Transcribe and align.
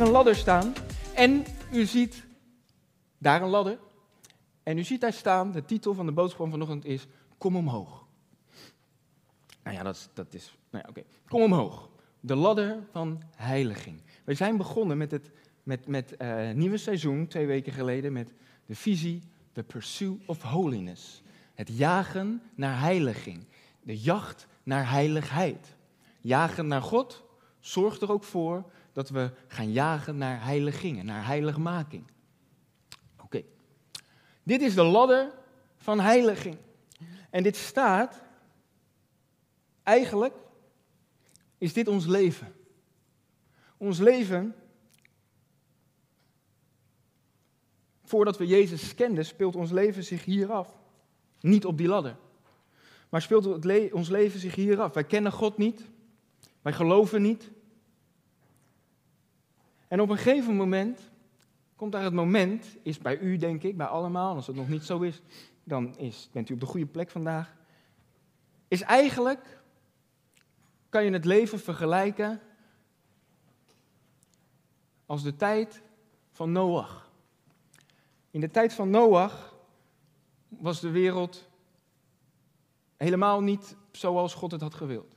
een 0.00 0.10
ladder 0.10 0.36
staan 0.36 0.72
en 1.14 1.44
u 1.72 1.84
ziet 1.84 2.24
daar 3.18 3.42
een 3.42 3.48
ladder. 3.48 3.78
En 4.62 4.78
u 4.78 4.84
ziet 4.84 5.00
daar 5.00 5.12
staan, 5.12 5.52
de 5.52 5.64
titel 5.64 5.94
van 5.94 6.06
de 6.06 6.12
boodschap 6.12 6.40
van 6.40 6.50
vanochtend 6.50 6.84
is 6.84 7.06
Kom 7.38 7.56
omhoog. 7.56 8.06
Nou 9.62 9.76
ja, 9.76 9.82
dat 9.82 9.94
is, 9.94 10.08
dat 10.14 10.34
is 10.34 10.56
nou 10.70 10.84
ja, 10.84 10.90
oké. 10.90 11.02
Kom 11.28 11.42
omhoog. 11.42 11.88
De 12.20 12.34
ladder 12.34 12.78
van 12.92 13.22
heiliging. 13.36 14.02
We 14.24 14.34
zijn 14.34 14.56
begonnen 14.56 14.98
met 14.98 15.10
het 15.10 15.30
met, 15.62 15.86
met 15.86 16.14
uh, 16.18 16.50
nieuwe 16.50 16.76
seizoen, 16.76 17.26
twee 17.26 17.46
weken 17.46 17.72
geleden, 17.72 18.12
met 18.12 18.32
de 18.66 18.74
visie 18.74 19.22
The 19.52 19.62
Pursuit 19.62 20.20
of 20.26 20.42
Holiness. 20.42 21.22
Het 21.54 21.68
jagen 21.76 22.42
naar 22.54 22.80
heiliging. 22.80 23.46
De 23.82 23.98
jacht 23.98 24.46
naar 24.62 24.90
heiligheid. 24.90 25.76
Jagen 26.20 26.66
naar 26.66 26.82
God 26.82 27.24
zorgt 27.60 28.02
er 28.02 28.12
ook 28.12 28.24
voor 28.24 28.70
dat 28.92 29.08
we 29.08 29.30
gaan 29.46 29.72
jagen 29.72 30.16
naar 30.16 30.44
heiligingen, 30.44 31.06
naar 31.06 31.26
heiligmaking. 31.26 32.04
Oké. 33.22 33.42
Dit 34.42 34.60
is 34.60 34.74
de 34.74 34.82
ladder 34.82 35.32
van 35.76 36.00
heiliging. 36.00 36.56
En 37.30 37.42
dit 37.42 37.56
staat, 37.56 38.22
eigenlijk 39.82 40.34
is 41.58 41.72
dit 41.72 41.88
ons 41.88 42.06
leven. 42.06 42.54
Ons 43.76 43.98
leven, 43.98 44.54
voordat 48.04 48.38
we 48.38 48.46
Jezus 48.46 48.94
kenden, 48.94 49.24
speelt 49.26 49.56
ons 49.56 49.70
leven 49.70 50.04
zich 50.04 50.24
hier 50.24 50.52
af. 50.52 50.78
Niet 51.40 51.64
op 51.64 51.78
die 51.78 51.88
ladder. 51.88 52.16
Maar 53.08 53.22
speelt 53.22 53.46
ons 53.92 54.08
leven 54.08 54.40
zich 54.40 54.54
hier 54.54 54.80
af. 54.80 54.94
Wij 54.94 55.04
kennen 55.04 55.32
God 55.32 55.56
niet. 55.56 55.82
Wij 56.62 56.72
geloven 56.72 57.22
niet. 57.22 57.50
En 59.90 60.00
op 60.00 60.10
een 60.10 60.16
gegeven 60.16 60.56
moment 60.56 61.10
komt 61.76 61.92
daar 61.92 62.02
het 62.02 62.12
moment, 62.12 62.76
is 62.82 62.98
bij 62.98 63.18
u 63.18 63.36
denk 63.36 63.62
ik, 63.62 63.76
bij 63.76 63.86
allemaal, 63.86 64.34
als 64.34 64.46
het 64.46 64.56
nog 64.56 64.68
niet 64.68 64.84
zo 64.84 65.00
is, 65.00 65.22
dan 65.64 65.96
is, 65.98 66.28
bent 66.32 66.48
u 66.48 66.54
op 66.54 66.60
de 66.60 66.66
goede 66.66 66.86
plek 66.86 67.10
vandaag. 67.10 67.56
Is 68.68 68.80
eigenlijk, 68.80 69.62
kan 70.88 71.04
je 71.04 71.10
het 71.10 71.24
leven 71.24 71.60
vergelijken 71.60 72.40
als 75.06 75.22
de 75.22 75.36
tijd 75.36 75.82
van 76.30 76.52
Noach. 76.52 77.10
In 78.30 78.40
de 78.40 78.50
tijd 78.50 78.72
van 78.72 78.90
Noach 78.90 79.56
was 80.48 80.80
de 80.80 80.90
wereld 80.90 81.48
helemaal 82.96 83.40
niet 83.40 83.76
zoals 83.92 84.34
God 84.34 84.50
het 84.50 84.60
had 84.60 84.74
gewild. 84.74 85.12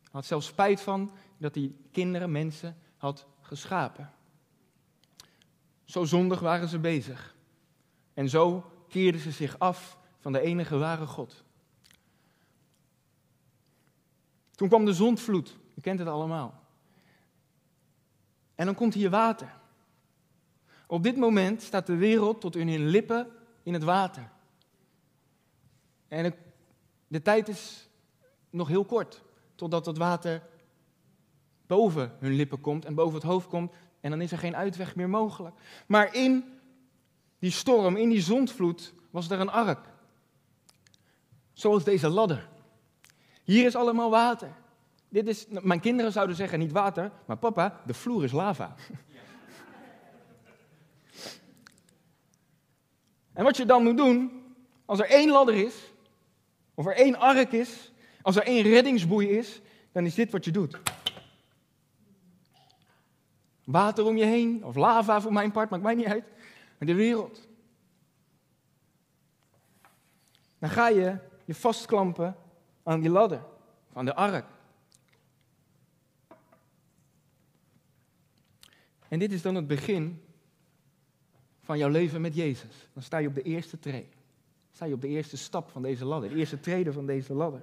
Hij 0.00 0.10
had 0.10 0.24
zelfs 0.24 0.46
spijt 0.46 0.80
van 0.80 1.12
dat 1.38 1.54
hij 1.54 1.74
kinderen, 1.92 2.32
mensen 2.32 2.76
had 2.96 3.26
geschapen. 3.54 4.12
Zo 5.84 6.04
zondig 6.04 6.40
waren 6.40 6.68
ze 6.68 6.78
bezig. 6.78 7.34
En 8.14 8.28
zo 8.28 8.70
keerden 8.88 9.20
ze 9.20 9.30
zich 9.30 9.58
af 9.58 9.98
van 10.18 10.32
de 10.32 10.40
enige 10.40 10.76
ware 10.76 11.06
God. 11.06 11.44
Toen 14.50 14.68
kwam 14.68 14.84
de 14.84 14.92
zondvloed, 14.92 15.56
u 15.74 15.80
kent 15.80 15.98
het 15.98 16.08
allemaal. 16.08 16.62
En 18.54 18.66
dan 18.66 18.74
komt 18.74 18.94
hier 18.94 19.10
water. 19.10 19.54
Op 20.86 21.02
dit 21.02 21.16
moment 21.16 21.62
staat 21.62 21.86
de 21.86 21.96
wereld 21.96 22.40
tot 22.40 22.56
in 22.56 22.68
hun 22.68 22.86
lippen 22.86 23.30
in 23.62 23.72
het 23.72 23.82
water. 23.82 24.30
En 26.08 26.34
de 27.06 27.22
tijd 27.22 27.48
is 27.48 27.88
nog 28.50 28.68
heel 28.68 28.84
kort, 28.84 29.22
totdat 29.54 29.86
het 29.86 29.96
water 29.96 30.42
boven 31.66 32.12
hun 32.18 32.32
lippen 32.32 32.60
komt 32.60 32.84
en 32.84 32.94
boven 32.94 33.14
het 33.14 33.22
hoofd 33.22 33.48
komt. 33.48 33.72
En 34.00 34.10
dan 34.10 34.20
is 34.20 34.32
er 34.32 34.38
geen 34.38 34.56
uitweg 34.56 34.96
meer 34.96 35.08
mogelijk. 35.08 35.54
Maar 35.86 36.14
in 36.14 36.44
die 37.38 37.50
storm, 37.50 37.96
in 37.96 38.08
die 38.08 38.20
zondvloed, 38.20 38.94
was 39.10 39.30
er 39.30 39.40
een 39.40 39.50
ark. 39.50 39.86
Zoals 41.52 41.84
deze 41.84 42.08
ladder. 42.08 42.48
Hier 43.42 43.66
is 43.66 43.76
allemaal 43.76 44.10
water. 44.10 44.52
Dit 45.08 45.26
is, 45.26 45.46
mijn 45.48 45.80
kinderen 45.80 46.12
zouden 46.12 46.36
zeggen 46.36 46.58
niet 46.58 46.72
water, 46.72 47.10
maar 47.26 47.36
papa, 47.36 47.80
de 47.86 47.94
vloer 47.94 48.24
is 48.24 48.32
lava. 48.32 48.74
En 53.34 53.44
wat 53.44 53.56
je 53.56 53.64
dan 53.64 53.82
moet 53.82 53.96
doen, 53.96 54.42
als 54.84 54.98
er 54.98 55.06
één 55.06 55.30
ladder 55.30 55.54
is, 55.54 55.74
of 56.74 56.86
er 56.86 56.96
één 56.96 57.18
ark 57.18 57.52
is, 57.52 57.92
als 58.22 58.36
er 58.36 58.42
één 58.42 58.62
reddingsboei 58.62 59.28
is, 59.28 59.60
dan 59.92 60.06
is 60.06 60.14
dit 60.14 60.30
wat 60.30 60.44
je 60.44 60.50
doet. 60.50 60.78
Water 63.64 64.04
om 64.04 64.16
je 64.16 64.24
heen, 64.24 64.64
of 64.64 64.74
lava 64.74 65.20
voor 65.20 65.32
mijn 65.32 65.52
part, 65.52 65.70
maakt 65.70 65.82
mij 65.82 65.94
niet 65.94 66.06
uit. 66.06 66.24
Maar 66.78 66.88
de 66.88 66.94
wereld. 66.94 67.48
Dan 70.58 70.70
ga 70.70 70.88
je 70.88 71.18
je 71.44 71.54
vastklampen 71.54 72.36
aan 72.82 73.00
die 73.00 73.10
ladder, 73.10 73.44
aan 73.92 74.04
de 74.04 74.14
ark. 74.14 74.46
En 79.08 79.18
dit 79.18 79.32
is 79.32 79.42
dan 79.42 79.54
het 79.54 79.66
begin 79.66 80.22
van 81.60 81.78
jouw 81.78 81.88
leven 81.88 82.20
met 82.20 82.34
Jezus. 82.34 82.88
Dan 82.92 83.02
sta 83.02 83.18
je 83.18 83.28
op 83.28 83.34
de 83.34 83.42
eerste 83.42 83.78
tree. 83.78 84.08
Sta 84.72 84.84
je 84.84 84.94
op 84.94 85.00
de 85.00 85.08
eerste 85.08 85.36
stap 85.36 85.70
van 85.70 85.82
deze 85.82 86.04
ladder, 86.04 86.30
de 86.30 86.36
eerste 86.36 86.60
trede 86.60 86.92
van 86.92 87.06
deze 87.06 87.34
ladder. 87.34 87.62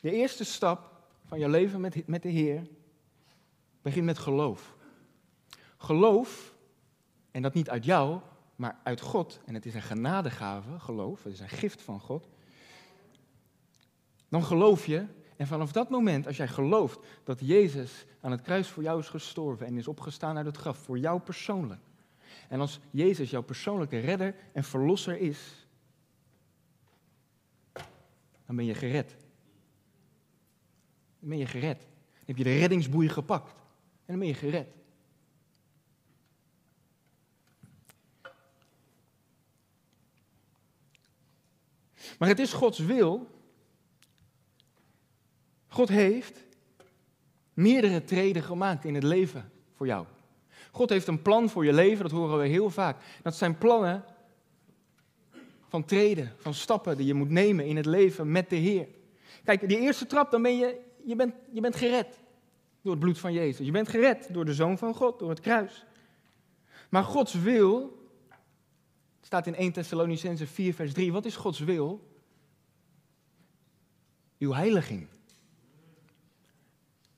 De 0.00 0.10
eerste 0.12 0.44
stap 0.44 0.95
van 1.26 1.38
jouw 1.38 1.50
leven 1.50 1.80
met, 1.80 2.06
met 2.06 2.22
de 2.22 2.28
Heer 2.28 2.66
begint 3.82 4.04
met 4.04 4.18
geloof. 4.18 4.76
Geloof, 5.76 6.54
en 7.30 7.42
dat 7.42 7.54
niet 7.54 7.70
uit 7.70 7.84
jou, 7.84 8.20
maar 8.56 8.78
uit 8.82 9.00
God. 9.00 9.40
En 9.44 9.54
het 9.54 9.66
is 9.66 9.74
een 9.74 9.82
genadegave, 9.82 10.78
geloof. 10.78 11.22
Het 11.22 11.32
is 11.32 11.40
een 11.40 11.48
gift 11.48 11.82
van 11.82 12.00
God. 12.00 12.28
Dan 14.28 14.44
geloof 14.44 14.86
je. 14.86 15.06
En 15.36 15.46
vanaf 15.46 15.72
dat 15.72 15.90
moment, 15.90 16.26
als 16.26 16.36
jij 16.36 16.48
gelooft 16.48 16.98
dat 17.24 17.40
Jezus 17.40 18.06
aan 18.20 18.30
het 18.30 18.42
kruis 18.42 18.68
voor 18.68 18.82
jou 18.82 19.00
is 19.00 19.08
gestorven 19.08 19.66
en 19.66 19.76
is 19.76 19.88
opgestaan 19.88 20.36
uit 20.36 20.46
het 20.46 20.56
graf, 20.56 20.78
voor 20.78 20.98
jou 20.98 21.20
persoonlijk. 21.20 21.80
En 22.48 22.60
als 22.60 22.80
Jezus 22.90 23.30
jouw 23.30 23.42
persoonlijke 23.42 23.98
redder 23.98 24.34
en 24.52 24.64
verlosser 24.64 25.18
is, 25.18 25.66
dan 28.46 28.56
ben 28.56 28.64
je 28.64 28.74
gered. 28.74 29.16
Dan 31.26 31.36
ben 31.36 31.46
je 31.46 31.50
gered. 31.50 31.78
Dan 31.78 32.24
heb 32.24 32.36
je 32.36 32.44
de 32.44 32.58
reddingsboei 32.58 33.08
gepakt. 33.08 33.50
En 33.50 34.06
dan 34.06 34.18
ben 34.18 34.28
je 34.28 34.34
gered. 34.34 34.68
Maar 42.18 42.28
het 42.28 42.38
is 42.38 42.52
Gods 42.52 42.78
wil. 42.78 43.40
God 45.66 45.88
heeft 45.88 46.46
meerdere 47.54 48.04
treden 48.04 48.42
gemaakt 48.42 48.84
in 48.84 48.94
het 48.94 49.04
leven 49.04 49.52
voor 49.74 49.86
jou. 49.86 50.06
God 50.70 50.90
heeft 50.90 51.06
een 51.06 51.22
plan 51.22 51.50
voor 51.50 51.64
je 51.64 51.72
leven, 51.72 52.02
dat 52.02 52.12
horen 52.12 52.38
we 52.38 52.46
heel 52.46 52.70
vaak. 52.70 53.02
Dat 53.22 53.36
zijn 53.36 53.58
plannen 53.58 54.04
van 55.68 55.84
treden, 55.84 56.34
van 56.36 56.54
stappen 56.54 56.96
die 56.96 57.06
je 57.06 57.14
moet 57.14 57.30
nemen 57.30 57.66
in 57.66 57.76
het 57.76 57.86
leven 57.86 58.32
met 58.32 58.50
de 58.50 58.56
Heer. 58.56 58.88
Kijk, 59.44 59.68
die 59.68 59.78
eerste 59.78 60.06
trap, 60.06 60.30
dan 60.30 60.42
ben 60.42 60.56
je 60.56 60.84
je 61.06 61.16
bent, 61.16 61.34
je 61.50 61.60
bent 61.60 61.76
gered 61.76 62.20
door 62.82 62.92
het 62.92 63.00
bloed 63.00 63.18
van 63.18 63.32
Jezus. 63.32 63.66
Je 63.66 63.72
bent 63.72 63.88
gered 63.88 64.32
door 64.32 64.44
de 64.44 64.54
Zoon 64.54 64.78
van 64.78 64.94
God, 64.94 65.18
door 65.18 65.30
het 65.30 65.40
kruis. 65.40 65.84
Maar 66.88 67.04
Gods 67.04 67.34
wil, 67.34 67.98
staat 69.20 69.46
in 69.46 69.54
1 69.54 69.72
Thessalonicense 69.72 70.46
4, 70.46 70.74
vers 70.74 70.92
3. 70.92 71.12
Wat 71.12 71.24
is 71.24 71.36
Gods 71.36 71.58
wil? 71.58 72.10
Uw 74.38 74.52
heiliging. 74.52 75.06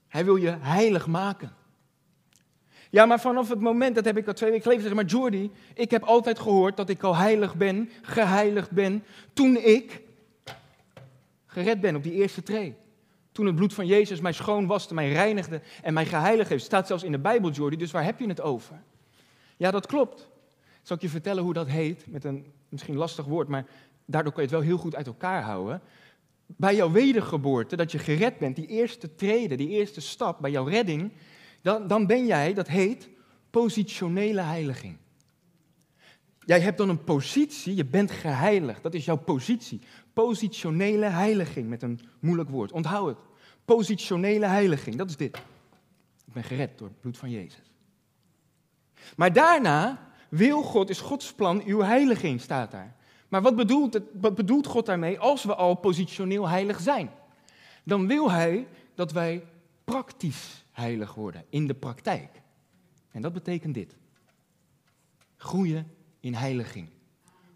Hij 0.09 0.25
wil 0.25 0.37
je 0.37 0.57
heilig 0.61 1.07
maken. 1.07 1.57
Ja, 2.91 3.07
maar 3.07 3.21
vanaf 3.21 3.49
het 3.49 3.61
moment, 3.61 3.95
dat 3.95 4.05
heb 4.05 4.17
ik 4.17 4.27
al 4.27 4.33
twee 4.33 4.51
weken 4.51 4.65
geleden 4.65 4.83
gezegd, 4.83 5.03
maar 5.03 5.11
Jordi, 5.11 5.51
ik 5.75 5.91
heb 5.91 6.03
altijd 6.03 6.39
gehoord 6.39 6.77
dat 6.77 6.89
ik 6.89 7.03
al 7.03 7.17
heilig 7.17 7.57
ben, 7.57 7.91
geheiligd 8.03 8.71
ben, 8.71 9.05
toen 9.33 9.57
ik 9.57 10.03
gered 11.47 11.81
ben 11.81 11.97
op 11.97 12.03
die 12.03 12.13
eerste 12.13 12.43
tree. 12.43 12.77
Toen 13.39 13.47
het 13.47 13.57
bloed 13.57 13.75
van 13.75 13.87
Jezus 13.87 14.21
mij 14.21 14.33
schoon 14.33 14.67
waste, 14.67 14.95
mij 14.95 15.13
reinigde 15.13 15.61
en 15.83 15.95
mij 15.95 16.07
geheiligd 16.07 16.51
heeft. 16.51 16.65
Staat 16.65 16.87
zelfs 16.87 17.03
in 17.03 17.13
de 17.13 17.19
Bijbel, 17.19 17.51
Jordi, 17.51 17.77
dus 17.77 17.91
waar 17.91 18.05
heb 18.05 18.19
je 18.19 18.29
het 18.29 18.41
over? 18.41 18.83
Ja, 19.57 19.71
dat 19.71 19.87
klopt. 19.87 20.29
Zal 20.83 20.97
ik 20.97 21.03
je 21.03 21.09
vertellen 21.09 21.43
hoe 21.43 21.53
dat 21.53 21.69
heet? 21.69 22.07
Met 22.07 22.25
een 22.25 22.53
misschien 22.69 22.97
lastig 22.97 23.25
woord, 23.25 23.49
maar 23.49 23.67
daardoor 24.05 24.33
kan 24.33 24.43
je 24.43 24.49
het 24.49 24.59
wel 24.59 24.69
heel 24.69 24.79
goed 24.79 24.95
uit 24.95 25.07
elkaar 25.07 25.43
houden. 25.43 25.81
Bij 26.47 26.77
jouw 26.77 26.91
wedergeboorte, 26.91 27.77
dat 27.77 27.93
je 27.93 27.99
gered 27.99 28.39
bent, 28.39 28.57
die 28.57 28.67
eerste 28.67 29.15
trede, 29.15 29.55
die 29.55 29.69
eerste 29.69 30.01
stap 30.01 30.41
bij 30.41 30.51
jouw 30.51 30.65
redding, 30.65 31.13
dan, 31.63 31.87
dan 31.87 32.07
ben 32.07 32.27
jij, 32.27 32.55
dat 32.55 32.69
heet 32.69 33.09
positionele 33.51 34.41
heiliging. 34.41 34.97
Jij 36.41 36.61
hebt 36.61 36.79
dan 36.79 36.89
een 36.89 37.05
positie, 37.05 37.75
je 37.75 37.85
bent 37.85 38.11
geheiligd. 38.11 38.83
Dat 38.83 38.95
is 38.95 39.05
jouw 39.05 39.17
positie. 39.17 39.81
Positionele 40.13 41.07
heiliging 41.07 41.69
met 41.69 41.83
een 41.83 42.01
moeilijk 42.21 42.51
woord. 42.51 42.73
Onthoud 42.73 43.07
het. 43.07 43.28
Positionele 43.69 44.47
heiliging, 44.47 44.97
dat 44.97 45.09
is 45.09 45.17
dit. 45.17 45.37
Ik 46.27 46.33
ben 46.33 46.45
gered 46.45 46.79
door 46.79 46.89
het 46.89 47.01
bloed 47.01 47.19
van 47.19 47.31
Jezus. 47.31 47.73
Maar 49.17 49.33
daarna 49.33 50.11
wil 50.29 50.63
God, 50.63 50.91
is 50.91 51.01
Gods 51.01 51.33
plan, 51.33 51.63
uw 51.65 51.81
heiliging, 51.81 52.41
staat 52.41 52.71
daar. 52.71 52.97
Maar 53.29 53.43
wat 53.43 53.57
bedoelt, 53.57 53.95
het, 53.95 54.03
wat 54.21 54.35
bedoelt 54.35 54.67
God 54.67 54.87
daarmee 54.87 55.19
als 55.19 55.45
we 55.45 55.55
al 55.55 55.75
positioneel 55.75 56.49
heilig 56.49 56.81
zijn? 56.81 57.11
Dan 57.85 58.07
wil 58.07 58.31
Hij 58.31 58.67
dat 58.95 59.13
wij 59.13 59.45
praktisch 59.85 60.65
heilig 60.71 61.15
worden, 61.15 61.45
in 61.49 61.67
de 61.67 61.75
praktijk. 61.75 62.43
En 63.11 63.23
dat 63.23 63.33
betekent 63.33 63.75
dit. 63.75 63.97
Groeien 65.37 65.91
in 66.21 66.35
heiliging. 66.35 66.89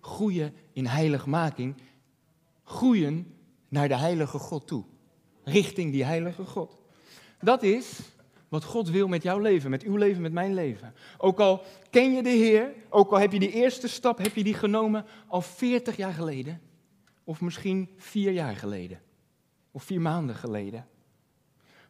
Groeien 0.00 0.54
in 0.72 0.86
heiligmaking. 0.86 1.74
Groeien 2.64 3.34
naar 3.68 3.88
de 3.88 3.96
heilige 3.96 4.38
God 4.38 4.66
toe. 4.66 4.84
Richting 5.44 5.92
die 5.92 6.04
heilige 6.04 6.44
God. 6.44 6.78
Dat 7.40 7.62
is 7.62 8.00
wat 8.48 8.64
God 8.64 8.90
wil 8.90 9.08
met 9.08 9.22
jouw 9.22 9.38
leven, 9.38 9.70
met 9.70 9.82
uw 9.82 9.96
leven, 9.96 10.22
met 10.22 10.32
mijn 10.32 10.54
leven. 10.54 10.94
Ook 11.18 11.40
al 11.40 11.62
ken 11.90 12.12
je 12.12 12.22
de 12.22 12.28
Heer, 12.28 12.72
ook 12.88 13.10
al 13.10 13.18
heb 13.18 13.32
je 13.32 13.38
die 13.38 13.52
eerste 13.52 13.88
stap, 13.88 14.18
heb 14.18 14.34
je 14.34 14.44
die 14.44 14.54
genomen 14.54 15.04
al 15.26 15.40
40 15.40 15.96
jaar 15.96 16.12
geleden. 16.12 16.60
Of 17.24 17.40
misschien 17.40 17.88
vier 17.96 18.32
jaar 18.32 18.56
geleden. 18.56 19.00
Of 19.70 19.84
vier 19.84 20.00
maanden 20.00 20.34
geleden. 20.34 20.86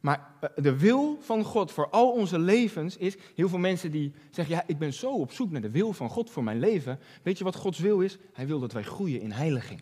Maar 0.00 0.30
eh, 0.40 0.48
de 0.54 0.78
wil 0.78 1.18
van 1.20 1.44
God 1.44 1.72
voor 1.72 1.88
al 1.88 2.12
onze 2.12 2.38
levens 2.38 2.96
is, 2.96 3.16
heel 3.34 3.48
veel 3.48 3.58
mensen 3.58 3.90
die 3.90 4.12
zeggen, 4.30 4.54
ja, 4.54 4.64
ik 4.66 4.78
ben 4.78 4.92
zo 4.92 5.10
op 5.10 5.32
zoek 5.32 5.50
naar 5.50 5.60
de 5.60 5.70
wil 5.70 5.92
van 5.92 6.08
God 6.08 6.30
voor 6.30 6.44
mijn 6.44 6.58
leven. 6.58 6.98
Weet 7.22 7.38
je 7.38 7.44
wat 7.44 7.56
Gods 7.56 7.78
wil 7.78 8.00
is? 8.00 8.18
Hij 8.32 8.46
wil 8.46 8.58
dat 8.58 8.72
wij 8.72 8.82
groeien 8.82 9.20
in 9.20 9.32
heiliging. 9.32 9.80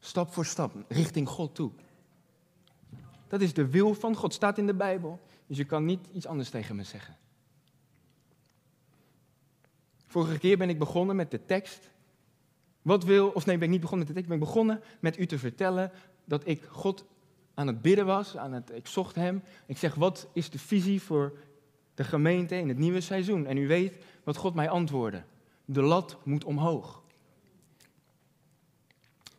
Stap 0.00 0.32
voor 0.32 0.46
stap, 0.46 0.72
richting 0.88 1.28
God 1.28 1.54
toe. 1.54 1.70
Dat 3.34 3.42
is 3.42 3.54
de 3.54 3.70
wil 3.70 3.94
van 3.94 4.16
God, 4.16 4.32
staat 4.32 4.58
in 4.58 4.66
de 4.66 4.74
Bijbel. 4.74 5.20
Dus 5.46 5.56
je 5.56 5.64
kan 5.64 5.84
niet 5.84 6.06
iets 6.12 6.26
anders 6.26 6.50
tegen 6.50 6.76
me 6.76 6.82
zeggen. 6.82 7.16
Vorige 10.06 10.38
keer 10.38 10.58
ben 10.58 10.68
ik 10.68 10.78
begonnen 10.78 11.16
met 11.16 11.30
de 11.30 11.44
tekst. 11.44 11.90
Wat 12.82 13.04
wil, 13.04 13.28
of 13.28 13.46
nee, 13.46 13.56
ben 13.56 13.66
ik 13.66 13.72
niet 13.72 13.80
begonnen 13.80 14.06
met 14.06 14.16
de 14.16 14.22
tekst, 14.22 14.38
ben 14.38 14.48
ik 14.48 14.52
begonnen 14.52 14.80
met 15.00 15.18
u 15.18 15.26
te 15.26 15.38
vertellen 15.38 15.92
dat 16.24 16.46
ik 16.46 16.62
God 16.62 17.04
aan 17.54 17.66
het 17.66 17.82
bidden 17.82 18.06
was, 18.06 18.36
aan 18.36 18.52
het, 18.52 18.70
ik 18.74 18.86
zocht 18.86 19.14
hem. 19.14 19.42
Ik 19.66 19.78
zeg, 19.78 19.94
wat 19.94 20.28
is 20.32 20.50
de 20.50 20.58
visie 20.58 21.02
voor 21.02 21.38
de 21.94 22.04
gemeente 22.04 22.56
in 22.56 22.68
het 22.68 22.78
nieuwe 22.78 23.00
seizoen? 23.00 23.46
En 23.46 23.56
u 23.56 23.66
weet 23.66 24.04
wat 24.24 24.36
God 24.36 24.54
mij 24.54 24.68
antwoordde. 24.68 25.22
De 25.64 25.82
lat 25.82 26.16
moet 26.22 26.44
omhoog. 26.44 27.02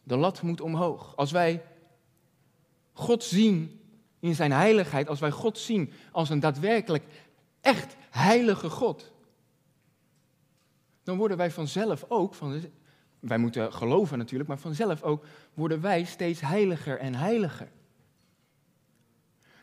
De 0.03 0.15
lat 0.15 0.41
moet 0.41 0.62
omhoog. 0.62 1.15
Als 1.15 1.31
wij 1.31 1.63
God 2.94 3.24
zien 3.24 3.80
in 4.25 4.36
zijn 4.36 4.51
heiligheid, 4.51 5.07
als 5.07 5.19
wij 5.19 5.31
God 5.31 5.57
zien 5.57 5.92
als 6.12 6.30
een 6.30 6.39
daadwerkelijk 6.39 7.04
echt 7.62 7.95
heilige 8.10 8.69
God, 8.69 9.12
dan 11.04 11.18
worden 11.18 11.38
wij 11.38 11.51
vanzelf 11.51 12.06
ook, 12.07 12.33
van, 12.33 12.62
wij 13.19 13.38
moeten 13.38 13.74
geloven 13.74 14.18
natuurlijk, 14.18 14.50
maar 14.50 14.60
vanzelf 14.60 15.04
ook 15.04 15.25
worden 15.54 15.81
wij 15.81 16.04
steeds 16.04 16.42
heiliger 16.42 17.00
en 17.00 17.16
heiliger. 17.16 17.72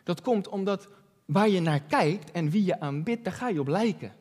Dat 0.03 0.21
komt 0.21 0.49
omdat 0.49 0.89
waar 1.25 1.49
je 1.49 1.61
naar 1.61 1.81
kijkt 1.81 2.31
en 2.31 2.51
wie 2.51 2.65
je 2.65 2.81
aanbidt, 2.81 3.25
daar 3.25 3.33
ga 3.33 3.49
je 3.49 3.61
op 3.61 3.69
lijken. 3.69 4.15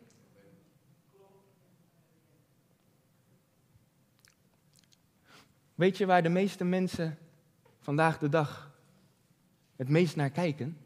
Weet 5.75 5.97
je 5.97 6.05
waar 6.05 6.23
de 6.23 6.29
meeste 6.29 6.63
mensen 6.63 7.17
vandaag 7.79 8.17
de 8.17 8.29
dag 8.29 8.70
het 9.81 9.89
meest 9.89 10.15
naar 10.15 10.29
kijken? 10.29 10.77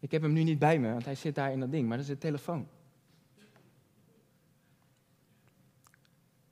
Ik 0.00 0.10
heb 0.10 0.22
hem 0.22 0.32
nu 0.32 0.42
niet 0.42 0.58
bij 0.58 0.78
me, 0.78 0.92
want 0.92 1.04
hij 1.04 1.14
zit 1.14 1.34
daar 1.34 1.52
in 1.52 1.60
dat 1.60 1.70
ding, 1.70 1.88
maar 1.88 1.96
dat 1.96 2.06
is 2.06 2.12
de 2.12 2.18
telefoon. 2.18 2.68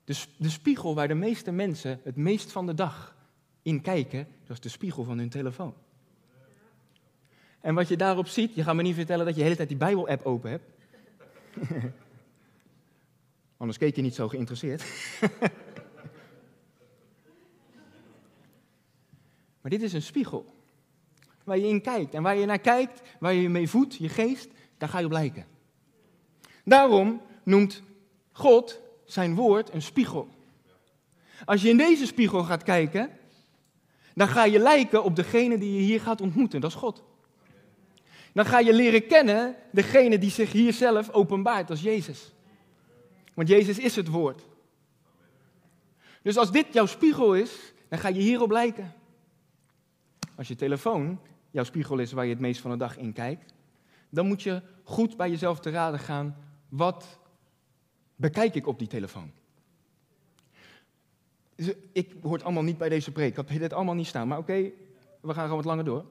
De, 0.03 0.23
de 0.37 0.49
spiegel 0.49 0.95
waar 0.95 1.07
de 1.07 1.13
meeste 1.13 1.51
mensen 1.51 1.99
het 2.03 2.15
meest 2.15 2.51
van 2.51 2.65
de 2.65 2.73
dag 2.73 3.15
in 3.61 3.81
kijken, 3.81 4.27
dat 4.45 4.55
is 4.57 4.59
de 4.59 4.69
spiegel 4.69 5.03
van 5.03 5.17
hun 5.17 5.29
telefoon. 5.29 5.73
En 7.61 7.75
wat 7.75 7.87
je 7.87 7.97
daarop 7.97 8.27
ziet, 8.27 8.55
je 8.55 8.63
gaat 8.63 8.75
me 8.75 8.81
niet 8.81 8.95
vertellen 8.95 9.25
dat 9.25 9.33
je 9.33 9.39
de 9.39 9.45
hele 9.45 9.55
tijd 9.55 9.69
die 9.69 9.77
Bijbel-app 9.77 10.25
open 10.25 10.49
hebt. 10.49 10.69
Anders 13.57 13.77
keek 13.77 13.95
je 13.95 14.01
niet 14.01 14.15
zo 14.15 14.27
geïnteresseerd. 14.27 14.83
maar 19.63 19.71
dit 19.71 19.81
is 19.81 19.93
een 19.93 20.01
spiegel. 20.01 20.53
Waar 21.43 21.57
je 21.57 21.67
in 21.67 21.81
kijkt. 21.81 22.13
En 22.13 22.23
waar 22.23 22.35
je 22.35 22.45
naar 22.45 22.59
kijkt, 22.59 23.01
waar 23.19 23.33
je 23.33 23.41
je 23.41 23.49
mee 23.49 23.69
voedt, 23.69 23.95
je 23.95 24.09
geest, 24.09 24.49
daar 24.77 24.89
ga 24.89 24.99
je 24.99 25.05
op 25.05 25.11
lijken. 25.11 25.45
Daarom 26.63 27.21
noemt 27.43 27.81
God 28.31 28.79
zijn 29.05 29.35
woord 29.35 29.73
een 29.73 29.81
spiegel. 29.81 30.27
Als 31.45 31.61
je 31.61 31.69
in 31.69 31.77
deze 31.77 32.05
spiegel 32.05 32.43
gaat 32.43 32.63
kijken, 32.63 33.09
dan 34.15 34.27
ga 34.27 34.43
je 34.45 34.59
lijken 34.59 35.03
op 35.03 35.15
degene 35.15 35.57
die 35.57 35.73
je 35.73 35.81
hier 35.81 36.01
gaat 36.01 36.21
ontmoeten. 36.21 36.61
Dat 36.61 36.69
is 36.69 36.77
God. 36.77 37.03
Dan 38.33 38.45
ga 38.45 38.59
je 38.59 38.73
leren 38.73 39.07
kennen 39.07 39.55
degene 39.71 40.17
die 40.17 40.31
zich 40.31 40.51
hier 40.51 40.73
zelf 40.73 41.09
openbaart 41.09 41.69
als 41.69 41.81
Jezus. 41.81 42.33
Want 43.33 43.47
Jezus 43.47 43.77
is 43.77 43.95
het 43.95 44.07
woord. 44.07 44.41
Dus 46.21 46.37
als 46.37 46.51
dit 46.51 46.65
jouw 46.71 46.85
spiegel 46.85 47.35
is, 47.35 47.73
dan 47.89 47.99
ga 47.99 48.07
je 48.07 48.21
hierop 48.21 48.51
lijken. 48.51 48.93
Als 50.35 50.47
je 50.47 50.55
telefoon 50.55 51.19
jouw 51.51 51.63
spiegel 51.63 51.99
is 51.99 52.11
waar 52.11 52.25
je 52.25 52.31
het 52.31 52.39
meest 52.39 52.61
van 52.61 52.71
de 52.71 52.77
dag 52.77 52.97
in 52.97 53.13
kijkt, 53.13 53.53
dan 54.09 54.27
moet 54.27 54.43
je 54.43 54.61
goed 54.83 55.17
bij 55.17 55.29
jezelf 55.29 55.59
te 55.59 55.69
raden 55.69 55.99
gaan, 55.99 56.35
wat 56.69 57.19
bekijk 58.15 58.55
ik 58.55 58.67
op 58.67 58.79
die 58.79 58.87
telefoon? 58.87 59.31
Dus 61.55 61.73
ik 61.91 62.13
hoort 62.21 62.43
allemaal 62.43 62.63
niet 62.63 62.77
bij 62.77 62.89
deze 62.89 63.11
preek, 63.11 63.29
ik 63.29 63.35
had 63.35 63.47
dit 63.47 63.73
allemaal 63.73 63.95
niet 63.95 64.07
staan, 64.07 64.27
maar 64.27 64.37
oké, 64.37 64.71
we 65.21 65.33
gaan 65.33 65.43
gewoon 65.43 65.55
wat 65.55 65.65
langer 65.65 65.85
door. 65.85 66.05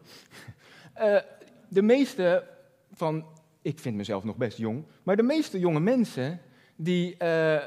Uh, 0.98 1.18
de 1.68 1.82
meeste 1.82 2.48
van, 2.92 3.24
ik 3.62 3.78
vind 3.78 3.96
mezelf 3.96 4.24
nog 4.24 4.36
best 4.36 4.58
jong, 4.58 4.84
maar 5.02 5.16
de 5.16 5.22
meeste 5.22 5.58
jonge 5.58 5.80
mensen 5.80 6.40
die, 6.76 7.12
uh, 7.12 7.18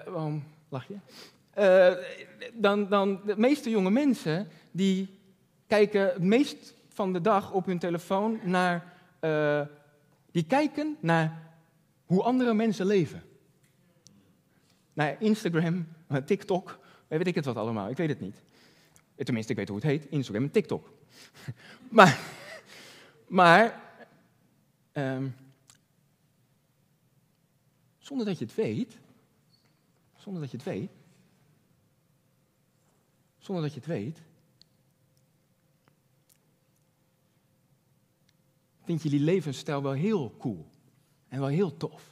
waarom 0.06 0.44
lach 0.70 0.88
je? 0.88 0.98
Uh, 1.58 2.04
dan, 2.54 2.90
dan, 2.90 3.22
de 3.26 3.38
meeste 3.38 3.70
jonge 3.70 3.92
mensen 3.92 4.48
die 4.72 5.15
kijken 5.68 6.02
het 6.02 6.24
meest 6.24 6.74
van 6.88 7.14
de 7.14 7.22
dag 7.22 7.52
op 7.52 7.66
hun 7.66 7.80
telefoon 7.80 8.40
naar, 8.44 8.94
uh, 9.22 9.62
die 10.32 10.46
kijken 10.46 10.98
naar 11.00 11.54
hoe 12.06 12.24
andere 12.24 12.54
mensen 12.54 12.86
leven. 12.86 13.24
Naar 14.94 15.22
Instagram, 15.22 15.88
TikTok, 16.26 16.80
weet 17.08 17.28
ik 17.28 17.36
het 17.36 17.46
wat 17.46 17.56
allemaal, 17.56 17.90
ik 17.90 17.98
weet 17.98 18.10
het 18.10 18.20
niet. 18.20 18.36
Tenminste, 19.16 19.52
ik 19.52 19.58
weet 19.58 19.68
hoe 19.68 19.78
het 19.78 19.86
heet, 19.86 20.06
Instagram 20.06 20.44
en 20.44 20.52
TikTok. 20.52 20.92
maar, 21.90 22.20
maar 23.28 23.84
Um, 24.98 25.36
zonder 27.98 28.26
dat 28.26 28.40
je 28.40 28.46
het 28.46 28.56
weet, 28.56 28.98
zonder 30.16 30.42
dat 30.42 30.52
je 30.52 30.58
het 30.58 30.66
weet, 30.66 30.92
zonder 33.38 33.64
dat 33.64 33.74
je 33.74 33.80
het 33.80 33.90
weet, 33.90 34.22
vind 38.86 39.04
je 39.04 39.10
die 39.10 39.20
levensstijl 39.20 39.82
wel 39.82 39.92
heel 39.92 40.36
cool 40.40 40.66
en 41.28 41.40
wel 41.40 41.50
heel 41.50 41.78
tof. 41.78 42.04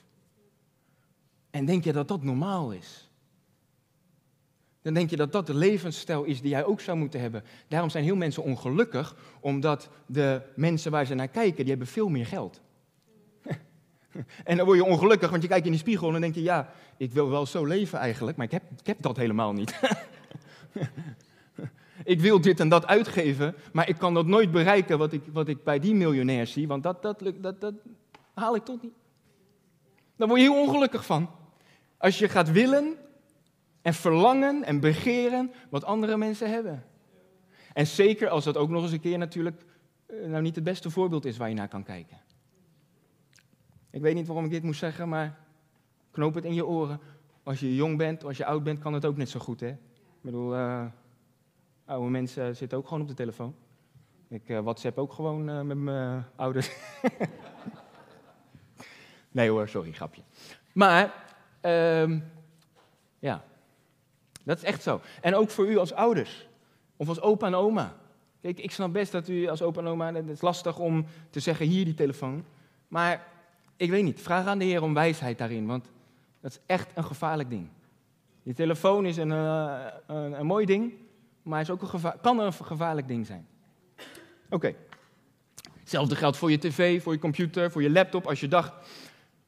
En 1.50 1.66
denk 1.66 1.84
je 1.84 1.94
dat 1.94 2.08
dat 2.08 2.24
normaal 2.24 2.72
is? 2.72 3.10
Dan 4.82 4.94
denk 4.94 5.10
je 5.10 5.16
dat 5.16 5.32
dat 5.32 5.48
de 5.48 5.54
levensstijl 5.54 6.24
is 6.24 6.42
die 6.42 6.50
jij 6.50 6.66
ook 6.66 6.82
zou 6.82 6.98
moeten 6.98 7.20
hebben. 7.20 7.44
Daarom 7.68 7.90
zijn 7.90 8.04
heel 8.04 8.16
mensen 8.16 8.44
ongelukkig, 8.44 9.16
omdat 9.40 9.90
de 10.06 10.42
mensen 10.56 10.92
waar 10.92 11.06
ze 11.06 11.14
naar 11.14 11.28
kijken, 11.28 11.58
die 11.58 11.70
hebben 11.70 11.88
veel 11.88 12.10
meer 12.10 12.26
geld. 12.26 12.62
En 14.44 14.58
dan 14.58 14.66
word 14.66 14.78
je 14.78 14.86
ongelukkig, 14.86 15.30
want 15.30 15.42
je 15.42 15.48
kijkt 15.48 15.66
in 15.66 15.72
die 15.72 15.80
spiegel 15.80 16.06
en 16.08 16.12
dan 16.12 16.22
denk 16.22 16.36
je, 16.36 16.42
ja, 16.42 16.74
ik 16.98 17.12
wil 17.12 17.30
wel 17.30 17.46
zo 17.46 17.66
leven 17.66 18.00
eigenlijk, 18.00 18.38
maar 18.38 18.46
ik 18.46 18.52
heb, 18.52 18.64
ik 18.80 18.88
heb 18.88 19.02
dat 19.02 19.18
helemaal 19.18 19.54
niet. 19.54 19.80
ik 22.04 22.20
wil 22.20 22.42
dit 22.42 22.60
en 22.60 22.70
dat 22.70 22.86
uitgeven, 22.86 23.56
maar 23.74 23.90
ik 23.90 23.98
kan 23.98 24.14
dat 24.14 24.26
nooit 24.26 24.52
bereiken 24.52 24.98
wat 24.98 25.14
ik, 25.14 25.22
wat 25.32 25.48
ik 25.48 25.64
bij 25.64 25.80
die 25.80 25.96
miljonair 25.96 26.48
zie, 26.48 26.68
want 26.68 26.84
dat, 26.84 27.02
dat, 27.02 27.24
dat, 27.42 27.62
dat 27.62 27.74
haal 28.34 28.56
ik 28.56 28.64
toch 28.64 28.82
niet. 28.82 28.94
Dan 30.16 30.28
word 30.28 30.40
je 30.42 30.50
heel 30.50 30.62
ongelukkig 30.62 31.06
van. 31.06 31.30
Als 31.98 32.20
je 32.20 32.30
gaat 32.30 32.52
willen 32.52 32.96
en 33.82 33.94
verlangen 33.94 34.64
en 34.64 34.80
begeren 34.80 35.52
wat 35.70 35.84
andere 35.84 36.18
mensen 36.18 36.50
hebben. 36.50 36.84
En 37.74 37.88
zeker 37.88 38.30
als 38.30 38.44
dat 38.44 38.58
ook 38.58 38.70
nog 38.70 38.84
eens 38.84 38.92
een 38.92 39.00
keer 39.00 39.18
natuurlijk 39.18 39.66
eh, 40.06 40.26
nou 40.26 40.42
niet 40.42 40.56
het 40.56 40.64
beste 40.64 40.90
voorbeeld 40.90 41.26
is 41.26 41.38
waar 41.38 41.50
je 41.50 41.56
naar 41.56 41.68
kan 41.68 41.84
kijken. 41.84 42.18
Ik 43.90 44.02
weet 44.02 44.16
niet 44.16 44.28
waarom 44.28 44.46
ik 44.46 44.52
dit 44.52 44.64
moest 44.64 44.80
zeggen, 44.80 45.10
maar 45.10 45.40
knoop 46.12 46.34
het 46.34 46.46
in 46.46 46.54
je 46.54 46.66
oren. 46.66 47.00
Als 47.44 47.60
je 47.60 47.76
jong 47.76 47.98
bent, 47.98 48.24
als 48.24 48.38
je 48.38 48.46
oud 48.46 48.64
bent, 48.64 48.80
kan 48.80 48.94
het 48.94 49.06
ook 49.06 49.18
net 49.18 49.30
zo 49.30 49.40
goed, 49.40 49.60
hè? 49.60 49.70
Ik 49.70 50.22
bedoel, 50.22 50.56
uh, 50.56 50.86
oude 51.86 52.10
mensen 52.10 52.56
zitten 52.56 52.78
ook 52.78 52.88
gewoon 52.88 53.02
op 53.02 53.08
de 53.08 53.14
telefoon. 53.14 53.56
Ik 54.28 54.50
uh, 54.50 54.60
WhatsApp 54.60 54.98
ook 54.98 55.14
gewoon 55.14 55.50
uh, 55.50 55.62
met 55.62 55.78
mijn 55.78 56.26
ouders. 56.36 56.72
nee 59.32 59.50
hoor, 59.50 59.68
sorry, 59.68 59.92
grapje. 59.92 60.22
Maar, 60.72 61.14
uh, 61.62 62.20
ja, 63.20 63.44
dat 64.44 64.58
is 64.58 64.64
echt 64.64 64.84
zo. 64.84 65.02
En 65.22 65.36
ook 65.36 65.50
voor 65.50 65.68
u 65.70 65.78
als 65.78 65.94
ouders, 65.94 66.48
of 66.96 67.08
als 67.08 67.22
opa 67.22 67.48
en 67.48 67.56
oma. 67.56 67.96
Kijk, 68.42 68.60
ik 68.60 68.72
snap 68.72 68.94
best 68.94 69.12
dat 69.12 69.28
u 69.28 69.48
als 69.48 69.62
opa 69.62 69.80
en 69.80 69.88
oma, 69.88 70.14
het 70.14 70.30
is 70.30 70.42
lastig 70.42 70.80
om 70.80 71.06
te 71.30 71.40
zeggen, 71.40 71.66
hier 71.66 71.86
die 71.86 71.94
telefoon. 71.94 72.46
Maar, 72.88 73.28
ik 73.78 73.90
weet 73.90 74.04
niet, 74.04 74.22
vraag 74.22 74.46
aan 74.46 74.60
de 74.60 74.66
Heer 74.66 74.82
om 74.82 74.94
wijsheid 74.94 75.38
daarin, 75.38 75.66
want 75.66 75.92
dat 76.42 76.52
is 76.52 76.60
echt 76.66 76.92
een 76.94 77.06
gevaarlijk 77.06 77.50
ding. 77.50 77.68
Die 78.44 78.54
telefoon 78.54 79.06
is 79.06 79.18
een, 79.18 79.30
een, 79.30 80.40
een 80.40 80.46
mooi 80.46 80.66
ding, 80.66 80.94
maar 81.44 81.62
is 81.62 81.70
ook 81.70 81.82
een 81.82 81.88
gevaar, 81.88 82.18
kan 82.22 82.40
een 82.40 82.54
gevaarlijk 82.54 83.08
ding 83.08 83.26
zijn. 83.26 83.48
Oké. 84.46 84.56
Okay. 84.56 84.76
Hetzelfde 85.80 86.16
geldt 86.16 86.38
voor 86.38 86.52
je 86.52 86.58
tv, 86.58 87.04
voor 87.04 87.14
je 87.14 87.20
computer, 87.20 87.72
voor 87.72 87.82
je 87.82 87.90
laptop. 87.90 88.28
Als 88.28 88.40
je 88.40 88.48
dacht, 88.48 88.74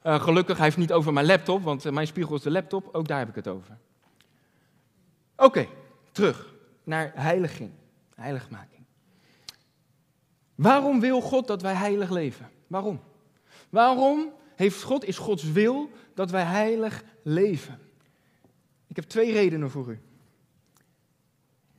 uh, 0.03 0.21
gelukkig, 0.21 0.55
hij 0.55 0.65
heeft 0.65 0.77
niet 0.77 0.93
over 0.93 1.13
mijn 1.13 1.25
laptop, 1.25 1.63
want 1.63 1.85
uh, 1.85 1.91
mijn 1.91 2.07
spiegel 2.07 2.35
is 2.35 2.41
de 2.41 2.51
laptop. 2.51 2.89
Ook 2.91 3.07
daar 3.07 3.19
heb 3.19 3.29
ik 3.29 3.35
het 3.35 3.47
over. 3.47 3.77
Oké, 5.35 5.45
okay, 5.45 5.69
terug 6.11 6.53
naar 6.83 7.11
heiliging, 7.15 7.71
heiligmaking. 8.15 8.85
Waarom 10.55 10.99
wil 10.99 11.21
God 11.21 11.47
dat 11.47 11.61
wij 11.61 11.73
heilig 11.73 12.09
leven? 12.09 12.49
Waarom? 12.67 13.01
Waarom 13.69 14.33
heeft 14.55 14.83
God, 14.83 15.05
is 15.05 15.17
Gods 15.17 15.43
wil 15.51 15.89
dat 16.13 16.31
wij 16.31 16.43
heilig 16.43 17.03
leven? 17.23 17.79
Ik 18.87 18.95
heb 18.95 19.05
twee 19.05 19.31
redenen 19.31 19.71
voor 19.71 19.89
u. 19.89 20.01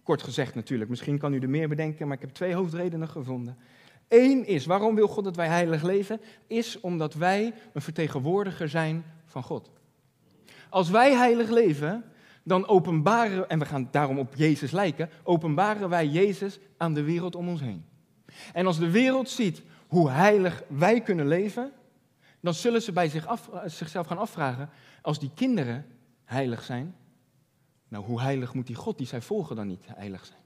Kort 0.06 0.22
gezegd 0.22 0.54
natuurlijk, 0.54 0.90
misschien 0.90 1.18
kan 1.18 1.32
u 1.32 1.38
er 1.38 1.50
meer 1.50 1.68
bedenken, 1.68 2.06
maar 2.06 2.16
ik 2.16 2.22
heb 2.22 2.32
twee 2.32 2.54
hoofdredenen 2.54 3.08
gevonden. 3.08 3.56
Eén 4.08 4.46
is, 4.46 4.66
waarom 4.66 4.94
wil 4.94 5.08
God 5.08 5.24
dat 5.24 5.36
wij 5.36 5.48
heilig 5.48 5.82
leven? 5.82 6.20
Is 6.46 6.80
omdat 6.80 7.14
wij 7.14 7.54
een 7.72 7.82
vertegenwoordiger 7.82 8.68
zijn 8.68 9.04
van 9.24 9.42
God. 9.42 9.70
Als 10.68 10.90
wij 10.90 11.14
heilig 11.14 11.50
leven, 11.50 12.04
dan 12.42 12.68
openbaren, 12.68 13.48
en 13.48 13.58
we 13.58 13.64
gaan 13.64 13.88
daarom 13.90 14.18
op 14.18 14.34
Jezus 14.34 14.70
lijken, 14.70 15.10
openbaren 15.22 15.88
wij 15.88 16.06
Jezus 16.06 16.58
aan 16.76 16.94
de 16.94 17.02
wereld 17.02 17.36
om 17.36 17.48
ons 17.48 17.60
heen. 17.60 17.84
En 18.52 18.66
als 18.66 18.78
de 18.78 18.90
wereld 18.90 19.28
ziet 19.28 19.62
hoe 19.86 20.10
heilig 20.10 20.62
wij 20.68 21.00
kunnen 21.00 21.28
leven, 21.28 21.72
dan 22.40 22.54
zullen 22.54 22.82
ze 22.82 22.92
bij 22.92 23.22
af, 23.26 23.50
zichzelf 23.64 24.06
gaan 24.06 24.18
afvragen, 24.18 24.70
als 25.02 25.18
die 25.18 25.30
kinderen 25.34 25.86
heilig 26.24 26.62
zijn, 26.62 26.94
nou, 27.88 28.04
hoe 28.04 28.20
heilig 28.20 28.54
moet 28.54 28.66
die 28.66 28.76
God 28.76 28.98
die 28.98 29.06
zij 29.06 29.20
volgen 29.20 29.56
dan 29.56 29.66
niet 29.66 29.84
heilig 29.86 30.26
zijn? 30.26 30.40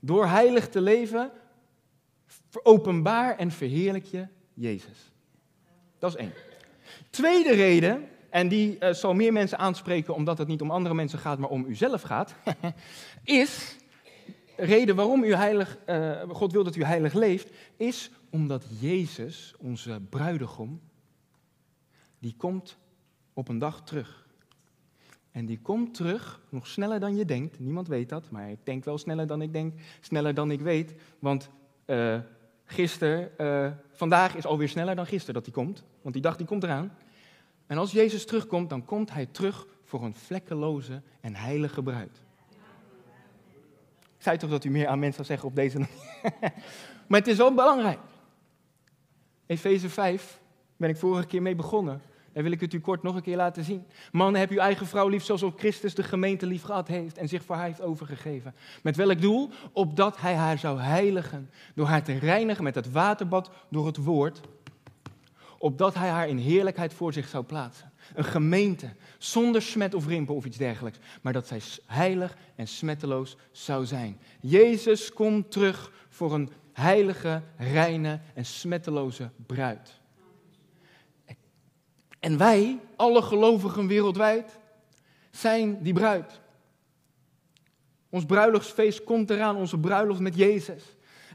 Door 0.00 0.26
heilig 0.26 0.68
te 0.68 0.80
leven, 0.80 1.30
openbaar 2.62 3.36
en 3.36 3.50
verheerlijk 3.50 4.04
je 4.04 4.26
Jezus. 4.54 5.12
Dat 5.98 6.10
is 6.10 6.16
één. 6.16 6.32
Tweede 7.10 7.54
reden, 7.54 8.08
en 8.30 8.48
die 8.48 8.76
uh, 8.80 8.92
zal 8.92 9.14
meer 9.14 9.32
mensen 9.32 9.58
aanspreken 9.58 10.14
omdat 10.14 10.38
het 10.38 10.48
niet 10.48 10.60
om 10.60 10.70
andere 10.70 10.94
mensen 10.94 11.18
gaat, 11.18 11.38
maar 11.38 11.50
om 11.50 11.64
uzelf 11.64 12.02
gaat, 12.02 12.34
is, 13.22 13.76
reden 14.56 14.96
waarom 14.96 15.24
u 15.24 15.34
heilig, 15.34 15.78
uh, 15.86 16.22
God 16.28 16.52
wil 16.52 16.64
dat 16.64 16.76
u 16.76 16.84
heilig 16.84 17.12
leeft, 17.12 17.50
is 17.76 18.10
omdat 18.30 18.64
Jezus, 18.80 19.54
onze 19.58 20.00
bruidegom, 20.10 20.80
die 22.18 22.34
komt 22.36 22.76
op 23.32 23.48
een 23.48 23.58
dag 23.58 23.82
terug. 23.84 24.27
En 25.38 25.46
die 25.46 25.58
komt 25.62 25.94
terug, 25.94 26.40
nog 26.48 26.66
sneller 26.66 27.00
dan 27.00 27.16
je 27.16 27.24
denkt. 27.24 27.58
Niemand 27.58 27.88
weet 27.88 28.08
dat, 28.08 28.30
maar 28.30 28.50
ik 28.50 28.58
denk 28.62 28.84
wel 28.84 28.98
sneller 28.98 29.26
dan 29.26 29.42
ik 29.42 29.52
denk, 29.52 29.74
sneller 30.00 30.34
dan 30.34 30.50
ik 30.50 30.60
weet. 30.60 30.94
Want 31.18 31.50
uh, 31.86 32.18
gisteren, 32.64 33.30
uh, 33.38 33.72
vandaag 33.92 34.36
is 34.36 34.46
alweer 34.46 34.68
sneller 34.68 34.96
dan 34.96 35.06
gisteren 35.06 35.34
dat 35.34 35.44
hij 35.44 35.54
komt. 35.54 35.84
Want 36.02 36.14
die 36.14 36.22
dag 36.22 36.36
die 36.36 36.46
komt 36.46 36.62
eraan. 36.62 36.92
En 37.66 37.78
als 37.78 37.92
Jezus 37.92 38.26
terugkomt, 38.26 38.70
dan 38.70 38.84
komt 38.84 39.12
hij 39.12 39.26
terug 39.26 39.66
voor 39.84 40.02
een 40.02 40.14
vlekkeloze 40.14 41.02
en 41.20 41.34
heilige 41.34 41.82
bruid. 41.82 42.22
Ik 44.16 44.24
zei 44.24 44.36
toch 44.36 44.50
dat 44.50 44.64
u 44.64 44.70
meer 44.70 44.86
aan 44.86 44.98
mensen 44.98 45.24
zou 45.24 45.26
zeggen 45.26 45.48
op 45.48 45.54
deze 45.54 45.78
Maar 47.08 47.18
het 47.18 47.28
is 47.28 47.36
wel 47.36 47.54
belangrijk. 47.54 48.00
Efeze 49.46 49.88
5 49.88 50.40
ben 50.76 50.88
ik 50.88 50.96
vorige 50.96 51.26
keer 51.26 51.42
mee 51.42 51.54
begonnen. 51.54 52.02
Daar 52.32 52.42
wil 52.42 52.52
ik 52.52 52.60
het 52.60 52.72
u 52.72 52.80
kort 52.80 53.02
nog 53.02 53.14
een 53.14 53.22
keer 53.22 53.36
laten 53.36 53.64
zien. 53.64 53.86
Mannen, 54.12 54.40
heb 54.40 54.50
uw 54.50 54.58
eigen 54.58 54.86
vrouw 54.86 55.08
lief 55.08 55.24
zoals 55.24 55.42
ook 55.42 55.58
Christus 55.58 55.94
de 55.94 56.02
gemeente 56.02 56.46
lief 56.46 56.62
gehad 56.62 56.88
heeft 56.88 57.18
en 57.18 57.28
zich 57.28 57.44
voor 57.44 57.56
haar 57.56 57.64
heeft 57.64 57.82
overgegeven. 57.82 58.54
Met 58.82 58.96
welk 58.96 59.20
doel? 59.20 59.50
Opdat 59.72 60.20
hij 60.20 60.34
haar 60.34 60.58
zou 60.58 60.80
heiligen. 60.80 61.50
Door 61.74 61.86
haar 61.86 62.02
te 62.02 62.18
reinigen 62.18 62.64
met 62.64 62.74
het 62.74 62.92
waterbad 62.92 63.50
door 63.70 63.86
het 63.86 63.96
woord. 63.96 64.40
Opdat 65.58 65.94
hij 65.94 66.08
haar 66.08 66.28
in 66.28 66.38
heerlijkheid 66.38 66.94
voor 66.94 67.12
zich 67.12 67.28
zou 67.28 67.44
plaatsen. 67.44 67.92
Een 68.14 68.24
gemeente 68.24 68.94
zonder 69.18 69.62
smet 69.62 69.94
of 69.94 70.06
rimpel 70.06 70.34
of 70.34 70.44
iets 70.44 70.56
dergelijks. 70.56 70.98
Maar 71.22 71.32
dat 71.32 71.46
zij 71.46 71.60
heilig 71.86 72.36
en 72.56 72.68
smetteloos 72.68 73.36
zou 73.52 73.86
zijn. 73.86 74.18
Jezus 74.40 75.12
komt 75.12 75.50
terug 75.50 75.92
voor 76.08 76.34
een 76.34 76.50
heilige, 76.72 77.42
reine 77.56 78.20
en 78.34 78.44
smetteloze 78.44 79.30
bruid. 79.46 80.00
En 82.20 82.38
wij, 82.38 82.78
alle 82.96 83.22
gelovigen 83.22 83.86
wereldwijd, 83.86 84.58
zijn 85.30 85.82
die 85.82 85.92
bruid. 85.92 86.40
Ons 88.10 88.24
bruiloftsfeest 88.24 89.04
komt 89.04 89.30
eraan, 89.30 89.56
onze 89.56 89.78
bruiloft 89.78 90.20
met 90.20 90.36
Jezus. 90.36 90.82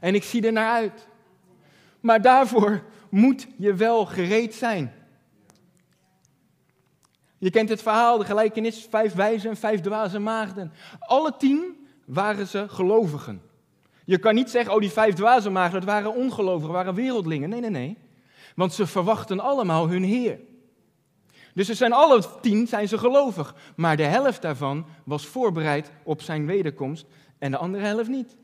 En 0.00 0.14
ik 0.14 0.24
zie 0.24 0.46
er 0.46 0.52
naar 0.52 0.72
uit. 0.72 1.08
Maar 2.00 2.22
daarvoor 2.22 2.82
moet 3.08 3.46
je 3.56 3.74
wel 3.74 4.06
gereed 4.06 4.54
zijn. 4.54 4.92
Je 7.38 7.50
kent 7.50 7.68
het 7.68 7.82
verhaal, 7.82 8.18
de 8.18 8.24
gelijkenis, 8.24 8.86
vijf 8.90 9.14
wijzen 9.14 9.50
en 9.50 9.56
vijf 9.56 9.80
dwaze 9.80 10.18
maagden. 10.18 10.72
Alle 10.98 11.36
tien 11.36 11.86
waren 12.04 12.46
ze 12.46 12.68
gelovigen. 12.68 13.42
Je 14.04 14.18
kan 14.18 14.34
niet 14.34 14.50
zeggen, 14.50 14.74
oh 14.74 14.80
die 14.80 14.90
vijf 14.90 15.14
dwaze 15.14 15.50
maagden, 15.50 15.80
dat 15.80 15.88
waren 15.88 16.14
ongelovigen, 16.14 16.72
waren 16.72 16.94
wereldlingen. 16.94 17.48
Nee, 17.48 17.60
nee, 17.60 17.70
nee. 17.70 17.98
Want 18.54 18.72
ze 18.72 18.86
verwachten 18.86 19.40
allemaal 19.40 19.88
hun 19.88 20.02
Heer. 20.02 20.38
Dus 21.54 21.66
ze 21.66 21.74
zijn 21.74 21.92
alle 21.92 22.22
tien 22.40 22.66
zijn 22.66 22.88
ze 22.88 22.98
gelovig. 22.98 23.54
Maar 23.76 23.96
de 23.96 24.02
helft 24.02 24.42
daarvan 24.42 24.86
was 25.04 25.26
voorbereid 25.26 25.90
op 26.02 26.22
zijn 26.22 26.46
wederkomst 26.46 27.06
en 27.38 27.50
de 27.50 27.56
andere 27.56 27.84
helft 27.84 28.08
niet. 28.08 28.36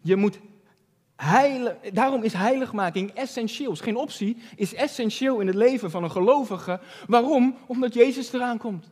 Je 0.00 0.16
moet 0.16 0.38
heilig, 1.16 1.74
daarom 1.92 2.22
is 2.22 2.32
heiligmaking 2.32 3.10
essentieel. 3.10 3.72
Is 3.72 3.80
geen 3.80 3.96
optie, 3.96 4.36
is 4.56 4.74
essentieel 4.74 5.40
in 5.40 5.46
het 5.46 5.56
leven 5.56 5.90
van 5.90 6.02
een 6.04 6.10
gelovige. 6.10 6.80
Waarom? 7.06 7.56
Omdat 7.66 7.94
Jezus 7.94 8.32
eraan 8.32 8.58
komt. 8.58 8.90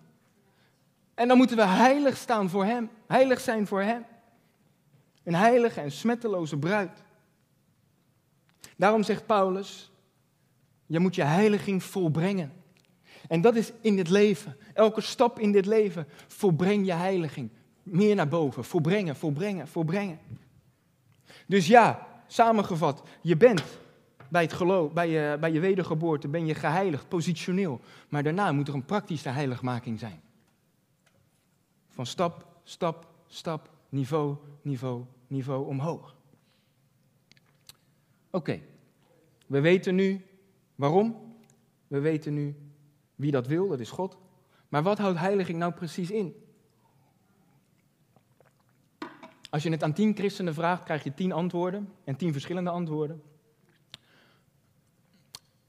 En 1.14 1.28
dan 1.28 1.36
moeten 1.36 1.56
we 1.56 1.64
heilig 1.64 2.16
staan 2.16 2.50
voor 2.50 2.64
Hem. 2.64 2.90
Heilig 3.06 3.40
zijn 3.40 3.66
voor 3.66 3.82
Hem. 3.82 4.04
Een 5.24 5.34
heilige 5.34 5.80
en 5.80 5.92
smetteloze 5.92 6.56
bruid. 6.56 7.02
Daarom 8.76 9.02
zegt 9.02 9.26
Paulus, 9.26 9.90
je 10.86 10.98
moet 10.98 11.14
je 11.14 11.22
heiliging 11.22 11.82
volbrengen. 11.82 12.52
En 13.28 13.40
dat 13.40 13.56
is 13.56 13.72
in 13.80 13.96
dit 13.96 14.08
leven. 14.08 14.56
Elke 14.74 15.00
stap 15.00 15.38
in 15.38 15.52
dit 15.52 15.66
leven. 15.66 16.06
Volbreng 16.26 16.86
je 16.86 16.92
heiliging. 16.92 17.50
Meer 17.82 18.14
naar 18.14 18.28
boven. 18.28 18.64
Volbrengen, 18.64 19.16
volbrengen, 19.16 19.68
volbrengen. 19.68 20.18
Dus 21.46 21.66
ja, 21.66 22.06
samengevat. 22.26 23.02
Je 23.20 23.36
bent 23.36 23.62
bij, 24.28 24.42
het 24.42 24.52
geloof, 24.52 24.92
bij, 24.92 25.08
je, 25.08 25.36
bij 25.40 25.52
je 25.52 25.60
wedergeboorte 25.60 26.28
ben 26.28 26.46
je 26.46 26.54
geheiligd, 26.54 27.08
positioneel. 27.08 27.80
Maar 28.08 28.22
daarna 28.22 28.52
moet 28.52 28.68
er 28.68 28.74
een 28.74 28.84
praktische 28.84 29.28
heiligmaking 29.28 29.98
zijn. 29.98 30.20
Van 31.88 32.06
stap, 32.06 32.46
stap, 32.64 33.06
stap, 33.26 33.70
niveau, 33.88 34.36
niveau, 34.62 35.04
niveau 35.26 35.66
omhoog. 35.66 36.14
Oké, 38.30 38.60
we 39.46 39.60
weten 39.60 39.94
nu 39.94 40.24
waarom. 40.74 41.34
We 41.86 42.00
weten 42.00 42.34
nu 42.34 42.54
wie 43.16 43.30
dat 43.30 43.46
wil, 43.46 43.68
dat 43.68 43.80
is 43.80 43.90
God. 43.90 44.18
Maar 44.68 44.82
wat 44.82 44.98
houdt 44.98 45.18
heiliging 45.18 45.58
nou 45.58 45.72
precies 45.72 46.10
in? 46.10 46.34
Als 49.50 49.62
je 49.62 49.70
het 49.70 49.82
aan 49.82 49.92
tien 49.92 50.14
christenen 50.14 50.54
vraagt, 50.54 50.84
krijg 50.84 51.04
je 51.04 51.14
tien 51.14 51.32
antwoorden 51.32 51.92
en 52.04 52.16
tien 52.16 52.32
verschillende 52.32 52.70
antwoorden. 52.70 53.22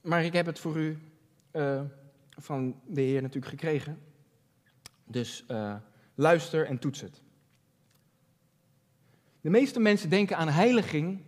Maar 0.01 0.23
ik 0.23 0.33
heb 0.33 0.45
het 0.45 0.59
voor 0.59 0.77
u 0.77 0.97
uh, 1.51 1.81
van 2.29 2.79
de 2.85 3.01
Heer 3.01 3.21
natuurlijk 3.21 3.51
gekregen. 3.51 4.01
Dus 5.03 5.45
uh, 5.51 5.75
luister 6.15 6.65
en 6.65 6.79
toets 6.79 7.01
het. 7.01 7.21
De 9.41 9.49
meeste 9.49 9.79
mensen 9.79 10.09
denken 10.09 10.37
aan 10.37 10.49
heiliging, 10.49 11.23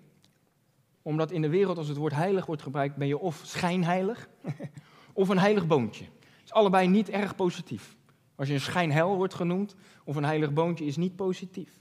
omdat 1.01 1.31
in 1.31 1.41
de 1.41 1.49
wereld 1.49 1.77
als 1.77 1.87
het 1.87 1.97
woord 1.97 2.13
heilig 2.13 2.45
wordt 2.45 2.61
gebruikt, 2.61 2.95
ben 2.95 3.07
je 3.07 3.17
of 3.17 3.41
schijnheilig, 3.43 4.29
of 5.19 5.29
een 5.29 5.39
heilig 5.39 5.67
boontje. 5.67 6.03
Het 6.03 6.43
is 6.45 6.51
allebei 6.53 6.87
niet 6.87 7.09
erg 7.09 7.35
positief. 7.35 7.95
Als 8.35 8.47
je 8.47 8.53
een 8.53 8.59
schijnheil 8.59 9.15
wordt 9.15 9.33
genoemd 9.33 9.75
of 10.03 10.15
een 10.15 10.23
heilig 10.23 10.53
boontje 10.53 10.85
is 10.85 10.97
niet 10.97 11.15
positief. 11.15 11.79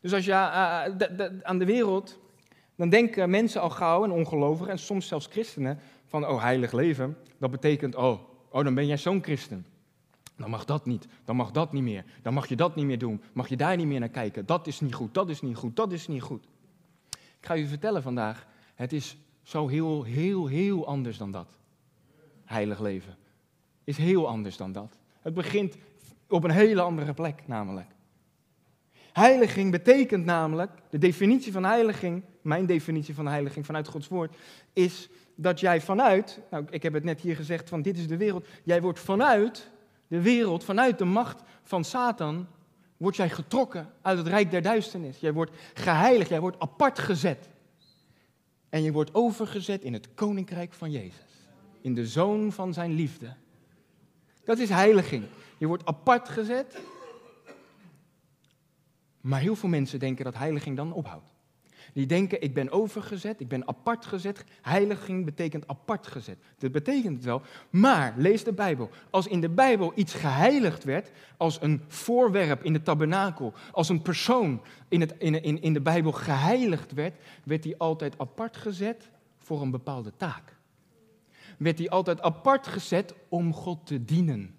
Dus 0.00 0.12
als 0.12 0.24
je 0.24 0.32
eh, 0.32 0.86
eh, 0.86 0.98
de- 0.98 1.40
aan 1.42 1.58
de 1.58 1.64
wereld, 1.64 2.18
dan 2.76 2.88
denken 2.88 3.30
mensen 3.30 3.60
al 3.60 3.70
gauw 3.70 4.04
en 4.04 4.10
ongelovigen 4.10 4.72
en 4.72 4.78
soms 4.78 5.06
zelfs 5.06 5.26
christenen 5.26 5.78
van, 6.06 6.26
oh 6.26 6.42
heilig 6.42 6.72
leven, 6.72 7.16
dat 7.38 7.50
betekent, 7.50 7.94
oh, 7.94 8.20
oh 8.50 8.64
dan 8.64 8.74
ben 8.74 8.86
jij 8.86 8.96
zo'n 8.96 9.22
christen. 9.22 9.66
Dan 10.36 10.50
mag 10.50 10.64
dat 10.64 10.86
niet, 10.86 11.06
dan 11.24 11.36
mag 11.36 11.50
dat 11.50 11.72
niet 11.72 11.82
meer, 11.82 12.04
dan 12.22 12.34
mag 12.34 12.46
je 12.48 12.56
dat 12.56 12.76
niet 12.76 12.86
meer 12.86 12.98
doen, 12.98 13.22
mag 13.32 13.48
je 13.48 13.56
daar 13.56 13.76
niet 13.76 13.86
meer 13.86 14.00
naar 14.00 14.08
kijken. 14.08 14.46
Dat 14.46 14.66
is 14.66 14.80
niet 14.80 14.94
goed, 14.94 15.14
dat 15.14 15.28
is 15.28 15.40
niet 15.40 15.56
goed, 15.56 15.76
dat 15.76 15.92
is 15.92 16.08
niet 16.08 16.22
goed. 16.22 16.44
Ik 17.10 17.46
ga 17.46 17.56
u 17.56 17.66
vertellen 17.66 18.02
vandaag, 18.02 18.46
het 18.74 18.92
is 18.92 19.16
zo 19.42 19.68
heel, 19.68 20.02
heel, 20.02 20.46
heel 20.46 20.86
anders 20.86 21.18
dan 21.18 21.30
dat. 21.30 21.59
Heilig 22.50 22.80
leven 22.80 23.16
is 23.84 23.96
heel 23.96 24.28
anders 24.28 24.56
dan 24.56 24.72
dat. 24.72 24.98
Het 25.20 25.34
begint 25.34 25.76
op 26.28 26.44
een 26.44 26.50
hele 26.50 26.80
andere 26.80 27.14
plek 27.14 27.42
namelijk. 27.46 27.86
Heiliging 29.12 29.70
betekent 29.70 30.24
namelijk, 30.24 30.70
de 30.90 30.98
definitie 30.98 31.52
van 31.52 31.64
heiliging, 31.64 32.22
mijn 32.42 32.66
definitie 32.66 33.14
van 33.14 33.26
heiliging 33.26 33.66
vanuit 33.66 33.88
Gods 33.88 34.08
woord, 34.08 34.36
is 34.72 35.08
dat 35.34 35.60
jij 35.60 35.80
vanuit, 35.80 36.40
nou 36.50 36.64
ik 36.70 36.82
heb 36.82 36.92
het 36.92 37.04
net 37.04 37.20
hier 37.20 37.36
gezegd 37.36 37.68
van 37.68 37.82
dit 37.82 37.98
is 37.98 38.06
de 38.06 38.16
wereld, 38.16 38.46
jij 38.62 38.80
wordt 38.80 39.00
vanuit 39.00 39.70
de 40.06 40.20
wereld, 40.22 40.64
vanuit 40.64 40.98
de 40.98 41.04
macht 41.04 41.42
van 41.62 41.84
Satan, 41.84 42.46
word 42.96 43.16
jij 43.16 43.30
getrokken 43.30 43.92
uit 44.02 44.18
het 44.18 44.26
rijk 44.26 44.50
der 44.50 44.62
duisternis. 44.62 45.20
Jij 45.20 45.32
wordt 45.32 45.52
geheiligd, 45.74 46.30
jij 46.30 46.40
wordt 46.40 46.60
apart 46.60 46.98
gezet. 46.98 47.48
En 48.68 48.82
je 48.82 48.92
wordt 48.92 49.14
overgezet 49.14 49.82
in 49.82 49.92
het 49.92 50.14
koninkrijk 50.14 50.72
van 50.72 50.90
Jezus, 50.90 51.29
in 51.80 51.94
de 51.94 52.06
zoon 52.06 52.52
van 52.52 52.72
zijn 52.72 52.92
liefde. 52.92 53.34
Dat 54.44 54.58
is 54.58 54.68
heiliging. 54.68 55.24
Je 55.58 55.66
wordt 55.66 55.86
apart 55.86 56.28
gezet. 56.28 56.78
Maar 59.20 59.40
heel 59.40 59.56
veel 59.56 59.68
mensen 59.68 59.98
denken 59.98 60.24
dat 60.24 60.34
heiliging 60.34 60.76
dan 60.76 60.92
ophoudt. 60.92 61.32
Die 61.92 62.06
denken, 62.06 62.42
ik 62.42 62.54
ben 62.54 62.70
overgezet, 62.70 63.40
ik 63.40 63.48
ben 63.48 63.68
apart 63.68 64.06
gezet. 64.06 64.44
Heiliging 64.62 65.24
betekent 65.24 65.68
apart 65.68 66.06
gezet. 66.06 66.38
Dat 66.58 66.72
betekent 66.72 67.16
het 67.16 67.24
wel. 67.24 67.42
Maar 67.70 68.14
lees 68.16 68.44
de 68.44 68.52
Bijbel. 68.52 68.90
Als 69.10 69.26
in 69.26 69.40
de 69.40 69.48
Bijbel 69.48 69.92
iets 69.94 70.14
geheiligd 70.14 70.84
werd, 70.84 71.10
als 71.36 71.62
een 71.62 71.82
voorwerp 71.88 72.64
in 72.64 72.72
de 72.72 72.82
tabernakel, 72.82 73.54
als 73.72 73.88
een 73.88 74.02
persoon 74.02 74.62
in, 74.88 75.00
het, 75.00 75.14
in, 75.18 75.42
in, 75.42 75.62
in 75.62 75.72
de 75.72 75.80
Bijbel 75.80 76.12
geheiligd 76.12 76.92
werd, 76.92 77.14
werd 77.44 77.62
die 77.62 77.76
altijd 77.76 78.18
apart 78.18 78.56
gezet 78.56 79.10
voor 79.38 79.62
een 79.62 79.70
bepaalde 79.70 80.12
taak. 80.16 80.58
Werd 81.60 81.76
die 81.76 81.90
altijd 81.90 82.22
apart 82.22 82.66
gezet 82.66 83.14
om 83.28 83.54
God 83.54 83.86
te 83.86 84.04
dienen. 84.04 84.54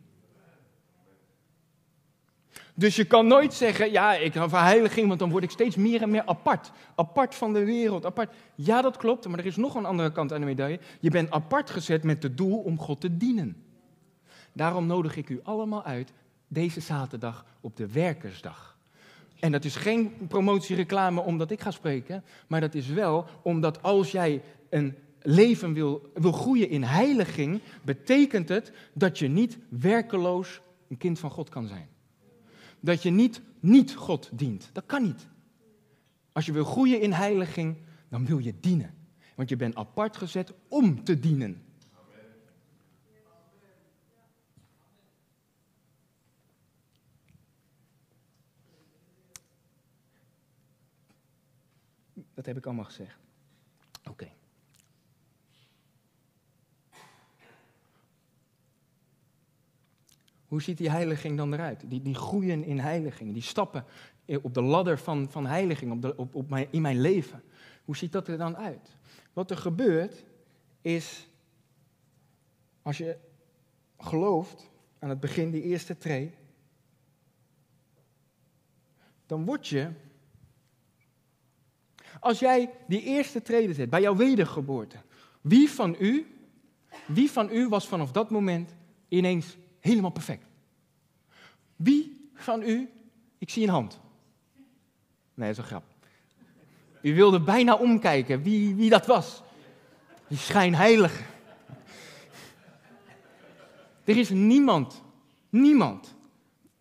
Dus 2.74 2.96
je 2.96 3.06
kan 3.06 3.28
nooit 3.28 3.54
zeggen, 3.54 3.92
ja, 3.92 4.14
ik 4.14 4.34
ga 4.34 4.50
voor 4.50 4.60
heiliging, 4.60 5.08
want 5.08 5.20
dan 5.20 5.30
word 5.30 5.44
ik 5.44 5.50
steeds 5.50 5.76
meer 5.76 6.02
en 6.02 6.10
meer 6.10 6.26
apart. 6.26 6.72
Apart 6.96 7.36
van 7.36 7.54
de 7.54 7.66
wereld, 7.66 8.06
apart. 8.06 8.34
Ja, 8.56 8.82
dat 8.82 8.98
klopt, 8.98 9.28
maar 9.28 9.40
er 9.40 9.46
is 9.46 9.56
nog 9.56 9.76
een 9.76 9.86
andere 9.86 10.12
kant 10.12 10.34
aan 10.34 10.40
de 10.40 10.46
medaille. 10.46 10.80
Je 11.00 11.10
bent 11.10 11.32
apart 11.32 11.70
gezet 11.70 12.04
met 12.04 12.24
het 12.24 12.38
doel 12.38 12.58
om 12.58 12.80
God 12.80 13.02
te 13.02 13.18
dienen. 13.18 13.64
Daarom 14.54 14.86
nodig 14.86 15.16
ik 15.16 15.30
u 15.30 15.40
allemaal 15.44 15.84
uit 15.84 16.12
deze 16.48 16.80
zaterdag 16.80 17.46
op 17.62 17.78
de 17.78 17.92
werkersdag. 17.92 18.78
En 19.40 19.52
dat 19.52 19.66
is 19.66 19.76
geen 19.76 20.28
promotiereclame 20.28 21.22
omdat 21.22 21.52
ik 21.52 21.62
ga 21.62 21.72
spreken, 21.72 22.24
maar 22.48 22.62
dat 22.62 22.76
is 22.76 22.88
wel 22.88 23.26
omdat 23.42 23.84
als 23.84 24.12
jij 24.12 24.42
een 24.70 24.98
leven 25.22 25.74
wil, 25.74 26.12
wil 26.14 26.32
groeien 26.32 26.70
in 26.70 26.84
heiliging, 26.84 27.62
betekent 27.82 28.50
het 28.50 28.72
dat 28.94 29.20
je 29.20 29.28
niet 29.28 29.58
werkeloos 29.70 30.62
een 30.88 30.98
kind 30.98 31.20
van 31.20 31.32
God 31.32 31.50
kan 31.50 31.68
zijn 31.68 31.90
dat 32.82 33.04
je 33.04 33.10
niet 33.10 33.42
niet 33.60 33.96
God 33.96 34.30
dient. 34.34 34.70
Dat 34.74 34.86
kan 34.86 35.04
niet. 35.04 35.28
Als 36.32 36.46
je 36.46 36.52
wil 36.52 36.64
groeien 36.64 37.02
in 37.02 37.12
heiliging, 37.12 37.78
dan 38.10 38.26
wil 38.26 38.38
je 38.38 38.60
dienen. 38.60 38.94
Want 39.36 39.50
je 39.50 39.56
bent 39.56 39.76
apart 39.76 40.18
gezet 40.18 40.54
om 40.68 41.04
te 41.04 41.20
dienen. 41.20 41.64
Dat 52.34 52.46
heb 52.46 52.58
ik 52.58 52.66
allemaal 52.66 52.86
gezegd. 52.86 53.18
Oké. 54.10 54.32
Hoe 60.52 60.62
ziet 60.62 60.78
die 60.78 60.90
heiliging 60.90 61.38
dan 61.38 61.54
eruit? 61.54 61.84
Die, 61.90 62.02
die 62.02 62.16
groeien 62.16 62.64
in 62.64 62.80
heiliging, 62.80 63.34
die 63.34 63.42
stappen 63.42 63.86
op 64.42 64.54
de 64.54 64.62
ladder 64.62 65.00
van, 65.00 65.30
van 65.30 65.46
heiliging 65.46 65.92
op 65.92 66.02
de, 66.02 66.18
op, 66.18 66.36
op 66.36 66.50
mijn, 66.50 66.68
in 66.72 66.82
mijn 66.82 67.02
leven. 67.02 67.44
Hoe 67.86 67.98
ziet 67.98 68.12
dat 68.12 68.28
er 68.28 68.38
dan 68.38 68.58
uit? 68.58 68.96
Wat 69.34 69.52
er 69.52 69.58
gebeurt 69.58 70.24
is, 70.82 71.28
als 72.82 72.98
je 72.98 73.18
gelooft 73.98 74.70
aan 75.00 75.10
het 75.10 75.20
begin, 75.20 75.52
die 75.52 75.62
eerste 75.62 75.98
tree, 75.98 76.34
dan 79.26 79.46
word 79.46 79.68
je, 79.68 79.90
als 82.20 82.40
jij 82.40 82.72
die 82.88 83.02
eerste 83.02 83.42
treden 83.42 83.76
zet 83.76 83.90
bij 83.90 84.02
jouw 84.02 84.16
wedergeboorte, 84.16 84.98
wie 85.42 85.70
van 85.70 85.96
u, 86.00 86.36
wie 87.08 87.32
van 87.32 87.50
u 87.52 87.70
was 87.70 87.88
vanaf 87.88 88.12
dat 88.12 88.30
moment 88.30 88.76
ineens 89.08 89.58
helemaal 89.82 90.12
perfect. 90.12 90.46
Wie 91.76 92.30
van 92.34 92.62
u, 92.62 92.90
ik 93.38 93.50
zie 93.50 93.64
een 93.64 93.70
hand. 93.70 94.00
Nee, 95.34 95.48
dat 95.48 95.58
is 95.58 95.58
een 95.58 95.70
grap. 95.70 95.84
U 97.02 97.16
wilde 97.16 97.40
bijna 97.40 97.76
omkijken 97.76 98.44
wie, 98.44 98.76
wie 98.76 98.90
dat 98.90 99.06
was. 99.06 99.42
Die 100.28 100.38
schijnheilige. 100.38 101.24
Er 104.04 104.18
is 104.18 104.30
niemand, 104.30 105.02
niemand 105.50 106.16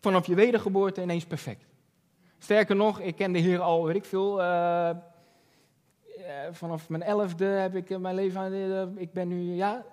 vanaf 0.01 0.27
je 0.27 0.35
wedergeboorte 0.35 1.03
ineens 1.03 1.27
perfect. 1.27 1.65
Sterker 2.39 2.77
nog, 2.77 3.01
ik 3.01 3.17
ken 3.17 3.33
de 3.33 3.39
Heer 3.39 3.61
al, 3.61 3.85
weet 3.85 3.97
ik 3.97 4.05
veel, 4.05 4.41
uh, 4.41 4.91
vanaf 6.51 6.89
mijn 6.89 7.03
elfde 7.03 7.45
heb 7.45 7.75
ik 7.75 7.99
mijn 7.99 8.15
leven 8.15 8.41
aan, 8.41 8.53
uh, 8.53 8.83
ik 8.95 9.13
ben 9.13 9.29
nu, 9.29 9.55
ja, 9.55 9.85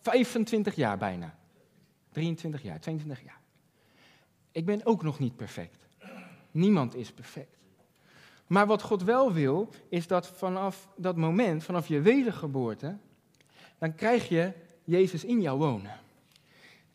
25 0.00 0.74
jaar 0.74 0.98
bijna. 0.98 1.34
23 2.12 2.62
jaar, 2.62 2.80
22 2.80 3.24
jaar. 3.24 3.40
Ik 4.52 4.64
ben 4.64 4.86
ook 4.86 5.02
nog 5.02 5.18
niet 5.18 5.36
perfect. 5.36 5.88
Niemand 6.50 6.94
is 6.94 7.12
perfect. 7.12 7.58
Maar 8.46 8.66
wat 8.66 8.82
God 8.82 9.02
wel 9.02 9.32
wil, 9.32 9.68
is 9.88 10.06
dat 10.06 10.28
vanaf 10.28 10.88
dat 10.96 11.16
moment, 11.16 11.64
vanaf 11.64 11.88
je 11.88 12.00
wedergeboorte, 12.00 12.96
dan 13.78 13.94
krijg 13.94 14.28
je 14.28 14.52
Jezus 14.84 15.24
in 15.24 15.40
jou 15.40 15.58
wonen. 15.58 15.98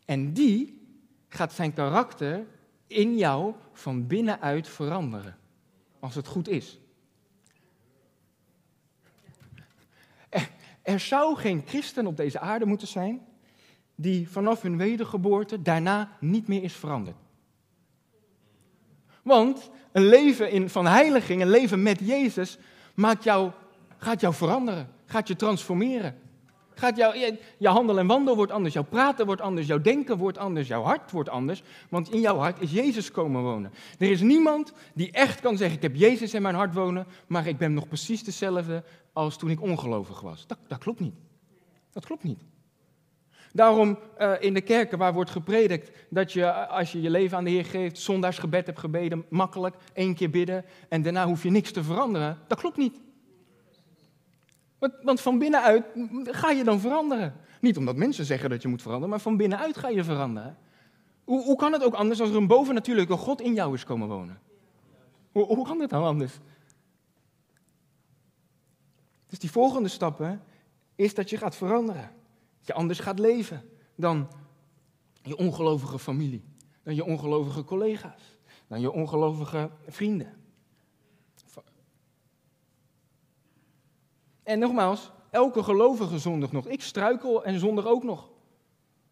En 0.04 0.32
die 0.32 0.86
gaat 1.28 1.52
zijn 1.52 1.72
karakter 1.72 2.46
in 2.86 3.16
jou 3.16 3.54
van 3.72 4.06
binnenuit 4.06 4.68
veranderen. 4.68 5.36
Als 6.00 6.14
het 6.14 6.26
goed 6.26 6.48
is. 6.48 6.78
Er, 10.28 10.50
er 10.82 11.00
zou 11.00 11.36
geen 11.36 11.62
christen 11.66 12.06
op 12.06 12.16
deze 12.16 12.38
aarde 12.38 12.66
moeten 12.66 12.88
zijn 12.88 13.26
die 13.96 14.28
vanaf 14.28 14.62
hun 14.62 14.76
wedergeboorte 14.76 15.62
daarna 15.62 16.10
niet 16.20 16.48
meer 16.48 16.62
is 16.62 16.74
veranderd. 16.74 17.16
Want 19.22 19.70
een 19.92 20.06
leven 20.06 20.50
in, 20.50 20.68
van 20.68 20.86
heiliging, 20.86 21.42
een 21.42 21.50
leven 21.50 21.82
met 21.82 22.00
Jezus, 22.00 22.58
maakt 22.94 23.24
jou, 23.24 23.50
gaat 23.96 24.20
jou 24.20 24.34
veranderen, 24.34 24.88
gaat 25.04 25.28
je 25.28 25.36
transformeren. 25.36 26.18
Gaat 26.78 26.96
jou, 26.96 27.16
je, 27.58 27.68
handel 27.68 27.98
en 27.98 28.06
wandel 28.06 28.36
wordt 28.36 28.52
anders, 28.52 28.74
jouw 28.74 28.84
praten 28.84 29.26
wordt 29.26 29.40
anders, 29.40 29.66
jouw 29.66 29.80
denken 29.80 30.16
wordt 30.16 30.38
anders, 30.38 30.68
jouw 30.68 30.82
hart 30.82 31.10
wordt 31.10 31.28
anders. 31.28 31.62
Want 31.88 32.12
in 32.12 32.20
jouw 32.20 32.36
hart 32.36 32.60
is 32.60 32.72
Jezus 32.72 33.10
komen 33.10 33.42
wonen. 33.42 33.72
Er 33.98 34.10
is 34.10 34.20
niemand 34.20 34.72
die 34.94 35.10
echt 35.10 35.40
kan 35.40 35.56
zeggen, 35.56 35.76
ik 35.76 35.82
heb 35.82 35.96
Jezus 35.96 36.34
in 36.34 36.42
mijn 36.42 36.54
hart 36.54 36.74
wonen, 36.74 37.06
maar 37.26 37.46
ik 37.46 37.58
ben 37.58 37.74
nog 37.74 37.88
precies 37.88 38.24
dezelfde 38.24 38.84
als 39.12 39.36
toen 39.36 39.50
ik 39.50 39.62
ongelovig 39.62 40.20
was. 40.20 40.46
Dat, 40.46 40.58
dat 40.66 40.78
klopt 40.78 41.00
niet. 41.00 41.14
Dat 41.92 42.06
klopt 42.06 42.22
niet. 42.22 42.40
Daarom 43.56 43.98
uh, 44.18 44.32
in 44.40 44.54
de 44.54 44.60
kerken 44.60 44.98
waar 44.98 45.12
wordt 45.12 45.30
gepredikt 45.30 45.90
dat 46.10 46.32
je 46.32 46.52
als 46.52 46.92
je 46.92 47.00
je 47.00 47.10
leven 47.10 47.36
aan 47.36 47.44
de 47.44 47.50
Heer 47.50 47.64
geeft, 47.64 47.98
zondagsgebed 47.98 48.66
hebt 48.66 48.78
gebeden, 48.78 49.24
makkelijk, 49.28 49.76
één 49.92 50.14
keer 50.14 50.30
bidden 50.30 50.64
en 50.88 51.02
daarna 51.02 51.26
hoef 51.26 51.42
je 51.42 51.50
niks 51.50 51.72
te 51.72 51.82
veranderen. 51.82 52.38
Dat 52.46 52.58
klopt 52.58 52.76
niet. 52.76 53.00
Want, 54.78 54.92
want 55.02 55.20
van 55.20 55.38
binnenuit 55.38 55.84
ga 56.24 56.50
je 56.50 56.64
dan 56.64 56.80
veranderen. 56.80 57.34
Niet 57.60 57.76
omdat 57.76 57.96
mensen 57.96 58.24
zeggen 58.24 58.50
dat 58.50 58.62
je 58.62 58.68
moet 58.68 58.82
veranderen, 58.82 59.10
maar 59.10 59.20
van 59.20 59.36
binnenuit 59.36 59.78
ga 59.78 59.88
je 59.88 60.04
veranderen. 60.04 60.58
Hoe, 61.24 61.42
hoe 61.42 61.56
kan 61.56 61.72
het 61.72 61.84
ook 61.84 61.94
anders 61.94 62.20
als 62.20 62.30
er 62.30 62.36
een 62.36 62.46
bovennatuurlijke 62.46 63.16
God 63.16 63.40
in 63.40 63.54
jou 63.54 63.74
is 63.74 63.84
komen 63.84 64.08
wonen? 64.08 64.40
Hoe, 65.32 65.44
hoe 65.44 65.66
kan 65.66 65.80
het 65.80 65.90
dan 65.90 66.04
anders? 66.04 66.38
Dus 69.26 69.38
die 69.38 69.50
volgende 69.50 69.88
stappen 69.88 70.42
is 70.94 71.14
dat 71.14 71.30
je 71.30 71.36
gaat 71.36 71.56
veranderen 71.56 72.10
je 72.66 72.72
anders 72.74 72.98
gaat 72.98 73.18
leven 73.18 73.70
dan 73.94 74.28
je 75.22 75.36
ongelovige 75.36 75.98
familie, 75.98 76.44
dan 76.82 76.94
je 76.94 77.04
ongelovige 77.04 77.64
collega's, 77.64 78.38
dan 78.66 78.80
je 78.80 78.92
ongelovige 78.92 79.70
vrienden. 79.86 80.44
En 84.42 84.58
nogmaals, 84.58 85.10
elke 85.30 85.62
gelovige 85.62 86.18
zondig 86.18 86.52
nog. 86.52 86.66
Ik 86.66 86.82
struikel 86.82 87.44
en 87.44 87.58
zondig 87.58 87.86
ook 87.86 88.02
nog. 88.02 88.30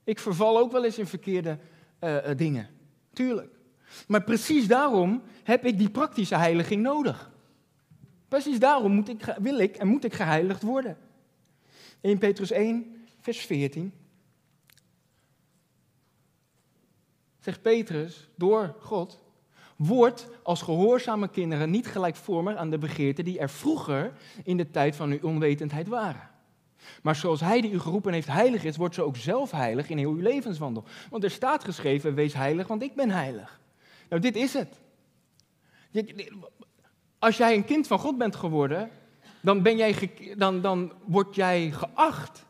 Ik 0.04 0.18
verval 0.18 0.58
ook 0.58 0.72
wel 0.72 0.84
eens 0.84 0.98
in 0.98 1.06
verkeerde 1.06 1.58
eh, 1.98 2.30
eh, 2.30 2.38
dingen. 2.38 2.68
Tuurlijk. 3.12 3.58
Maar 4.08 4.22
precies 4.22 4.66
daarom 4.66 5.22
heb 5.42 5.64
ik 5.64 5.78
die 5.78 5.90
praktische 5.90 6.36
heiliging 6.36 6.82
nodig. 6.82 7.30
Precies 8.28 8.58
daarom 8.58 8.92
moet 8.92 9.08
ik, 9.08 9.36
wil 9.38 9.58
ik 9.58 9.76
en 9.76 9.88
moet 9.88 10.04
ik 10.04 10.12
geheiligd 10.12 10.62
worden. 10.62 10.96
1 12.00 12.18
Petrus 12.18 12.50
1, 12.50 13.03
vers 13.24 13.38
14. 13.38 13.92
Zegt 17.40 17.62
Petrus, 17.62 18.28
door 18.34 18.74
God, 18.80 19.20
wordt 19.76 20.28
als 20.42 20.62
gehoorzame 20.62 21.28
kinderen 21.28 21.70
niet 21.70 21.86
gelijkvormig 21.86 22.56
aan 22.56 22.70
de 22.70 22.78
begeerten 22.78 23.24
die 23.24 23.38
er 23.38 23.50
vroeger 23.50 24.12
in 24.42 24.56
de 24.56 24.70
tijd 24.70 24.96
van 24.96 25.10
uw 25.10 25.18
onwetendheid 25.22 25.88
waren. 25.88 26.30
Maar 27.02 27.16
zoals 27.16 27.40
hij 27.40 27.60
die 27.60 27.70
u 27.70 27.80
geroepen 27.80 28.12
heeft 28.12 28.28
heilig 28.28 28.64
is, 28.64 28.76
wordt 28.76 28.94
ze 28.94 29.02
ook 29.02 29.16
zelf 29.16 29.50
heilig 29.50 29.88
in 29.88 29.98
heel 29.98 30.10
uw 30.10 30.20
levenswandel. 30.20 30.84
Want 31.10 31.24
er 31.24 31.30
staat 31.30 31.64
geschreven, 31.64 32.14
wees 32.14 32.34
heilig, 32.34 32.66
want 32.66 32.82
ik 32.82 32.94
ben 32.94 33.10
heilig. 33.10 33.60
Nou, 34.08 34.22
dit 34.22 34.36
is 34.36 34.54
het. 34.54 34.80
Als 37.18 37.36
jij 37.36 37.54
een 37.54 37.64
kind 37.64 37.86
van 37.86 37.98
God 37.98 38.18
bent 38.18 38.36
geworden, 38.36 38.90
dan, 39.40 39.62
ben 39.62 39.76
jij 39.76 40.12
dan, 40.36 40.60
dan 40.60 40.92
word 41.04 41.34
jij 41.34 41.70
geacht, 41.70 42.46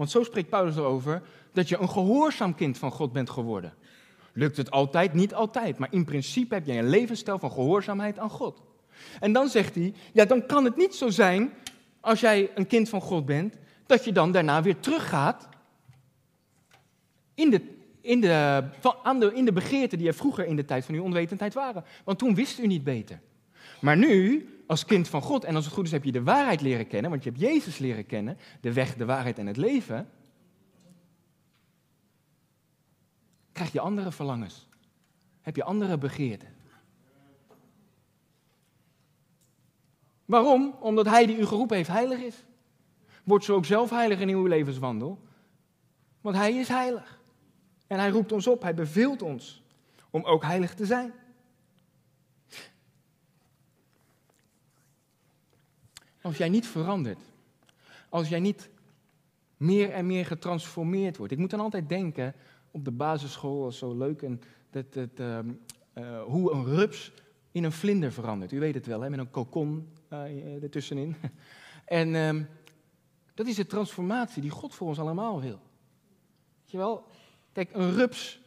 want 0.00 0.12
zo 0.12 0.22
spreekt 0.22 0.48
Paulus 0.48 0.76
erover, 0.76 1.22
dat 1.52 1.68
je 1.68 1.78
een 1.78 1.88
gehoorzaam 1.88 2.54
kind 2.54 2.78
van 2.78 2.90
God 2.90 3.12
bent 3.12 3.30
geworden. 3.30 3.74
Lukt 4.32 4.56
het 4.56 4.70
altijd? 4.70 5.14
Niet 5.14 5.34
altijd. 5.34 5.78
Maar 5.78 5.92
in 5.92 6.04
principe 6.04 6.54
heb 6.54 6.66
jij 6.66 6.78
een 6.78 6.88
levensstijl 6.88 7.38
van 7.38 7.50
gehoorzaamheid 7.50 8.18
aan 8.18 8.30
God. 8.30 8.62
En 9.20 9.32
dan 9.32 9.48
zegt 9.48 9.74
hij, 9.74 9.94
ja, 10.12 10.24
dan 10.24 10.46
kan 10.46 10.64
het 10.64 10.76
niet 10.76 10.94
zo 10.94 11.08
zijn, 11.08 11.52
als 12.00 12.20
jij 12.20 12.50
een 12.54 12.66
kind 12.66 12.88
van 12.88 13.00
God 13.00 13.26
bent, 13.26 13.56
dat 13.86 14.04
je 14.04 14.12
dan 14.12 14.32
daarna 14.32 14.62
weer 14.62 14.80
teruggaat 14.80 15.48
in 17.34 17.50
de, 17.50 17.62
in 18.00 18.20
de, 18.20 18.62
aan 19.02 19.20
de, 19.20 19.34
in 19.34 19.44
de 19.44 19.52
begeerten 19.52 19.98
die 19.98 20.06
er 20.06 20.14
vroeger 20.14 20.46
in 20.46 20.56
de 20.56 20.64
tijd 20.64 20.84
van 20.84 20.94
uw 20.94 21.02
onwetendheid 21.02 21.54
waren. 21.54 21.84
Want 22.04 22.18
toen 22.18 22.34
wist 22.34 22.58
u 22.58 22.66
niet 22.66 22.84
beter. 22.84 23.20
Maar 23.80 23.96
nu, 23.96 24.48
als 24.70 24.84
kind 24.84 25.08
van 25.08 25.22
God, 25.22 25.44
en 25.44 25.54
als 25.54 25.64
het 25.64 25.74
goed 25.74 25.84
is 25.84 25.92
heb 25.92 26.04
je 26.04 26.12
de 26.12 26.22
waarheid 26.22 26.60
leren 26.60 26.86
kennen, 26.86 27.10
want 27.10 27.24
je 27.24 27.30
hebt 27.30 27.42
Jezus 27.42 27.78
leren 27.78 28.06
kennen, 28.06 28.38
de 28.60 28.72
weg, 28.72 28.96
de 28.96 29.04
waarheid 29.04 29.38
en 29.38 29.46
het 29.46 29.56
leven, 29.56 30.10
krijg 33.52 33.72
je 33.72 33.80
andere 33.80 34.12
verlangens. 34.12 34.68
Heb 35.40 35.56
je 35.56 35.64
andere 35.64 35.98
begeerten. 35.98 36.48
Waarom? 40.24 40.74
Omdat 40.80 41.06
hij 41.06 41.26
die 41.26 41.38
u 41.38 41.46
geroepen 41.46 41.76
heeft 41.76 41.88
heilig 41.88 42.18
is. 42.18 42.44
Wordt 43.24 43.44
zo 43.44 43.54
ook 43.54 43.64
zelf 43.64 43.90
heilig 43.90 44.20
in 44.20 44.28
uw 44.28 44.46
levenswandel. 44.46 45.22
Want 46.20 46.36
hij 46.36 46.54
is 46.54 46.68
heilig. 46.68 47.20
En 47.86 47.98
hij 47.98 48.10
roept 48.10 48.32
ons 48.32 48.46
op, 48.46 48.62
hij 48.62 48.74
beveelt 48.74 49.22
ons 49.22 49.62
om 50.10 50.24
ook 50.24 50.42
heilig 50.42 50.74
te 50.74 50.86
zijn. 50.86 51.12
Als 56.22 56.36
jij 56.36 56.48
niet 56.48 56.66
verandert, 56.66 57.20
als 58.08 58.28
jij 58.28 58.40
niet 58.40 58.70
meer 59.60 59.90
en 59.90 60.06
meer 60.06 60.26
getransformeerd 60.26 61.16
wordt. 61.16 61.32
Ik 61.32 61.38
moet 61.38 61.50
dan 61.50 61.60
altijd 61.60 61.88
denken 61.88 62.34
op 62.70 62.84
de 62.84 62.90
basisschool, 62.90 63.60
was 63.60 63.78
zo 63.78 63.96
leuk, 63.96 64.22
en 64.22 64.40
dat, 64.70 64.92
dat, 64.92 65.08
uh, 65.20 65.38
uh, 65.94 66.22
hoe 66.22 66.52
een 66.52 66.64
rups 66.64 67.12
in 67.52 67.64
een 67.64 67.72
vlinder 67.72 68.12
verandert. 68.12 68.52
U 68.52 68.58
weet 68.58 68.74
het 68.74 68.86
wel, 68.86 69.00
hè, 69.00 69.10
met 69.10 69.18
een 69.18 69.30
kokon 69.30 69.88
uh, 70.12 70.62
ertussenin. 70.62 71.16
en 71.84 72.14
ehm, 72.14 72.42
dat 73.34 73.46
is 73.46 73.54
de 73.54 73.66
transformatie 73.66 74.42
die 74.42 74.50
God 74.50 74.74
voor 74.74 74.88
ons 74.88 74.98
allemaal 74.98 75.40
wil. 75.40 75.60
Weet 76.60 76.70
je 76.70 76.76
wel? 76.76 77.04
Kijk, 77.52 77.70
een 77.72 77.92
rups, 77.92 78.40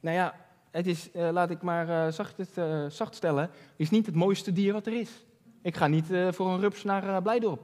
nou 0.00 0.16
ja, 0.16 0.46
het 0.70 0.86
is, 0.86 1.08
laat 1.12 1.50
ik 1.50 1.62
maar 1.62 2.12
zacht, 2.12 2.36
het, 2.36 2.92
zacht 2.92 3.14
stellen, 3.14 3.50
is 3.76 3.90
niet 3.90 4.06
het 4.06 4.14
mooiste 4.14 4.52
dier 4.52 4.72
wat 4.72 4.86
er 4.86 5.00
is. 5.00 5.24
Ik 5.68 5.76
ga 5.76 5.86
niet 5.86 6.06
voor 6.30 6.48
een 6.48 6.60
rups 6.60 6.84
naar 6.84 7.22
Blijdorp. 7.22 7.60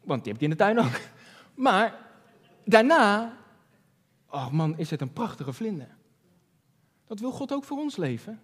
Want 0.00 0.24
die 0.24 0.32
heb 0.32 0.40
je 0.40 0.46
in 0.46 0.52
de 0.52 0.58
tuin 0.58 0.78
ook. 0.78 1.00
Maar 1.54 1.94
daarna 2.64 3.36
Oh 4.34 4.50
man, 4.50 4.78
is 4.78 4.90
het 4.90 5.00
een 5.00 5.12
prachtige 5.12 5.52
vlinder. 5.52 5.96
Dat 7.06 7.20
wil 7.20 7.30
God 7.30 7.52
ook 7.52 7.64
voor 7.64 7.78
ons 7.78 7.96
leven. 7.96 8.40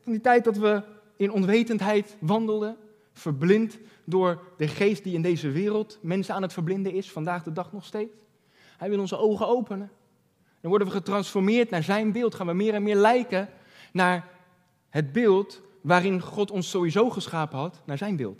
Van 0.00 0.12
die 0.12 0.20
tijd 0.20 0.44
dat 0.44 0.56
we 0.56 0.82
in 1.16 1.32
onwetendheid 1.32 2.16
wandelden, 2.20 2.76
verblind 3.12 3.78
door 4.04 4.42
de 4.56 4.68
geest 4.68 5.04
die 5.04 5.14
in 5.14 5.22
deze 5.22 5.50
wereld 5.50 5.98
mensen 6.02 6.34
aan 6.34 6.42
het 6.42 6.52
verblinden 6.52 6.92
is, 6.92 7.10
vandaag 7.10 7.42
de 7.42 7.52
dag 7.52 7.72
nog 7.72 7.84
steeds. 7.84 8.16
Hij 8.76 8.88
wil 8.88 9.00
onze 9.00 9.16
ogen 9.16 9.46
openen. 9.46 9.90
Dan 10.60 10.70
worden 10.70 10.88
we 10.88 10.94
getransformeerd 10.94 11.70
naar 11.70 11.82
zijn 11.82 12.12
beeld, 12.12 12.34
gaan 12.34 12.46
we 12.46 12.52
meer 12.52 12.74
en 12.74 12.82
meer 12.82 12.96
lijken 12.96 13.48
naar 13.92 14.28
het 14.88 15.12
beeld 15.12 15.62
waarin 15.82 16.20
God 16.20 16.50
ons 16.50 16.70
sowieso 16.70 17.10
geschapen 17.10 17.58
had, 17.58 17.82
naar 17.84 17.98
zijn 17.98 18.16
beeld. 18.16 18.38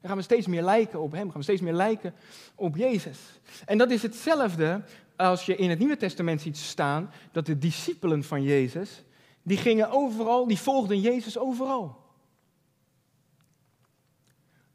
Dan 0.00 0.08
gaan 0.08 0.16
we 0.16 0.22
steeds 0.22 0.46
meer 0.46 0.62
lijken 0.62 1.00
op 1.00 1.12
Hem, 1.12 1.26
gaan 1.26 1.36
we 1.36 1.42
steeds 1.42 1.60
meer 1.60 1.72
lijken 1.72 2.14
op 2.54 2.76
Jezus. 2.76 3.18
En 3.64 3.78
dat 3.78 3.90
is 3.90 4.02
hetzelfde 4.02 4.84
als 5.16 5.46
je 5.46 5.56
in 5.56 5.70
het 5.70 5.78
Nieuwe 5.78 5.96
Testament 5.96 6.40
ziet 6.40 6.56
staan 6.56 7.10
dat 7.32 7.46
de 7.46 7.58
discipelen 7.58 8.24
van 8.24 8.42
Jezus, 8.42 9.04
die 9.42 9.56
gingen 9.56 9.90
overal, 9.90 10.46
die 10.46 10.58
volgden 10.58 11.00
Jezus 11.00 11.38
overal. 11.38 12.04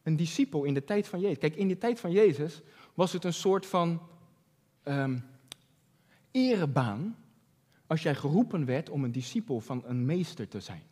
Een 0.03 0.15
discipel 0.15 0.63
in 0.63 0.73
de 0.73 0.83
tijd 0.83 1.07
van 1.07 1.19
Jezus. 1.19 1.37
Kijk, 1.37 1.55
in 1.55 1.67
de 1.67 1.77
tijd 1.77 1.99
van 1.99 2.11
Jezus 2.11 2.61
was 2.93 3.13
het 3.13 3.23
een 3.23 3.33
soort 3.33 3.65
van 3.65 4.01
um, 4.83 5.23
erebaan 6.31 7.17
als 7.87 8.03
jij 8.03 8.15
geroepen 8.15 8.65
werd 8.65 8.89
om 8.89 9.03
een 9.03 9.11
discipel 9.11 9.59
van 9.59 9.83
een 9.85 10.05
meester 10.05 10.47
te 10.47 10.59
zijn. 10.59 10.83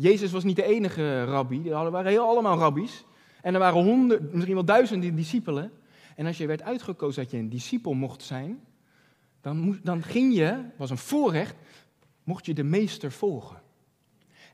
Jezus 0.00 0.32
was 0.32 0.44
niet 0.44 0.56
de 0.56 0.64
enige 0.64 1.24
rabbi, 1.24 1.70
er 1.70 1.90
waren 1.90 2.10
heel 2.10 2.28
allemaal 2.28 2.58
rabbies. 2.58 3.04
En 3.42 3.54
er 3.54 3.60
waren 3.60 3.82
honderd, 3.82 4.32
misschien 4.32 4.54
wel 4.54 4.64
duizenden 4.64 5.16
discipelen. 5.16 5.72
En 6.16 6.26
als 6.26 6.38
je 6.38 6.46
werd 6.46 6.62
uitgekozen 6.62 7.22
dat 7.22 7.30
je 7.30 7.38
een 7.38 7.48
discipel 7.48 7.92
mocht 7.92 8.22
zijn, 8.22 8.60
dan, 9.40 9.78
dan 9.82 10.02
ging 10.02 10.34
je, 10.34 10.64
was 10.76 10.90
een 10.90 10.98
voorrecht, 10.98 11.54
mocht 12.24 12.46
je 12.46 12.54
de 12.54 12.62
meester 12.62 13.12
volgen. 13.12 13.62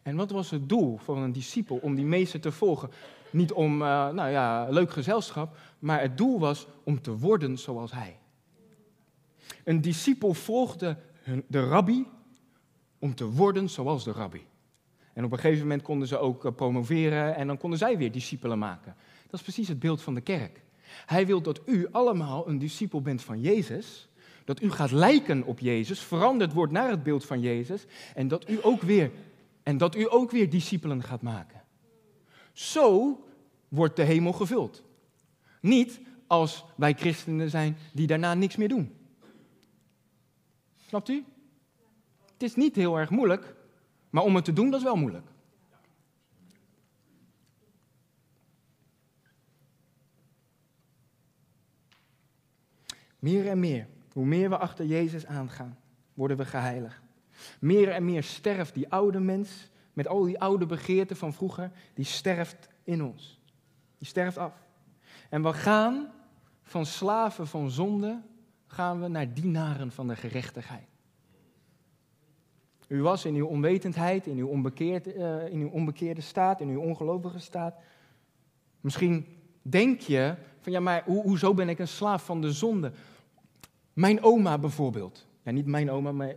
En 0.03 0.17
wat 0.17 0.31
was 0.31 0.51
het 0.51 0.69
doel 0.69 0.97
van 0.97 1.19
een 1.19 1.33
discipel 1.33 1.77
om 1.77 1.95
die 1.95 2.05
meester 2.05 2.41
te 2.41 2.53
volgen? 2.53 2.91
Niet 3.31 3.53
om, 3.53 3.73
uh, 3.83 4.09
nou 4.09 4.31
ja, 4.31 4.69
leuk 4.71 4.91
gezelschap, 4.91 5.57
maar 5.79 6.01
het 6.01 6.19
doel 6.19 6.39
was 6.39 6.67
om 6.85 7.01
te 7.01 7.19
worden 7.19 7.59
zoals 7.59 7.93
hij. 7.93 8.19
Een 9.65 9.81
discipel 9.81 10.35
volgde 10.35 10.97
de 11.47 11.69
rabbi 11.69 12.07
om 12.99 13.15
te 13.15 13.31
worden 13.31 13.71
zoals 13.71 14.05
de 14.05 14.13
rabbi. 14.13 14.47
En 15.17 15.25
op 15.25 15.33
een 15.33 15.39
gegeven 15.39 15.63
moment 15.63 15.83
konden 15.83 16.09
ze 16.09 16.19
ook 16.19 16.45
eh, 16.45 16.53
promoveren 16.53 17.37
en 17.37 17.47
dan 17.47 17.59
konden 17.59 17.79
zij 17.79 17.99
weer 17.99 18.13
discipelen 18.13 18.59
maken. 18.59 18.95
Dat 19.23 19.35
is 19.35 19.43
precies 19.43 19.69
het 19.69 19.79
beeld 19.79 20.03
van 20.03 20.15
de 20.15 20.21
kerk. 20.21 20.63
Hij 21.07 21.27
wil 21.27 21.41
dat 21.41 21.61
u 21.67 21.89
allemaal 21.91 22.49
een 22.49 22.59
discipel 22.59 23.03
bent 23.03 23.23
van 23.23 23.41
Jezus, 23.41 24.09
dat 24.45 24.63
u 24.63 24.71
gaat 24.71 24.91
lijken 24.91 25.43
op 25.45 25.59
Jezus, 25.59 26.01
veranderd 26.01 26.53
wordt 26.53 26.73
naar 26.73 26.91
het 26.91 27.03
beeld 27.03 27.25
van 27.25 27.41
Jezus 27.41 27.87
en 28.15 28.29
dat 28.29 28.49
u 28.51 28.59
ook 28.63 28.83
weer, 28.83 29.11
en 29.63 29.79
dat 29.79 29.97
u 29.97 30.13
ook 30.13 30.31
weer 30.31 30.51
discipelen 30.51 31.03
gaat 31.03 31.23
maken. 31.23 31.63
Zo 32.53 33.21
wordt 33.69 33.97
de 33.97 34.03
hemel 34.03 34.33
gevuld. 34.33 34.83
Niet 35.61 36.01
als 36.27 36.65
wij 36.75 36.93
christenen 36.93 37.51
zijn 37.51 37.77
die 37.93 38.07
daarna 38.07 38.35
niks 38.35 38.57
meer 38.57 38.69
doen. 38.69 38.95
Snapt 40.87 41.09
u? 41.09 41.25
Het 42.33 42.43
is 42.43 42.55
niet 42.55 42.77
heel 42.77 42.99
erg 42.99 43.11
moeilijk 43.11 43.56
maar 44.17 44.25
om 44.25 44.35
het 44.35 44.45
te 44.45 44.53
doen, 44.53 44.71
dat 44.71 44.79
is 44.79 44.87
wel 44.87 44.97
moeilijk. 44.97 45.27
Meer 53.19 53.49
en 53.49 53.61
meer, 53.61 53.87
hoe 54.13 54.27
meer 54.27 54.49
we 54.49 54.59
achter 54.59 54.87
Jezus 54.87 55.27
aangaan, 55.27 55.79
worden 56.15 56.37
we 56.37 56.45
geheiligd. 56.45 57.03
Meer 57.61 57.89
en 57.89 58.05
meer 58.05 58.23
sterft 58.23 58.75
die 58.75 58.89
oude 58.89 59.21
mens 59.21 59.71
met 59.93 60.09
al 60.09 60.23
die 60.23 60.41
oude 60.41 60.67
begeerten 60.67 61.17
van 61.17 61.33
vroeger, 61.33 61.71
die 61.95 62.05
sterft 62.05 62.69
in 62.85 63.05
ons. 63.05 63.41
Die 63.99 64.07
sterft 64.07 64.39
af. 64.39 64.55
En 65.29 65.43
we 65.43 65.53
gaan 65.53 66.13
van 66.63 66.87
slaven 66.87 67.47
van 67.47 67.71
zonde, 67.71 68.23
gaan 68.67 69.01
we 69.01 69.09
naar 69.09 69.35
dienaren 69.35 69.93
van 69.93 70.09
de 70.09 70.17
gerechtigheid. 70.17 70.96
U 72.87 73.03
was 73.03 73.25
in 73.25 73.35
uw 73.35 73.47
onwetendheid, 73.47 74.27
in 74.27 74.39
uw, 74.39 74.49
onbekeerde, 74.49 75.15
uh, 75.15 75.53
in 75.53 75.61
uw 75.61 75.69
onbekeerde 75.69 76.21
staat, 76.21 76.61
in 76.61 76.69
uw 76.69 76.81
ongelovige 76.81 77.39
staat. 77.39 77.75
Misschien 78.81 79.27
denk 79.63 80.01
je 80.01 80.35
van 80.61 80.73
ja, 80.73 80.81
maar 80.81 81.03
ho 81.05 81.23
hoezo 81.23 81.55
ben 81.55 81.69
ik 81.69 81.79
een 81.79 81.89
slaaf 81.89 82.25
van 82.25 82.41
de 82.41 82.53
zonde? 82.53 82.93
Mijn 83.93 84.23
oma 84.23 84.59
bijvoorbeeld. 84.59 85.27
Ja, 85.43 85.51
niet 85.51 85.67
mijn 85.67 85.91
oma, 85.91 86.13
maar 86.13 86.35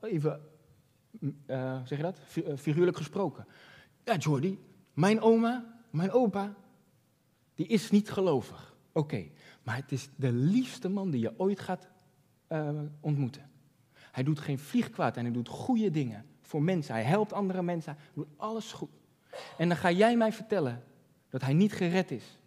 even, 0.00 0.40
uh, 1.20 1.80
zeg 1.84 1.98
je 1.98 2.04
dat? 2.04 2.18
Figuurlijk 2.56 2.96
gesproken. 2.96 3.46
Ja, 4.04 4.16
Jordi, 4.16 4.58
mijn 4.92 5.20
oma, 5.20 5.80
mijn 5.90 6.10
opa, 6.10 6.54
Die 7.54 7.66
is 7.66 7.90
niet 7.90 8.10
gelovig. 8.10 8.76
Oké, 8.92 9.24
maar 9.62 9.76
het 9.76 9.92
is 9.92 10.08
de 10.16 10.32
liefste 10.32 10.88
man 10.88 11.10
die 11.10 11.20
je 11.20 11.34
ooit 11.36 11.60
gaat 11.60 11.88
ontmoeten. 13.00 13.50
Hij 14.12 14.22
doet 14.22 14.40
geen 14.40 14.58
vliegkwaad 14.58 15.16
en 15.16 15.24
hij 15.24 15.32
doet 15.32 15.48
goede 15.48 15.90
dingen 15.90 16.26
voor 16.40 16.62
mensen. 16.62 16.94
Hij 16.94 17.04
helpt 17.04 17.32
andere 17.32 17.62
mensen. 17.62 17.94
Hij 17.96 18.04
doet 18.14 18.28
alles 18.36 18.72
goed. 18.72 18.90
En 19.58 19.68
dan 19.68 19.76
ga 19.76 19.90
jij 19.90 20.16
mij 20.16 20.32
vertellen 20.32 20.84
dat 21.28 21.40
hij 21.40 21.52
niet 21.52 21.72
gered 21.72 22.10
is. 22.10 22.38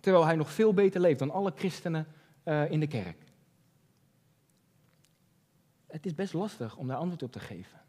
Terwijl 0.00 0.24
hij 0.24 0.36
nog 0.36 0.50
veel 0.50 0.74
beter 0.74 1.00
leeft 1.00 1.18
dan 1.18 1.30
alle 1.30 1.52
christenen 1.54 2.06
uh, 2.44 2.70
in 2.70 2.80
de 2.80 2.86
kerk. 2.86 3.24
Het 5.86 6.06
is 6.06 6.14
best 6.14 6.32
lastig 6.32 6.76
om 6.76 6.86
daar 6.86 6.96
antwoord 6.96 7.22
op 7.22 7.32
te 7.32 7.40
geven. 7.40 7.80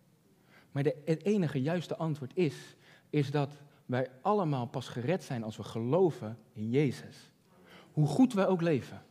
Maar 0.72 0.84
de, 0.84 1.02
het 1.06 1.24
enige 1.24 1.62
juiste 1.62 1.96
antwoord 1.96 2.32
is, 2.36 2.76
is 3.10 3.32
dat 3.32 3.54
wij 3.86 4.10
allemaal 4.22 4.66
pas 4.66 4.88
gered 4.88 5.24
zijn 5.24 5.44
als 5.44 5.58
we 5.58 5.64
geloven 5.64 6.38
in 6.54 6.70
Jezus. 6.70 7.32
Hoe 7.92 8.08
goed 8.08 8.34
we 8.34 8.48
ook 8.48 8.62
leven. 8.62 9.02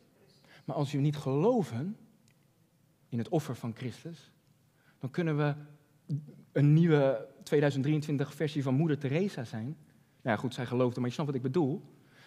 Maar 0.64 0.76
als 0.76 0.92
we 0.92 0.98
niet 0.98 1.16
geloven 1.16 1.96
in 3.14 3.20
het 3.20 3.28
offer 3.28 3.56
van 3.56 3.74
Christus, 3.76 4.32
dan 4.98 5.10
kunnen 5.10 5.36
we 5.36 5.54
een 6.52 6.72
nieuwe 6.72 7.28
2023 7.42 8.34
versie 8.34 8.62
van 8.62 8.74
Moeder 8.74 8.98
Teresa 8.98 9.44
zijn. 9.44 9.64
Nou 9.64 9.76
ja, 10.22 10.36
goed, 10.36 10.54
zij 10.54 10.66
geloofde, 10.66 11.00
maar 11.00 11.08
je 11.08 11.14
snapt 11.14 11.28
wat 11.28 11.38
ik 11.38 11.44
bedoel. 11.44 11.82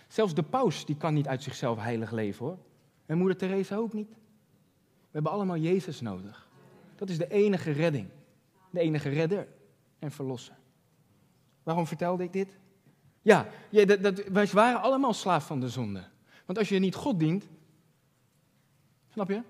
Zelfs 0.08 0.34
de 0.34 0.44
paus 0.44 0.86
die 0.86 0.98
kan 0.98 1.14
niet 1.14 1.28
uit 1.28 1.44
zichzelf 1.44 1.80
heilig 1.80 2.12
leven 2.12 2.46
hoor. 2.46 2.58
En 3.06 3.18
Moeder 3.18 3.38
Teresa 3.38 3.76
ook 3.76 3.94
niet. 3.94 4.10
We 4.10 5.12
hebben 5.12 5.32
allemaal 5.32 5.58
Jezus 5.58 6.02
nodig. 6.02 6.50
Dat 6.96 7.10
is 7.10 7.18
de 7.18 7.28
enige 7.28 7.72
redding. 7.72 8.08
De 8.70 8.80
enige 8.80 9.10
redder 9.10 9.48
en 10.00 10.12
verlosser. 10.12 10.56
Waarom 11.64 11.88
vertelde 11.88 12.24
ik 12.24 12.34
dit? 12.34 12.58
Ja, 13.22 13.48
ja 13.70 13.86
dat, 13.86 14.24
wij 14.24 14.48
waren 14.48 14.82
allemaal 14.82 15.14
slaaf 15.14 15.46
van 15.46 15.60
de 15.60 15.70
zonde. 15.70 16.04
Want 16.46 16.58
als 16.58 16.70
je 16.70 16.80
niet 16.80 16.96
God 16.96 17.20
dient, 17.20 17.50
snap 19.08 19.30
je? 19.30 19.42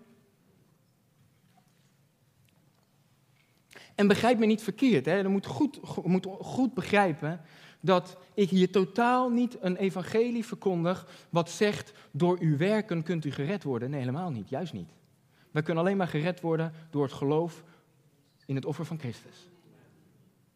En 3.97 4.07
begrijp 4.07 4.39
me 4.39 4.45
niet 4.45 4.61
verkeerd, 4.61 5.05
hè? 5.05 5.15
je 5.15 5.27
moet 5.27 5.45
goed, 5.45 6.03
moet 6.03 6.27
goed 6.39 6.73
begrijpen 6.73 7.41
dat 7.79 8.17
ik 8.33 8.49
hier 8.49 8.71
totaal 8.71 9.29
niet 9.29 9.57
een 9.61 9.75
evangelie 9.75 10.45
verkondig 10.45 11.25
wat 11.29 11.49
zegt 11.49 11.93
door 12.11 12.37
uw 12.39 12.57
werken 12.57 13.03
kunt 13.03 13.25
u 13.25 13.31
gered 13.31 13.63
worden. 13.63 13.89
Nee, 13.89 13.99
helemaal 13.99 14.29
niet, 14.29 14.49
juist 14.49 14.73
niet. 14.73 14.89
Wij 15.51 15.61
kunnen 15.61 15.83
alleen 15.83 15.97
maar 15.97 16.07
gered 16.07 16.41
worden 16.41 16.73
door 16.89 17.03
het 17.03 17.13
geloof 17.13 17.63
in 18.45 18.55
het 18.55 18.65
offer 18.65 18.85
van 18.85 18.99
Christus. 18.99 19.49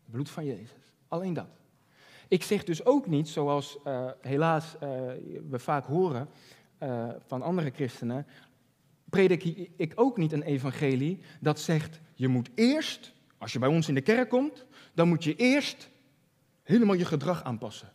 Het 0.03 0.11
bloed 0.11 0.29
van 0.29 0.45
Jezus. 0.45 0.93
Alleen 1.07 1.33
dat. 1.33 1.49
Ik 2.27 2.43
zeg 2.43 2.63
dus 2.63 2.85
ook 2.85 3.07
niet, 3.07 3.29
zoals 3.29 3.77
uh, 3.87 4.09
helaas 4.21 4.75
uh, 4.75 4.79
we 5.49 5.59
vaak 5.59 5.85
horen 5.85 6.29
uh, 6.79 7.09
van 7.25 7.41
andere 7.41 7.71
christenen, 7.75 8.25
predik 9.09 9.43
ik 9.75 9.93
ook 9.95 10.17
niet 10.17 10.31
een 10.31 10.43
evangelie 10.43 11.19
dat 11.39 11.59
zegt, 11.59 11.99
je 12.13 12.27
moet 12.27 12.49
eerst, 12.55 13.13
als 13.41 13.53
je 13.53 13.59
bij 13.59 13.69
ons 13.69 13.87
in 13.87 13.93
de 13.93 14.01
kerk 14.01 14.29
komt, 14.29 14.65
dan 14.93 15.07
moet 15.07 15.23
je 15.23 15.35
eerst 15.35 15.89
helemaal 16.63 16.95
je 16.95 17.05
gedrag 17.05 17.43
aanpassen. 17.43 17.91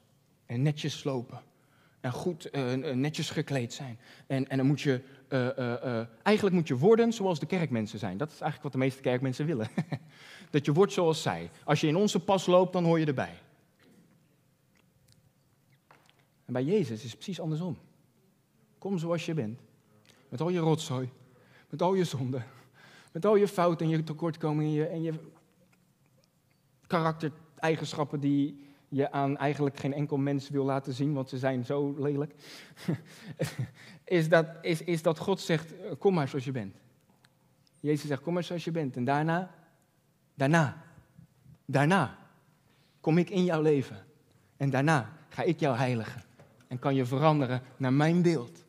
En 0.46 0.62
netjes 0.62 1.04
lopen. 1.04 1.40
En 2.00 2.12
goed 2.12 2.50
netjes 2.94 3.30
gekleed 3.30 3.72
zijn. 3.72 3.98
En, 4.26 4.48
en 4.48 4.56
dan 4.56 4.66
moet 4.66 4.80
je, 4.80 5.00
eigenlijk 6.22 6.56
moet 6.56 6.68
je 6.68 6.76
worden 6.76 7.12
zoals 7.12 7.38
de 7.38 7.46
kerkmensen 7.46 7.98
zijn. 7.98 8.16
Dat 8.16 8.28
is 8.28 8.40
eigenlijk 8.40 8.62
wat 8.62 8.72
de 8.72 8.78
meeste 8.78 9.00
kerkmensen 9.00 9.46
willen. 9.46 9.68
dat 10.50 10.64
je 10.64 10.72
wordt 10.72 10.92
zoals 10.92 11.22
zij. 11.22 11.50
Als 11.64 11.80
je 11.80 11.86
in 11.86 11.96
onze 11.96 12.20
pas 12.20 12.46
loopt, 12.46 12.72
dan 12.72 12.84
hoor 12.84 12.98
je 12.98 13.06
erbij. 13.06 13.38
En 16.44 16.52
bij 16.52 16.64
Jezus 16.64 17.04
is 17.04 17.10
het 17.10 17.14
precies 17.14 17.40
andersom. 17.40 17.78
Kom 18.78 18.98
zoals 18.98 19.26
je 19.26 19.34
bent. 19.34 19.60
Met 20.28 20.40
al 20.40 20.48
je 20.48 20.58
rotzooi. 20.58 21.10
Met 21.68 21.82
al 21.82 21.94
je 21.94 22.04
zonden. 22.04 22.44
Met 23.12 23.26
al 23.26 23.36
je 23.36 23.48
fouten 23.48 23.86
en 23.86 23.92
je 23.92 24.04
tekortkomingen 24.04 24.90
en 24.90 25.02
je 25.02 25.14
karaktereigenschappen 26.86 28.20
die 28.20 28.64
je 28.88 29.10
aan 29.10 29.36
eigenlijk 29.36 29.78
geen 29.78 29.92
enkel 29.92 30.16
mens 30.16 30.48
wil 30.48 30.64
laten 30.64 30.92
zien, 30.92 31.12
want 31.12 31.28
ze 31.28 31.38
zijn 31.38 31.64
zo 31.64 31.94
lelijk. 31.98 32.34
is, 34.04 34.28
dat, 34.28 34.46
is, 34.60 34.82
is 34.82 35.02
dat 35.02 35.18
God 35.18 35.40
zegt, 35.40 35.74
kom 35.98 36.14
maar 36.14 36.28
zoals 36.28 36.44
je 36.44 36.52
bent. 36.52 36.76
Jezus 37.80 38.08
zegt, 38.08 38.22
kom 38.22 38.34
maar 38.34 38.44
zoals 38.44 38.64
je 38.64 38.70
bent. 38.70 38.96
En 38.96 39.04
daarna, 39.04 39.54
daarna, 40.34 40.82
daarna 41.64 42.18
kom 43.00 43.18
ik 43.18 43.30
in 43.30 43.44
jouw 43.44 43.62
leven. 43.62 44.04
En 44.56 44.70
daarna 44.70 45.12
ga 45.28 45.42
ik 45.42 45.60
jou 45.60 45.76
heiligen 45.76 46.22
en 46.68 46.78
kan 46.78 46.94
je 46.94 47.04
veranderen 47.04 47.62
naar 47.76 47.92
mijn 47.92 48.22
beeld. 48.22 48.64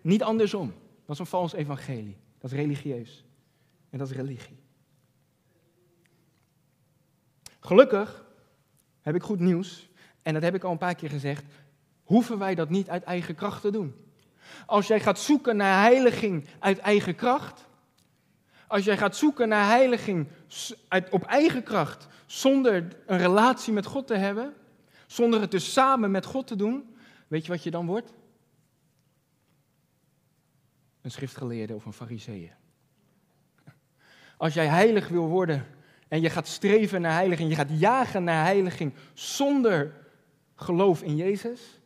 Niet 0.00 0.22
andersom. 0.22 0.72
Dat 1.04 1.14
is 1.14 1.18
een 1.18 1.26
vals 1.26 1.52
evangelie. 1.52 2.16
Dat 2.38 2.52
is 2.52 2.56
religieus. 2.56 3.24
En 3.90 3.98
dat 3.98 4.10
is 4.10 4.16
religie. 4.16 4.63
Gelukkig 7.64 8.24
heb 9.00 9.14
ik 9.14 9.22
goed 9.22 9.40
nieuws. 9.40 9.88
En 10.22 10.34
dat 10.34 10.42
heb 10.42 10.54
ik 10.54 10.64
al 10.64 10.72
een 10.72 10.78
paar 10.78 10.94
keer 10.94 11.10
gezegd. 11.10 11.44
Hoeven 12.04 12.38
wij 12.38 12.54
dat 12.54 12.68
niet 12.68 12.88
uit 12.88 13.02
eigen 13.02 13.34
kracht 13.34 13.60
te 13.60 13.70
doen? 13.70 13.94
Als 14.66 14.86
jij 14.86 15.00
gaat 15.00 15.18
zoeken 15.18 15.56
naar 15.56 15.82
heiliging 15.82 16.46
uit 16.58 16.78
eigen 16.78 17.14
kracht. 17.14 17.66
Als 18.66 18.84
jij 18.84 18.96
gaat 18.96 19.16
zoeken 19.16 19.48
naar 19.48 19.66
heiliging 19.66 20.28
op 21.10 21.22
eigen 21.22 21.62
kracht. 21.62 22.06
Zonder 22.26 22.96
een 23.06 23.18
relatie 23.18 23.72
met 23.72 23.86
God 23.86 24.06
te 24.06 24.16
hebben. 24.16 24.54
Zonder 25.06 25.40
het 25.40 25.50
dus 25.50 25.72
samen 25.72 26.10
met 26.10 26.24
God 26.24 26.46
te 26.46 26.56
doen 26.56 26.94
Weet 27.28 27.44
je 27.44 27.52
wat 27.52 27.62
je 27.62 27.70
dan 27.70 27.86
wordt? 27.86 28.12
Een 31.00 31.10
schriftgeleerde 31.10 31.74
of 31.74 31.84
een 31.84 31.92
fariseeër. 31.92 32.56
Als 34.36 34.54
jij 34.54 34.66
heilig 34.66 35.08
wil 35.08 35.26
worden 35.26 35.66
en 36.08 36.20
je 36.20 36.30
gaat 36.30 36.46
streven 36.46 37.00
naar 37.00 37.12
heiliging, 37.12 37.48
je 37.48 37.54
gaat 37.54 37.78
jagen 37.78 38.24
naar 38.24 38.44
heiliging 38.44 38.92
zonder 39.12 39.94
geloof 40.54 41.02
in 41.02 41.16
Jezus, 41.16 41.80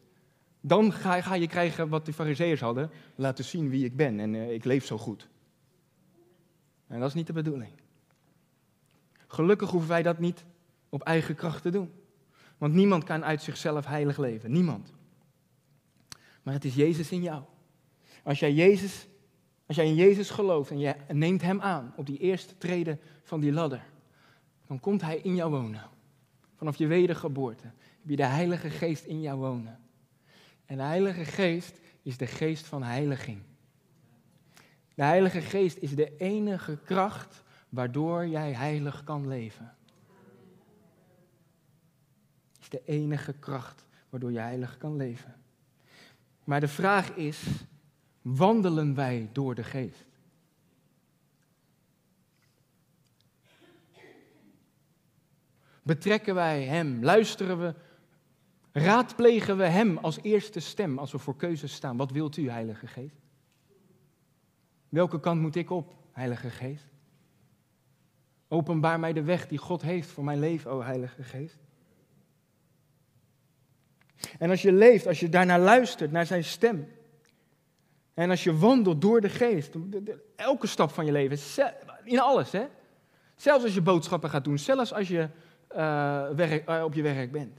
dan 0.60 0.92
ga, 0.92 1.20
ga 1.20 1.34
je 1.34 1.46
krijgen 1.46 1.88
wat 1.88 2.06
de 2.06 2.12
fariseeërs 2.12 2.60
hadden, 2.60 2.90
laten 3.14 3.44
zien 3.44 3.70
wie 3.70 3.84
ik 3.84 3.96
ben 3.96 4.20
en 4.20 4.34
uh, 4.34 4.52
ik 4.52 4.64
leef 4.64 4.86
zo 4.86 4.98
goed. 4.98 5.28
En 6.86 7.00
dat 7.00 7.08
is 7.08 7.14
niet 7.14 7.26
de 7.26 7.32
bedoeling. 7.32 7.72
Gelukkig 9.26 9.70
hoeven 9.70 9.88
wij 9.88 10.02
dat 10.02 10.18
niet 10.18 10.44
op 10.88 11.02
eigen 11.02 11.34
kracht 11.34 11.62
te 11.62 11.70
doen. 11.70 11.92
Want 12.58 12.74
niemand 12.74 13.04
kan 13.04 13.24
uit 13.24 13.42
zichzelf 13.42 13.86
heilig 13.86 14.18
leven. 14.18 14.52
Niemand 14.52 14.92
maar 16.48 16.56
het 16.56 16.66
is 16.66 16.74
Jezus 16.74 17.10
in 17.10 17.22
jou. 17.22 17.42
Als 18.24 18.38
jij, 18.38 18.52
Jezus, 18.52 19.06
als 19.66 19.76
jij 19.76 19.86
in 19.86 19.94
Jezus 19.94 20.30
gelooft 20.30 20.70
en 20.70 20.78
je 20.78 20.94
neemt 21.08 21.42
Hem 21.42 21.60
aan 21.60 21.92
op 21.96 22.06
die 22.06 22.18
eerste 22.18 22.58
treden 22.58 23.00
van 23.22 23.40
die 23.40 23.52
ladder, 23.52 23.84
dan 24.68 24.80
komt 24.80 25.00
Hij 25.00 25.16
in 25.16 25.34
jou 25.34 25.50
wonen. 25.50 25.82
Vanaf 26.56 26.76
je 26.76 26.86
wedergeboorte 26.86 27.64
heb 27.64 28.08
je 28.08 28.16
de 28.16 28.24
Heilige 28.24 28.70
Geest 28.70 29.04
in 29.04 29.20
jou 29.20 29.38
wonen. 29.38 29.78
En 30.64 30.76
de 30.76 30.82
Heilige 30.82 31.24
Geest 31.24 31.80
is 32.02 32.16
de 32.16 32.26
geest 32.26 32.66
van 32.66 32.82
heiliging. 32.82 33.42
De 34.94 35.02
Heilige 35.02 35.40
Geest 35.40 35.76
is 35.76 35.94
de 35.94 36.16
enige 36.16 36.78
kracht 36.84 37.42
waardoor 37.68 38.26
jij 38.26 38.52
heilig 38.52 39.04
kan 39.04 39.28
leven. 39.28 39.76
Is 42.60 42.68
de 42.68 42.82
enige 42.84 43.32
kracht 43.32 43.86
waardoor 44.08 44.32
je 44.32 44.38
heilig 44.38 44.78
kan 44.78 44.96
leven. 44.96 45.34
Maar 46.44 46.60
de 46.60 46.68
vraag 46.68 47.10
is, 47.10 47.44
wandelen 48.22 48.94
wij 48.94 49.28
door 49.32 49.54
de 49.54 49.64
geest? 49.64 50.07
Betrekken 55.88 56.34
wij 56.34 56.64
Hem? 56.64 57.04
Luisteren 57.04 57.60
we? 57.60 57.74
Raadplegen 58.72 59.56
we 59.56 59.64
Hem 59.64 59.98
als 59.98 60.18
eerste 60.22 60.60
stem 60.60 60.98
als 60.98 61.12
we 61.12 61.18
voor 61.18 61.36
keuzes 61.36 61.72
staan? 61.72 61.96
Wat 61.96 62.10
wilt 62.10 62.36
u, 62.36 62.50
Heilige 62.50 62.86
Geest? 62.86 63.16
Welke 64.88 65.20
kant 65.20 65.40
moet 65.40 65.56
ik 65.56 65.70
op, 65.70 65.94
Heilige 66.12 66.50
Geest? 66.50 66.84
Openbaar 68.48 69.00
mij 69.00 69.12
de 69.12 69.22
weg 69.22 69.46
die 69.46 69.58
God 69.58 69.82
heeft 69.82 70.10
voor 70.10 70.24
mijn 70.24 70.38
leven, 70.38 70.70
o 70.70 70.82
Heilige 70.82 71.22
Geest. 71.22 71.58
En 74.38 74.50
als 74.50 74.62
je 74.62 74.72
leeft, 74.72 75.06
als 75.06 75.20
je 75.20 75.28
daarnaar 75.28 75.60
luistert, 75.60 76.10
naar 76.10 76.26
zijn 76.26 76.44
stem. 76.44 76.88
En 78.14 78.30
als 78.30 78.44
je 78.44 78.56
wandelt 78.56 79.00
door 79.00 79.20
de 79.20 79.28
geest, 79.28 79.74
elke 80.36 80.66
stap 80.66 80.90
van 80.90 81.06
je 81.06 81.12
leven, 81.12 81.38
in 82.04 82.20
alles, 82.20 82.52
hè? 82.52 82.66
Zelfs 83.36 83.64
als 83.64 83.74
je 83.74 83.82
boodschappen 83.82 84.30
gaat 84.30 84.44
doen, 84.44 84.58
zelfs 84.58 84.92
als 84.92 85.08
je 85.08 85.28
uh, 85.70 86.28
werk, 86.30 86.68
uh, 86.68 86.84
op 86.84 86.94
je 86.94 87.02
werk 87.02 87.32
bent. 87.32 87.58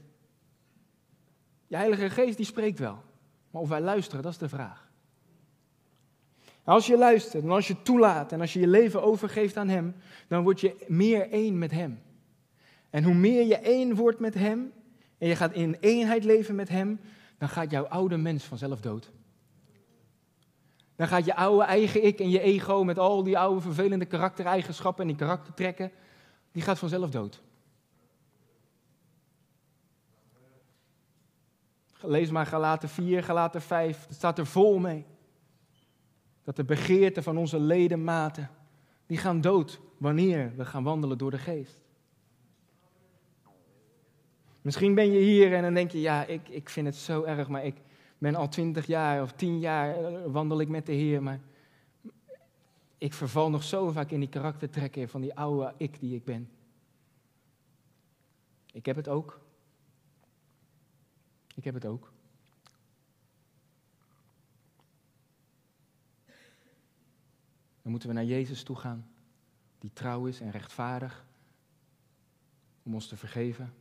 Je 1.66 1.76
Heilige 1.76 2.10
Geest 2.10 2.36
die 2.36 2.46
spreekt 2.46 2.78
wel, 2.78 3.02
maar 3.50 3.62
of 3.62 3.68
wij 3.68 3.80
luisteren, 3.80 4.22
dat 4.22 4.32
is 4.32 4.38
de 4.38 4.48
vraag. 4.48 4.88
Als 6.64 6.86
je 6.86 6.98
luistert 6.98 7.42
en 7.42 7.50
als 7.50 7.68
je 7.68 7.82
toelaat 7.82 8.32
en 8.32 8.40
als 8.40 8.52
je 8.52 8.60
je 8.60 8.68
leven 8.68 9.02
overgeeft 9.02 9.56
aan 9.56 9.68
Hem, 9.68 9.94
dan 10.28 10.42
word 10.42 10.60
je 10.60 10.84
meer 10.86 11.30
één 11.30 11.58
met 11.58 11.70
Hem. 11.70 12.02
En 12.90 13.04
hoe 13.04 13.14
meer 13.14 13.46
je 13.46 13.56
één 13.56 13.94
wordt 13.94 14.18
met 14.18 14.34
Hem, 14.34 14.72
en 15.18 15.28
je 15.28 15.36
gaat 15.36 15.52
in 15.52 15.76
eenheid 15.80 16.24
leven 16.24 16.54
met 16.54 16.68
Hem, 16.68 17.00
dan 17.38 17.48
gaat 17.48 17.70
jouw 17.70 17.84
oude 17.84 18.16
mens 18.16 18.44
vanzelf 18.44 18.80
dood. 18.80 19.10
Dan 20.96 21.08
gaat 21.08 21.24
je 21.24 21.34
oude 21.36 21.64
eigen 21.64 22.04
ik 22.04 22.20
en 22.20 22.30
je 22.30 22.40
ego 22.40 22.84
met 22.84 22.98
al 22.98 23.22
die 23.22 23.38
oude 23.38 23.60
vervelende 23.60 24.04
karaktereigenschappen 24.04 25.02
en 25.02 25.08
die 25.08 25.26
karaktertrekken, 25.26 25.90
die 26.52 26.62
gaat 26.62 26.78
vanzelf 26.78 27.10
dood. 27.10 27.42
Lees 32.02 32.30
maar 32.30 32.46
Galaten 32.46 32.88
4, 32.88 33.22
Galaten 33.22 33.62
5, 33.62 34.06
het 34.06 34.16
staat 34.16 34.38
er 34.38 34.46
vol 34.46 34.78
mee. 34.78 35.04
Dat 36.44 36.56
de 36.56 36.64
begeerten 36.64 37.22
van 37.22 37.36
onze 37.36 37.60
ledematen, 37.60 38.50
die 39.06 39.18
gaan 39.18 39.40
dood 39.40 39.80
wanneer 39.98 40.52
we 40.56 40.64
gaan 40.64 40.82
wandelen 40.82 41.18
door 41.18 41.30
de 41.30 41.38
geest. 41.38 41.80
Misschien 44.62 44.94
ben 44.94 45.12
je 45.12 45.20
hier 45.20 45.54
en 45.54 45.62
dan 45.62 45.74
denk 45.74 45.90
je, 45.90 46.00
ja, 46.00 46.24
ik, 46.24 46.48
ik 46.48 46.68
vind 46.68 46.86
het 46.86 46.96
zo 46.96 47.22
erg, 47.22 47.48
maar 47.48 47.64
ik 47.64 47.74
ben 48.18 48.34
al 48.34 48.48
twintig 48.48 48.86
jaar 48.86 49.22
of 49.22 49.32
tien 49.32 49.58
jaar 49.58 50.04
eh, 50.04 50.12
wandel 50.26 50.60
ik 50.60 50.68
met 50.68 50.86
de 50.86 50.92
Heer, 50.92 51.22
maar 51.22 51.40
ik 52.98 53.12
verval 53.12 53.50
nog 53.50 53.62
zo 53.62 53.90
vaak 53.90 54.10
in 54.10 54.20
die 54.20 54.28
karaktertrekken 54.28 55.08
van 55.08 55.20
die 55.20 55.34
oude 55.34 55.74
ik 55.76 56.00
die 56.00 56.14
ik 56.14 56.24
ben. 56.24 56.50
Ik 58.72 58.86
heb 58.86 58.96
het 58.96 59.08
ook. 59.08 59.40
Ik 61.54 61.64
heb 61.64 61.74
het 61.74 61.86
ook. 61.86 62.12
Dan 67.82 67.90
moeten 67.90 68.08
we 68.08 68.14
naar 68.14 68.24
Jezus 68.24 68.62
toe 68.62 68.76
gaan, 68.76 69.10
die 69.78 69.92
trouw 69.92 70.26
is 70.26 70.40
en 70.40 70.50
rechtvaardig, 70.50 71.26
om 72.82 72.94
ons 72.94 73.08
te 73.08 73.16
vergeven. 73.16 73.74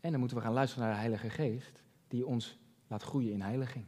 En 0.00 0.10
dan 0.10 0.18
moeten 0.18 0.36
we 0.36 0.42
gaan 0.42 0.52
luisteren 0.52 0.84
naar 0.84 0.94
de 0.94 1.00
Heilige 1.00 1.30
Geest, 1.30 1.82
die 2.08 2.26
ons 2.26 2.58
laat 2.86 3.02
groeien 3.02 3.32
in 3.32 3.40
heiliging. 3.40 3.84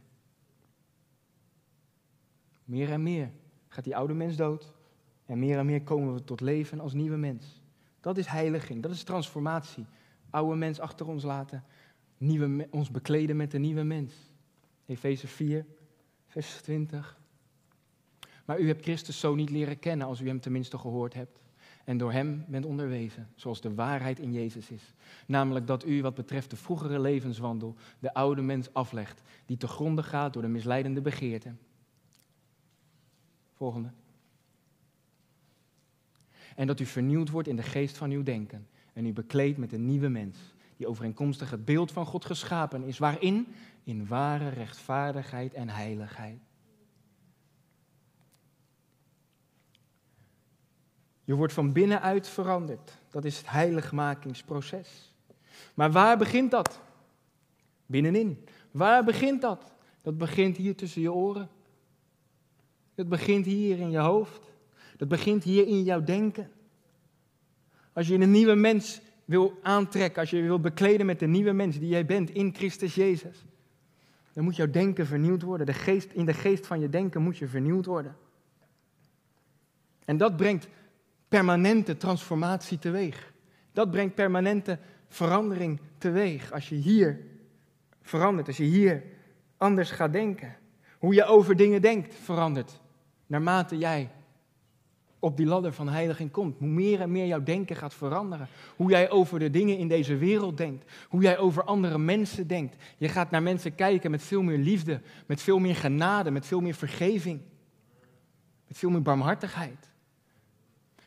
Meer 2.63 2.91
en 2.91 3.03
meer 3.03 3.31
gaat 3.67 3.83
die 3.83 3.95
oude 3.95 4.13
mens 4.13 4.35
dood. 4.35 4.75
En 5.25 5.39
meer 5.39 5.57
en 5.57 5.65
meer 5.65 5.83
komen 5.83 6.13
we 6.13 6.23
tot 6.23 6.41
leven 6.41 6.79
als 6.79 6.93
nieuwe 6.93 7.17
mens. 7.17 7.61
Dat 7.99 8.17
is 8.17 8.27
heiliging, 8.27 8.81
dat 8.81 8.91
is 8.91 9.03
transformatie. 9.03 9.85
Oude 10.29 10.55
mens 10.55 10.79
achter 10.79 11.07
ons 11.07 11.23
laten, 11.23 11.63
nieuwe, 12.17 12.67
ons 12.71 12.91
bekleden 12.91 13.35
met 13.35 13.51
de 13.51 13.57
nieuwe 13.57 13.83
mens. 13.83 14.13
Efeze 14.85 15.27
4, 15.27 15.65
vers 16.27 16.61
20. 16.61 17.19
Maar 18.45 18.59
u 18.59 18.67
hebt 18.67 18.83
Christus 18.83 19.19
zo 19.19 19.35
niet 19.35 19.49
leren 19.49 19.79
kennen 19.79 20.07
als 20.07 20.21
u 20.21 20.27
hem 20.27 20.39
tenminste 20.39 20.77
gehoord 20.77 21.13
hebt 21.13 21.39
en 21.83 21.97
door 21.97 22.11
hem 22.11 22.45
bent 22.47 22.65
onderwezen, 22.65 23.29
zoals 23.35 23.61
de 23.61 23.73
waarheid 23.73 24.19
in 24.19 24.33
Jezus 24.33 24.69
is. 24.69 24.93
Namelijk 25.25 25.67
dat 25.67 25.85
u 25.85 26.01
wat 26.01 26.15
betreft 26.15 26.49
de 26.49 26.55
vroegere 26.55 26.99
levenswandel 26.99 27.75
de 27.99 28.13
oude 28.13 28.41
mens 28.41 28.73
aflegt, 28.73 29.21
die 29.45 29.57
te 29.57 29.67
gronde 29.67 30.03
gaat 30.03 30.33
door 30.33 30.41
de 30.41 30.47
misleidende 30.47 31.01
begeerten. 31.01 31.59
Volgende. 33.53 33.91
En 36.55 36.67
dat 36.67 36.79
u 36.79 36.85
vernieuwd 36.85 37.29
wordt 37.29 37.47
in 37.47 37.55
de 37.55 37.63
geest 37.63 37.97
van 37.97 38.11
uw 38.11 38.23
denken 38.23 38.67
en 38.93 39.05
u 39.05 39.13
bekleedt 39.13 39.57
met 39.57 39.73
een 39.73 39.85
nieuwe 39.85 40.09
mens, 40.09 40.37
die 40.77 40.87
overeenkomstig 40.87 41.49
het 41.49 41.65
beeld 41.65 41.91
van 41.91 42.05
God 42.05 42.25
geschapen 42.25 42.83
is, 42.83 42.97
waarin? 42.97 43.47
In 43.83 44.07
ware 44.07 44.49
rechtvaardigheid 44.49 45.53
en 45.53 45.69
heiligheid. 45.69 46.39
Je 51.23 51.35
wordt 51.35 51.53
van 51.53 51.71
binnenuit 51.73 52.27
veranderd. 52.27 52.97
Dat 53.09 53.25
is 53.25 53.37
het 53.37 53.49
heiligmakingsproces. 53.49 55.13
Maar 55.73 55.91
waar 55.91 56.17
begint 56.17 56.51
dat? 56.51 56.79
Binnenin. 57.85 58.45
Waar 58.71 59.03
begint 59.03 59.41
dat? 59.41 59.73
Dat 60.01 60.17
begint 60.17 60.57
hier 60.57 60.75
tussen 60.75 61.01
je 61.01 61.13
oren. 61.13 61.49
Dat 62.95 63.09
begint 63.09 63.45
hier 63.45 63.79
in 63.79 63.91
je 63.91 63.99
hoofd. 63.99 64.51
Dat 64.97 65.07
begint 65.07 65.43
hier 65.43 65.67
in 65.67 65.83
jouw 65.83 66.03
denken. 66.03 66.51
Als 67.93 68.07
je 68.07 68.19
een 68.19 68.31
nieuwe 68.31 68.55
mens 68.55 69.01
wil 69.27 69.59
aantrekken, 69.61 70.21
als 70.21 70.29
je 70.29 70.41
wil 70.41 70.59
bekleden 70.59 71.05
met 71.05 71.19
de 71.19 71.27
nieuwe 71.27 71.51
mens 71.51 71.79
die 71.79 71.89
jij 71.89 72.05
bent 72.05 72.29
in 72.29 72.53
Christus 72.55 72.95
Jezus, 72.95 73.45
dan 74.33 74.43
moet 74.43 74.55
jouw 74.55 74.69
denken 74.69 75.05
vernieuwd 75.05 75.41
worden. 75.41 75.65
De 75.65 75.73
geest, 75.73 76.11
in 76.11 76.25
de 76.25 76.33
geest 76.33 76.67
van 76.67 76.79
je 76.79 76.89
denken 76.89 77.21
moet 77.21 77.37
je 77.37 77.47
vernieuwd 77.47 77.85
worden. 77.85 78.15
En 80.05 80.17
dat 80.17 80.37
brengt 80.37 80.67
permanente 81.27 81.97
transformatie 81.97 82.79
teweeg. 82.79 83.33
Dat 83.71 83.91
brengt 83.91 84.15
permanente 84.15 84.79
verandering 85.07 85.79
teweeg 85.97 86.51
als 86.51 86.69
je 86.69 86.75
hier 86.75 87.19
verandert, 88.01 88.47
als 88.47 88.57
je 88.57 88.63
hier 88.63 89.03
anders 89.57 89.91
gaat 89.91 90.13
denken. 90.13 90.55
Hoe 90.97 91.13
je 91.13 91.25
over 91.25 91.55
dingen 91.55 91.81
denkt 91.81 92.15
verandert 92.15 92.81
naarmate 93.25 93.77
jij 93.77 94.11
op 95.19 95.37
die 95.37 95.45
ladder 95.45 95.73
van 95.73 95.89
heiliging 95.89 96.31
komt. 96.31 96.57
Hoe 96.57 96.67
meer 96.67 97.01
en 97.01 97.11
meer 97.11 97.27
jouw 97.27 97.43
denken 97.43 97.75
gaat 97.75 97.93
veranderen. 97.93 98.47
Hoe 98.75 98.89
jij 98.89 99.09
over 99.09 99.39
de 99.39 99.49
dingen 99.49 99.77
in 99.77 99.87
deze 99.87 100.17
wereld 100.17 100.57
denkt. 100.57 100.91
Hoe 101.09 101.21
jij 101.21 101.37
over 101.37 101.63
andere 101.63 101.97
mensen 101.97 102.47
denkt. 102.47 102.75
Je 102.97 103.09
gaat 103.09 103.31
naar 103.31 103.43
mensen 103.43 103.75
kijken 103.75 104.11
met 104.11 104.23
veel 104.23 104.41
meer 104.41 104.57
liefde, 104.57 105.01
met 105.25 105.41
veel 105.41 105.59
meer 105.59 105.75
genade, 105.75 106.31
met 106.31 106.45
veel 106.45 106.61
meer 106.61 106.75
vergeving. 106.75 107.41
Met 108.67 108.77
veel 108.77 108.89
meer 108.89 109.01
barmhartigheid. 109.01 109.91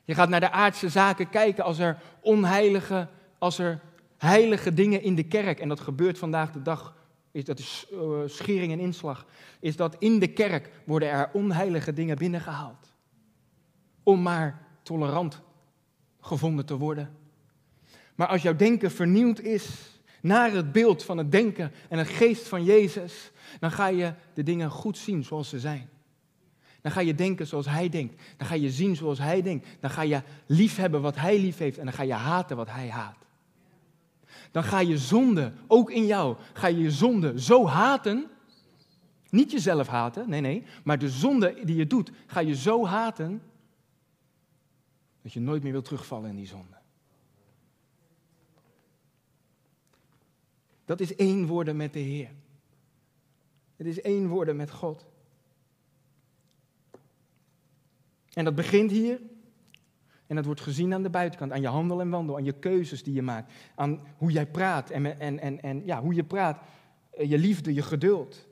Je 0.04 0.14
gaat 0.14 0.28
naar 0.28 0.40
de 0.40 0.50
aardse 0.50 0.88
zaken 0.88 1.30
kijken 1.30 1.64
als 1.64 1.78
er 1.78 2.02
onheilige, 2.20 3.08
als 3.38 3.58
er 3.58 3.80
heilige 4.16 4.74
dingen 4.74 5.02
in 5.02 5.14
de 5.14 5.22
kerk, 5.22 5.60
en 5.60 5.68
dat 5.68 5.80
gebeurt 5.80 6.18
vandaag 6.18 6.52
de 6.52 6.62
dag, 6.62 6.94
is 7.32 7.44
dat 7.44 7.58
is 7.58 7.86
uh, 7.92 8.20
schering 8.26 8.72
en 8.72 8.80
inslag, 8.80 9.26
is 9.60 9.76
dat 9.76 9.96
in 9.98 10.18
de 10.18 10.26
kerk 10.26 10.70
worden 10.84 11.10
er 11.10 11.30
onheilige 11.32 11.92
dingen 11.92 12.18
binnengehaald. 12.18 12.89
Om 14.10 14.22
maar 14.22 14.66
tolerant 14.82 15.40
gevonden 16.20 16.66
te 16.66 16.76
worden. 16.76 17.16
Maar 18.14 18.26
als 18.26 18.42
jouw 18.42 18.56
denken 18.56 18.90
vernieuwd 18.90 19.40
is 19.40 19.68
naar 20.20 20.52
het 20.52 20.72
beeld 20.72 21.02
van 21.02 21.18
het 21.18 21.32
denken 21.32 21.72
en 21.88 21.98
het 21.98 22.08
geest 22.08 22.48
van 22.48 22.64
Jezus, 22.64 23.30
dan 23.60 23.70
ga 23.70 23.86
je 23.86 24.14
de 24.34 24.42
dingen 24.42 24.70
goed 24.70 24.98
zien 24.98 25.24
zoals 25.24 25.48
ze 25.48 25.60
zijn. 25.60 25.88
Dan 26.80 26.92
ga 26.92 27.00
je 27.00 27.14
denken 27.14 27.46
zoals 27.46 27.66
hij 27.66 27.88
denkt. 27.88 28.22
Dan 28.36 28.46
ga 28.46 28.54
je 28.54 28.70
zien 28.70 28.96
zoals 28.96 29.18
hij 29.18 29.42
denkt. 29.42 29.66
Dan 29.80 29.90
ga 29.90 30.02
je 30.02 30.22
lief 30.46 30.76
hebben 30.76 31.02
wat 31.02 31.16
hij 31.16 31.40
lief 31.40 31.58
heeft. 31.58 31.78
En 31.78 31.84
dan 31.84 31.94
ga 31.94 32.02
je 32.02 32.12
haten 32.12 32.56
wat 32.56 32.70
hij 32.70 32.88
haat. 32.88 33.16
Dan 34.50 34.64
ga 34.64 34.78
je 34.78 34.98
zonde, 34.98 35.52
ook 35.66 35.90
in 35.90 36.06
jou, 36.06 36.36
ga 36.52 36.66
je 36.66 36.82
je 36.82 36.90
zonde 36.90 37.40
zo 37.40 37.66
haten. 37.66 38.26
Niet 39.28 39.50
jezelf 39.50 39.86
haten, 39.86 40.28
nee, 40.28 40.40
nee. 40.40 40.64
Maar 40.84 40.98
de 40.98 41.10
zonde 41.10 41.56
die 41.64 41.76
je 41.76 41.86
doet, 41.86 42.10
ga 42.26 42.40
je 42.40 42.54
zo 42.54 42.86
haten. 42.86 43.42
Dat 45.22 45.32
je 45.32 45.40
nooit 45.40 45.62
meer 45.62 45.72
wilt 45.72 45.84
terugvallen 45.84 46.30
in 46.30 46.36
die 46.36 46.46
zonde. 46.46 46.76
Dat 50.84 51.00
is 51.00 51.14
één 51.14 51.46
worden 51.46 51.76
met 51.76 51.92
de 51.92 51.98
Heer. 51.98 52.30
Het 53.76 53.86
is 53.86 54.00
één 54.00 54.28
worden 54.28 54.56
met 54.56 54.70
God. 54.70 55.06
En 58.32 58.44
dat 58.44 58.54
begint 58.54 58.90
hier. 58.90 59.20
En 60.26 60.36
dat 60.36 60.44
wordt 60.44 60.60
gezien 60.60 60.94
aan 60.94 61.02
de 61.02 61.10
buitenkant, 61.10 61.52
aan 61.52 61.60
je 61.60 61.68
handel 61.68 62.00
en 62.00 62.10
wandel, 62.10 62.36
aan 62.36 62.44
je 62.44 62.58
keuzes 62.58 63.02
die 63.02 63.14
je 63.14 63.22
maakt, 63.22 63.52
aan 63.74 64.00
hoe 64.16 64.30
jij 64.30 64.46
praat 64.46 64.90
en, 64.90 65.20
en, 65.20 65.38
en, 65.38 65.62
en 65.62 65.84
ja, 65.84 66.00
hoe 66.00 66.14
je 66.14 66.24
praat, 66.24 66.62
eh, 67.10 67.30
je 67.30 67.38
liefde, 67.38 67.74
je 67.74 67.82
geduld. 67.82 68.46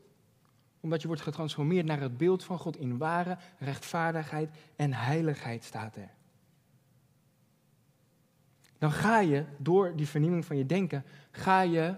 Omdat 0.81 1.01
je 1.01 1.07
wordt 1.07 1.23
getransformeerd 1.23 1.87
naar 1.87 2.01
het 2.01 2.17
beeld 2.17 2.45
van 2.45 2.59
God 2.59 2.77
in 2.77 2.99
ware 2.99 3.39
rechtvaardigheid 3.59 4.51
en 4.77 4.93
heiligheid 4.93 5.65
staat 5.65 5.97
er. 5.97 6.11
Dan 8.79 8.93
ga 8.93 9.21
je 9.21 9.45
door 9.57 9.97
die 9.97 10.09
vernieuwing 10.09 10.45
van 10.45 10.57
je 10.57 10.67
denken, 10.67 11.05
ga 11.31 11.61
je 11.61 11.95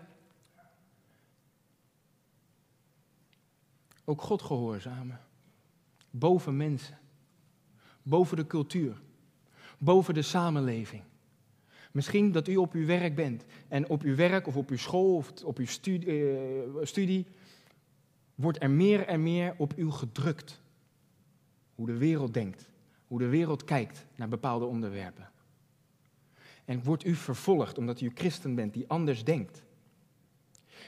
ook 4.04 4.22
God 4.22 4.42
gehoorzamen. 4.42 5.20
Boven 6.10 6.56
mensen 6.56 6.98
boven 8.02 8.36
de 8.36 8.46
cultuur, 8.46 9.00
boven 9.78 10.14
de 10.14 10.22
samenleving. 10.22 11.02
Misschien 11.92 12.32
dat 12.32 12.48
u 12.48 12.56
op 12.56 12.72
uw 12.72 12.86
werk 12.86 13.14
bent 13.14 13.44
en 13.68 13.88
op 13.88 14.02
uw 14.02 14.14
werk 14.14 14.46
of 14.46 14.56
op 14.56 14.70
uw 14.70 14.76
school 14.76 15.16
of 15.16 15.32
op 15.44 15.58
uw 15.58 15.66
studie, 15.66 16.24
eh, 16.24 16.68
studie 16.82 17.26
wordt 18.34 18.62
er 18.62 18.70
meer 18.70 19.06
en 19.06 19.22
meer 19.22 19.54
op 19.56 19.72
u 19.76 19.90
gedrukt. 19.90 20.60
Hoe 21.74 21.86
de 21.86 21.96
wereld 21.96 22.34
denkt, 22.34 22.70
hoe 23.06 23.18
de 23.18 23.28
wereld 23.28 23.64
kijkt 23.64 24.06
naar 24.16 24.28
bepaalde 24.28 24.64
onderwerpen. 24.64 25.30
En 26.70 26.82
wordt 26.82 27.04
u 27.04 27.14
vervolgd 27.14 27.78
omdat 27.78 28.00
u 28.00 28.10
christen 28.14 28.54
bent 28.54 28.74
die 28.74 28.88
anders 28.88 29.24
denkt. 29.24 29.62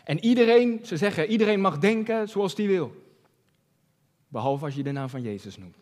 En 0.05 0.25
iedereen, 0.25 0.87
ze 0.87 0.97
zeggen, 0.97 1.27
iedereen 1.27 1.61
mag 1.61 1.79
denken 1.79 2.29
zoals 2.29 2.55
hij 2.55 2.67
wil. 2.67 3.15
Behalve 4.29 4.65
als 4.65 4.75
je 4.75 4.83
de 4.83 4.93
naam 4.93 5.09
van 5.09 5.23
Jezus 5.23 5.57
noemt. 5.57 5.77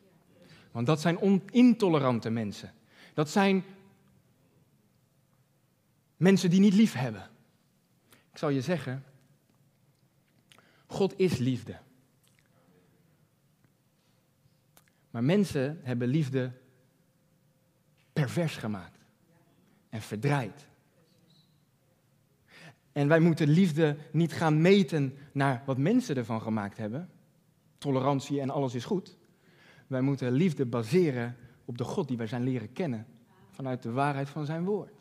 Want 0.70 0.86
dat 0.86 1.01
zijn 1.01 1.42
intolerante 1.51 2.30
mensen. 2.30 2.74
Dat 3.14 3.30
zijn 3.30 3.64
mensen 6.16 6.51
die 6.51 6.61
niet 6.61 6.74
lief 6.74 6.92
hebben. 6.92 7.30
Ik 8.32 8.38
zal 8.38 8.48
je 8.48 8.61
zeggen, 8.61 9.05
God 10.86 11.18
is 11.18 11.38
liefde. 11.38 11.78
Maar 15.11 15.24
mensen 15.24 15.80
hebben 15.82 16.09
liefde 16.09 16.53
pervers 18.12 18.57
gemaakt 18.57 18.99
en 19.91 20.01
verdraaid. 20.01 20.68
En 22.93 23.09
wij 23.09 23.20
moeten 23.20 23.49
liefde 23.49 23.97
niet 24.12 24.32
gaan 24.32 24.61
meten 24.61 25.14
naar 25.32 25.62
wat 25.66 25.78
mensen 25.78 26.16
ervan 26.16 26.43
gemaakt 26.43 26.76
hebben. 26.76 27.11
Tolerantie 27.78 28.41
en 28.41 28.51
alles 28.51 28.74
is 28.74 28.84
goed. 28.84 29.18
Wij 29.86 30.01
moeten 30.01 30.32
liefde 30.32 30.66
baseren 30.66 31.36
op 31.64 31.78
de 31.78 31.84
God 31.84 32.09
die 32.09 32.16
wij 32.16 32.26
zijn 32.26 32.43
leren 32.43 32.72
kennen. 32.72 33.07
Vanuit 33.51 33.82
de 33.82 33.91
waarheid 33.91 34.28
van 34.28 34.45
zijn 34.45 34.64
woord. 34.64 34.93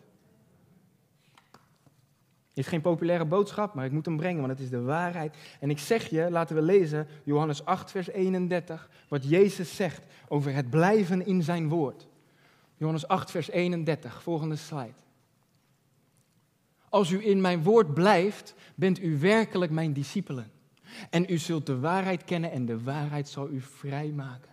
Is 2.54 2.68
geen 2.68 2.82
populaire 2.82 3.26
boodschap, 3.26 3.74
maar 3.74 3.86
ik 3.86 3.92
moet 3.92 4.06
hem 4.06 4.18
brengen, 4.18 4.40
want 4.40 4.52
het 4.52 4.62
is 4.62 4.70
de 4.70 4.82
waarheid. 4.82 5.38
En 5.60 5.70
ik 5.70 5.80
zeg 5.80 6.10
je, 6.10 6.32
laten 6.32 6.56
we 6.56 6.62
lezen, 6.62 7.08
Johannes 7.24 7.66
8, 7.66 7.92
vers 7.92 8.10
31, 8.10 8.90
wat 9.08 9.30
Jezus 9.30 9.76
zegt 9.76 10.06
over 10.28 10.54
het 10.54 10.70
blijven 10.70 11.26
in 11.26 11.44
zijn 11.44 11.70
woord. 11.70 12.08
Johannes 12.80 13.08
8, 13.08 13.32
vers 13.32 13.50
31, 13.50 14.24
volgende 14.24 14.56
slide. 14.56 14.94
Als 16.90 17.12
u 17.12 17.28
in 17.28 17.42
mijn 17.42 17.64
woord 17.64 17.94
blijft, 17.94 18.56
bent 18.76 19.04
u 19.04 19.20
werkelijk 19.20 19.72
mijn 19.72 19.94
discipelen. 19.94 20.52
En 21.10 21.26
u 21.30 21.38
zult 21.38 21.66
de 21.66 21.80
waarheid 21.80 22.24
kennen 22.24 22.52
en 22.52 22.66
de 22.66 22.84
waarheid 22.84 23.30
zal 23.30 23.50
u 23.50 23.62
vrijmaken. 23.62 24.52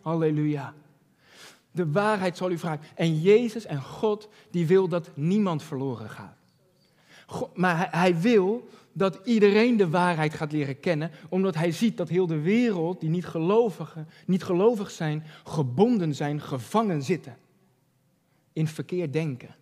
Halleluja. 0.00 0.74
De 1.70 1.90
waarheid 1.90 2.36
zal 2.36 2.50
u 2.50 2.58
vrijmaken. 2.58 2.88
En 2.94 3.20
Jezus 3.20 3.64
en 3.64 3.82
God, 3.82 4.28
die 4.50 4.66
wil 4.66 4.88
dat 4.88 5.10
niemand 5.14 5.62
verloren 5.62 6.10
gaat. 6.10 6.36
maar 7.54 7.88
hij 7.90 8.20
wil 8.20 8.68
dat 8.92 9.20
iedereen 9.24 9.76
de 9.76 9.88
waarheid 9.88 10.34
gaat 10.34 10.52
leren 10.52 10.80
kennen, 10.80 11.10
omdat 11.28 11.54
hij 11.54 11.72
ziet 11.72 11.96
dat 11.96 12.08
heel 12.08 12.26
de 12.26 12.40
wereld, 12.40 13.00
die 13.00 13.10
niet, 13.10 13.26
gelovigen, 13.26 14.08
niet 14.26 14.44
gelovig 14.44 14.90
zijn, 14.90 15.24
gebonden 15.44 16.14
zijn, 16.14 16.40
gevangen 16.40 17.02
zitten 17.02 17.36
in 18.52 18.68
verkeerd 18.68 19.12
denken. 19.12 19.54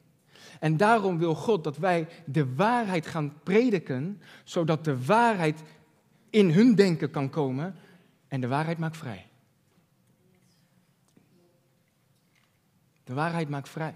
En 0.60 0.76
daarom 0.76 1.18
wil 1.18 1.34
God 1.34 1.64
dat 1.64 1.76
wij 1.76 2.08
de 2.26 2.54
waarheid 2.54 3.06
gaan 3.06 3.42
prediken, 3.42 4.22
zodat 4.44 4.84
de 4.84 5.04
waarheid 5.04 5.62
in 6.30 6.50
hun 6.50 6.74
denken 6.74 7.10
kan 7.10 7.30
komen 7.30 7.74
en 8.28 8.40
de 8.40 8.48
waarheid 8.48 8.78
maakt 8.78 8.96
vrij. 8.96 9.26
De 13.04 13.14
waarheid 13.14 13.48
maakt 13.48 13.68
vrij. 13.68 13.94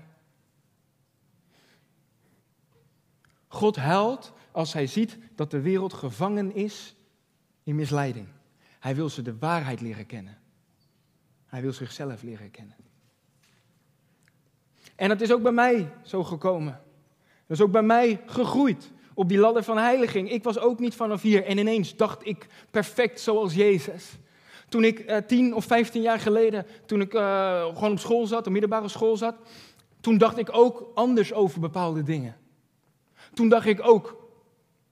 God 3.46 3.76
huilt 3.76 4.32
als 4.50 4.72
hij 4.72 4.86
ziet 4.86 5.18
dat 5.34 5.50
de 5.50 5.60
wereld 5.60 5.92
gevangen 5.92 6.54
is 6.54 6.96
in 7.62 7.74
misleiding. 7.74 8.28
Hij 8.80 8.94
wil 8.94 9.08
ze 9.08 9.22
de 9.22 9.38
waarheid 9.38 9.80
leren 9.80 10.06
kennen. 10.06 10.38
Hij 11.46 11.62
wil 11.62 11.72
zichzelf 11.72 12.22
leren 12.22 12.50
kennen. 12.50 12.76
En 14.96 15.08
dat 15.08 15.20
is 15.20 15.32
ook 15.32 15.42
bij 15.42 15.52
mij 15.52 15.92
zo 16.02 16.24
gekomen. 16.24 16.80
Dat 17.46 17.56
is 17.56 17.60
ook 17.60 17.70
bij 17.72 17.82
mij 17.82 18.20
gegroeid 18.26 18.92
op 19.14 19.28
die 19.28 19.38
ladder 19.38 19.62
van 19.62 19.78
heiliging. 19.78 20.30
Ik 20.30 20.44
was 20.44 20.58
ook 20.58 20.78
niet 20.78 20.94
vanaf 20.94 21.22
hier 21.22 21.44
en 21.44 21.58
ineens 21.58 21.96
dacht 21.96 22.26
ik 22.26 22.46
perfect 22.70 23.20
zoals 23.20 23.54
Jezus. 23.54 24.18
Toen 24.68 24.84
ik 24.84 25.10
uh, 25.10 25.16
tien 25.16 25.54
of 25.54 25.64
vijftien 25.64 26.02
jaar 26.02 26.20
geleden, 26.20 26.66
toen 26.86 27.00
ik 27.00 27.14
uh, 27.14 27.64
gewoon 27.64 27.90
op 27.90 27.98
school 27.98 28.26
zat, 28.26 28.46
op 28.46 28.52
middelbare 28.52 28.88
school 28.88 29.16
zat, 29.16 29.34
toen 30.00 30.18
dacht 30.18 30.38
ik 30.38 30.48
ook 30.52 30.90
anders 30.94 31.32
over 31.32 31.60
bepaalde 31.60 32.02
dingen. 32.02 32.36
Toen 33.34 33.48
dacht 33.48 33.66
ik 33.66 33.86
ook, 33.86 34.16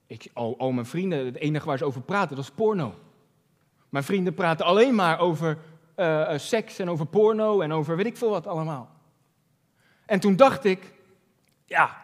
ik, 0.07 0.29
al, 0.33 0.71
mijn 0.71 0.85
vrienden, 0.85 1.25
het 1.25 1.37
enige 1.37 1.65
waar 1.65 1.77
ze 1.77 1.85
over 1.85 2.01
praten, 2.01 2.35
dat 2.35 2.45
is 2.45 2.51
porno. 2.51 2.93
Mijn 3.89 4.03
vrienden 4.03 4.33
praten 4.33 4.65
alleen 4.65 4.95
maar 4.95 5.19
over 5.19 5.57
uh, 5.95 6.37
seks 6.37 6.79
en 6.79 6.89
over 6.89 7.05
porno 7.05 7.61
en 7.61 7.71
over 7.71 7.95
weet 7.95 8.05
ik 8.05 8.17
veel 8.17 8.29
wat 8.29 8.47
allemaal. 8.47 8.89
En 10.05 10.19
toen 10.19 10.35
dacht 10.35 10.63
ik, 10.63 10.93
ja, 11.65 12.01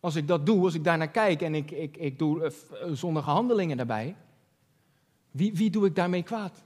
als 0.00 0.14
ik 0.14 0.28
dat 0.28 0.46
doe, 0.46 0.64
als 0.64 0.74
ik 0.74 0.84
daar 0.84 0.98
naar 0.98 1.10
kijk 1.10 1.42
en 1.42 1.54
ik, 1.54 1.70
ik, 1.70 1.96
ik 1.96 2.18
doe 2.18 2.42
uh, 2.44 2.50
zondige 2.92 3.30
handelingen 3.30 3.76
daarbij, 3.76 4.16
wie, 5.30 5.54
wie 5.54 5.70
doe 5.70 5.86
ik 5.86 5.94
daarmee 5.94 6.22
kwaad? 6.22 6.62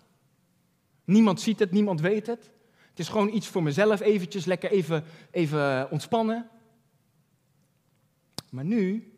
Niemand 1.05 1.41
ziet 1.41 1.59
het, 1.59 1.71
niemand 1.71 2.01
weet 2.01 2.27
het. 2.27 2.51
Het 2.89 2.99
is 2.99 3.09
gewoon 3.09 3.35
iets 3.35 3.47
voor 3.47 3.63
mezelf, 3.63 4.01
eventjes 4.01 4.45
lekker 4.45 4.71
even, 4.71 5.05
even 5.31 5.91
ontspannen. 5.91 6.49
Maar 8.51 8.65
nu 8.65 9.13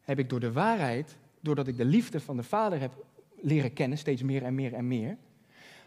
heb 0.00 0.18
ik 0.18 0.28
door 0.28 0.40
de 0.40 0.52
waarheid, 0.52 1.16
doordat 1.40 1.66
ik 1.66 1.76
de 1.76 1.84
liefde 1.84 2.20
van 2.20 2.36
de 2.36 2.42
Vader 2.42 2.80
heb 2.80 3.04
leren 3.40 3.72
kennen, 3.72 3.98
steeds 3.98 4.22
meer 4.22 4.42
en 4.42 4.54
meer 4.54 4.74
en 4.74 4.88
meer, 4.88 5.16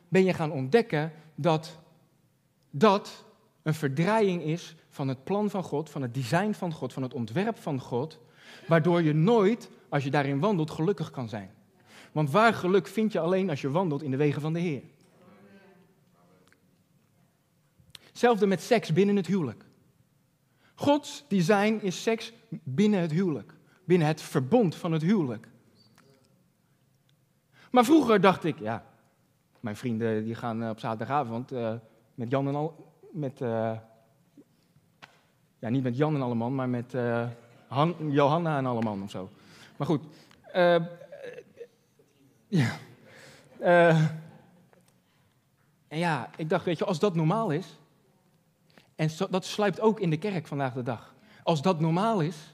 ben 0.08 0.24
je 0.24 0.34
gaan 0.34 0.52
ontdekken 0.52 1.14
dat 1.36 1.80
dat 2.70 3.26
een 3.64 3.74
verdraaiing 3.74 4.44
is 4.44 4.76
van 4.90 5.08
het 5.08 5.24
plan 5.24 5.50
van 5.50 5.64
God, 5.64 5.90
van 5.90 6.02
het 6.02 6.14
design 6.14 6.52
van 6.52 6.74
God, 6.74 6.94
van 6.94 7.04
het 7.04 7.14
ontwerp 7.14 7.58
van 7.58 7.80
God, 7.80 8.20
waardoor 8.68 9.02
je 9.02 9.14
nooit, 9.14 9.70
als 9.90 10.04
je 10.04 10.10
daarin 10.10 10.40
wandelt, 10.40 10.72
gelukkig 10.72 11.12
kan 11.12 11.30
zijn. 11.30 11.52
Want 12.12 12.32
waar 12.32 12.54
geluk 12.54 12.88
vind 12.88 13.12
je 13.12 13.20
alleen 13.20 13.50
als 13.50 13.62
je 13.62 13.72
wandelt 13.72 14.04
in 14.04 14.12
de 14.12 14.18
wegen 14.18 14.42
van 14.42 14.54
de 14.54 14.60
Heer. 14.60 14.84
Hetzelfde 18.08 18.48
met 18.48 18.62
seks 18.62 18.94
binnen 18.94 19.16
het 19.16 19.28
huwelijk. 19.28 19.66
Gods 20.76 21.26
design 21.28 21.80
is 21.82 22.04
seks 22.04 22.34
binnen 22.50 23.00
het 23.00 23.12
huwelijk, 23.12 23.54
binnen 23.86 24.08
het 24.08 24.22
verbond 24.22 24.76
van 24.76 24.92
het 24.92 25.02
huwelijk. 25.02 25.48
Maar 27.72 27.86
vroeger 27.86 28.22
dacht 28.22 28.44
ik, 28.44 28.60
ja, 28.60 28.86
mijn 29.60 29.76
vrienden 29.76 30.24
die 30.24 30.36
gaan 30.36 30.64
eh, 30.64 30.70
op 30.70 30.80
zaterdagavond 30.80 31.52
uh, 31.52 31.74
met 32.16 32.30
Jan 32.30 32.48
en 32.48 32.56
al, 32.56 32.91
met, 33.12 33.42
uh, 33.42 33.72
ja, 35.60 35.70
niet 35.70 35.84
met 35.84 35.98
Jan 35.98 36.16
en 36.16 36.22
Alleman, 36.22 36.56
maar 36.56 36.70
met 36.70 36.96
Han, 37.68 37.96
Johanna 38.10 38.58
en 38.58 38.66
Alleman 38.66 39.04
of 39.04 39.10
zo. 39.10 39.30
Maar 39.78 39.88
goed. 39.88 40.04
Uh, 40.56 40.76
ja. 42.48 42.78
en 45.88 45.98
ja, 45.98 46.30
ik 46.36 46.50
dacht, 46.50 46.66
weet 46.66 46.78
je, 46.78 46.86
als 46.86 47.00
dat 47.00 47.16
normaal 47.16 47.50
is, 47.50 47.80
en 48.96 49.10
dat 49.30 49.46
sluipt 49.46 49.80
ook 49.80 50.00
in 50.00 50.10
de 50.10 50.18
kerk 50.18 50.48
vandaag 50.48 50.74
de 50.74 50.84
dag. 50.84 51.14
Als 51.44 51.62
dat 51.62 51.80
normaal 51.80 52.22
is, 52.22 52.54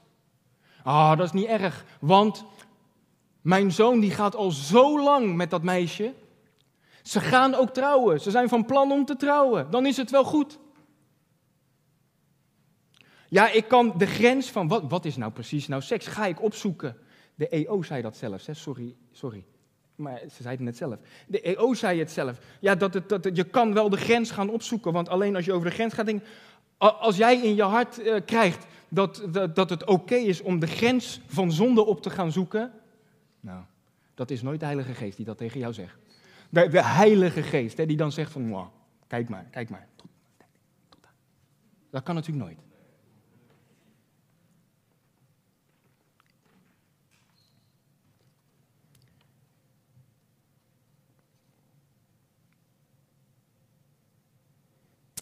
ah, 0.82 1.16
dat 1.16 1.26
is 1.26 1.32
niet 1.32 1.46
erg, 1.46 1.84
want 2.00 2.44
mijn 3.40 3.72
zoon 3.72 4.00
die 4.00 4.10
gaat 4.10 4.36
al 4.36 4.50
zo 4.50 5.02
lang 5.02 5.36
met 5.36 5.50
dat 5.50 5.62
meisje, 5.62 6.14
ze 7.08 7.20
gaan 7.20 7.54
ook 7.54 7.70
trouwen. 7.70 8.20
Ze 8.20 8.30
zijn 8.30 8.48
van 8.48 8.64
plan 8.64 8.92
om 8.92 9.04
te 9.04 9.16
trouwen. 9.16 9.70
Dan 9.70 9.86
is 9.86 9.96
het 9.96 10.10
wel 10.10 10.24
goed. 10.24 10.58
Ja, 13.28 13.50
ik 13.50 13.68
kan 13.68 13.94
de 13.96 14.06
grens 14.06 14.50
van 14.50 14.68
wat, 14.68 14.82
wat 14.88 15.04
is 15.04 15.16
nou 15.16 15.32
precies 15.32 15.68
nou 15.68 15.82
seks, 15.82 16.06
ga 16.06 16.26
ik 16.26 16.42
opzoeken. 16.42 16.96
De 17.34 17.48
EO 17.48 17.82
zei 17.82 18.02
dat 18.02 18.16
zelfs, 18.16 18.46
hè? 18.46 18.54
sorry, 18.54 18.94
sorry. 19.12 19.44
Maar 19.94 20.18
ze 20.18 20.42
zei 20.42 20.54
het 20.54 20.64
net 20.64 20.76
zelf. 20.76 20.98
De 21.26 21.40
EO 21.40 21.74
zei 21.74 21.98
het 21.98 22.10
zelf. 22.10 22.38
Ja, 22.60 22.74
dat, 22.74 22.94
het, 22.94 23.08
dat 23.08 23.36
je 23.36 23.44
kan 23.44 23.74
wel 23.74 23.88
de 23.88 23.96
grens 23.96 24.30
gaan 24.30 24.50
opzoeken, 24.50 24.92
want 24.92 25.08
alleen 25.08 25.36
als 25.36 25.44
je 25.44 25.52
over 25.52 25.68
de 25.68 25.74
grens 25.74 25.94
gaat 25.94 26.06
denken, 26.06 26.26
als 26.78 27.16
jij 27.16 27.36
in 27.36 27.54
je 27.54 27.62
hart 27.62 28.00
uh, 28.00 28.16
krijgt 28.24 28.66
dat, 28.88 29.22
dat, 29.30 29.54
dat 29.54 29.70
het 29.70 29.84
oké 29.84 30.14
is 30.14 30.40
om 30.42 30.58
de 30.58 30.66
grens 30.66 31.20
van 31.26 31.52
zonde 31.52 31.84
op 31.84 32.02
te 32.02 32.10
gaan 32.10 32.32
zoeken, 32.32 32.72
nou, 33.40 33.62
dat 34.14 34.30
is 34.30 34.42
nooit 34.42 34.60
de 34.60 34.66
Heilige 34.66 34.94
Geest 34.94 35.16
die 35.16 35.26
dat 35.26 35.38
tegen 35.38 35.60
jou 35.60 35.72
zegt. 35.72 36.07
De, 36.48 36.68
de 36.68 36.84
Heilige 36.84 37.42
Geest, 37.42 37.76
hè, 37.76 37.86
die 37.86 37.96
dan 37.96 38.12
zegt 38.12 38.32
van, 38.32 38.70
kijk 39.06 39.28
maar, 39.28 39.44
kijk 39.44 39.70
maar. 39.70 39.88
Dat 41.90 42.02
kan 42.02 42.14
natuurlijk 42.14 42.46
nooit. 42.46 42.66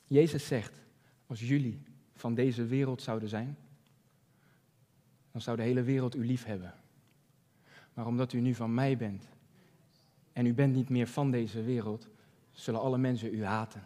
Jezus 0.07 0.47
zegt, 0.47 0.83
als 1.27 1.41
jullie 1.41 1.83
van 2.15 2.35
deze 2.35 2.65
wereld 2.67 3.03
zouden 3.03 3.29
zijn, 3.29 3.57
dan 5.33 5.41
zou 5.41 5.57
de 5.57 5.63
hele 5.63 5.83
wereld 5.83 6.15
u 6.15 6.27
lief 6.27 6.45
hebben. 6.45 6.75
Maar 7.95 8.07
omdat 8.07 8.33
u 8.33 8.41
nu 8.41 8.55
van 8.55 8.75
mij 8.75 8.97
bent 8.97 9.29
en 10.37 10.47
u 10.47 10.55
bent 10.55 10.75
niet 10.75 10.89
meer 10.89 11.07
van 11.07 11.31
deze 11.31 11.63
wereld, 11.63 12.09
zullen 12.51 12.81
alle 12.81 12.99
mensen 12.99 13.35
u 13.35 13.45
haten. 13.45 13.83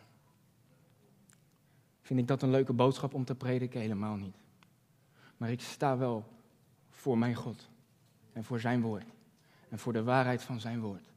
Vind 2.01 2.21
ik 2.21 2.27
dat 2.27 2.43
een 2.43 2.51
leuke 2.51 2.73
boodschap 2.73 3.15
om 3.15 3.25
te 3.25 3.35
prediken? 3.35 3.81
Helemaal 3.81 4.17
niet. 4.17 4.37
Maar 5.37 5.51
ik 5.51 5.61
sta 5.61 5.97
wel 5.99 6.25
voor 6.89 7.19
mijn 7.19 7.35
God 7.35 7.69
en 8.33 8.45
voor 8.45 8.61
zijn 8.61 8.81
woord 8.81 9.05
en 9.69 9.79
voor 9.79 9.93
de 9.93 10.03
waarheid 10.03 10.43
van 10.43 10.61
zijn 10.61 10.81
woord. 10.81 11.11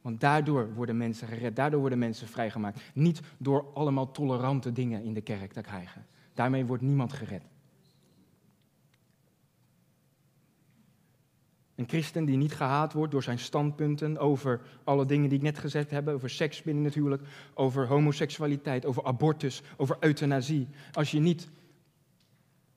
Want 0.00 0.20
daardoor 0.20 0.74
worden 0.74 0.96
mensen 0.96 1.28
gered, 1.28 1.56
daardoor 1.56 1.80
worden 1.80 1.98
mensen 1.98 2.28
vrijgemaakt. 2.28 2.80
Niet 2.94 3.20
door 3.36 3.72
allemaal 3.74 4.10
tolerante 4.10 4.72
dingen 4.72 5.02
in 5.02 5.14
de 5.14 5.20
kerk 5.20 5.52
te 5.52 5.60
krijgen. 5.60 6.06
Daarmee 6.34 6.64
wordt 6.64 6.82
niemand 6.82 7.12
gered. 7.12 7.42
Een 11.76 11.88
christen 11.88 12.24
die 12.24 12.36
niet 12.36 12.54
gehaat 12.54 12.92
wordt 12.92 13.12
door 13.12 13.22
zijn 13.22 13.38
standpunten 13.38 14.18
over 14.18 14.60
alle 14.84 15.06
dingen 15.06 15.28
die 15.28 15.38
ik 15.38 15.44
net 15.44 15.58
gezegd 15.58 15.90
heb, 15.90 16.08
over 16.08 16.30
seks 16.30 16.62
binnen 16.62 16.84
het 16.84 16.94
huwelijk, 16.94 17.22
over 17.54 17.86
homoseksualiteit, 17.86 18.86
over 18.86 19.04
abortus, 19.04 19.62
over 19.76 19.96
euthanasie. 20.00 20.68
Als 20.92 21.10
je 21.10 21.20
niet, 21.20 21.48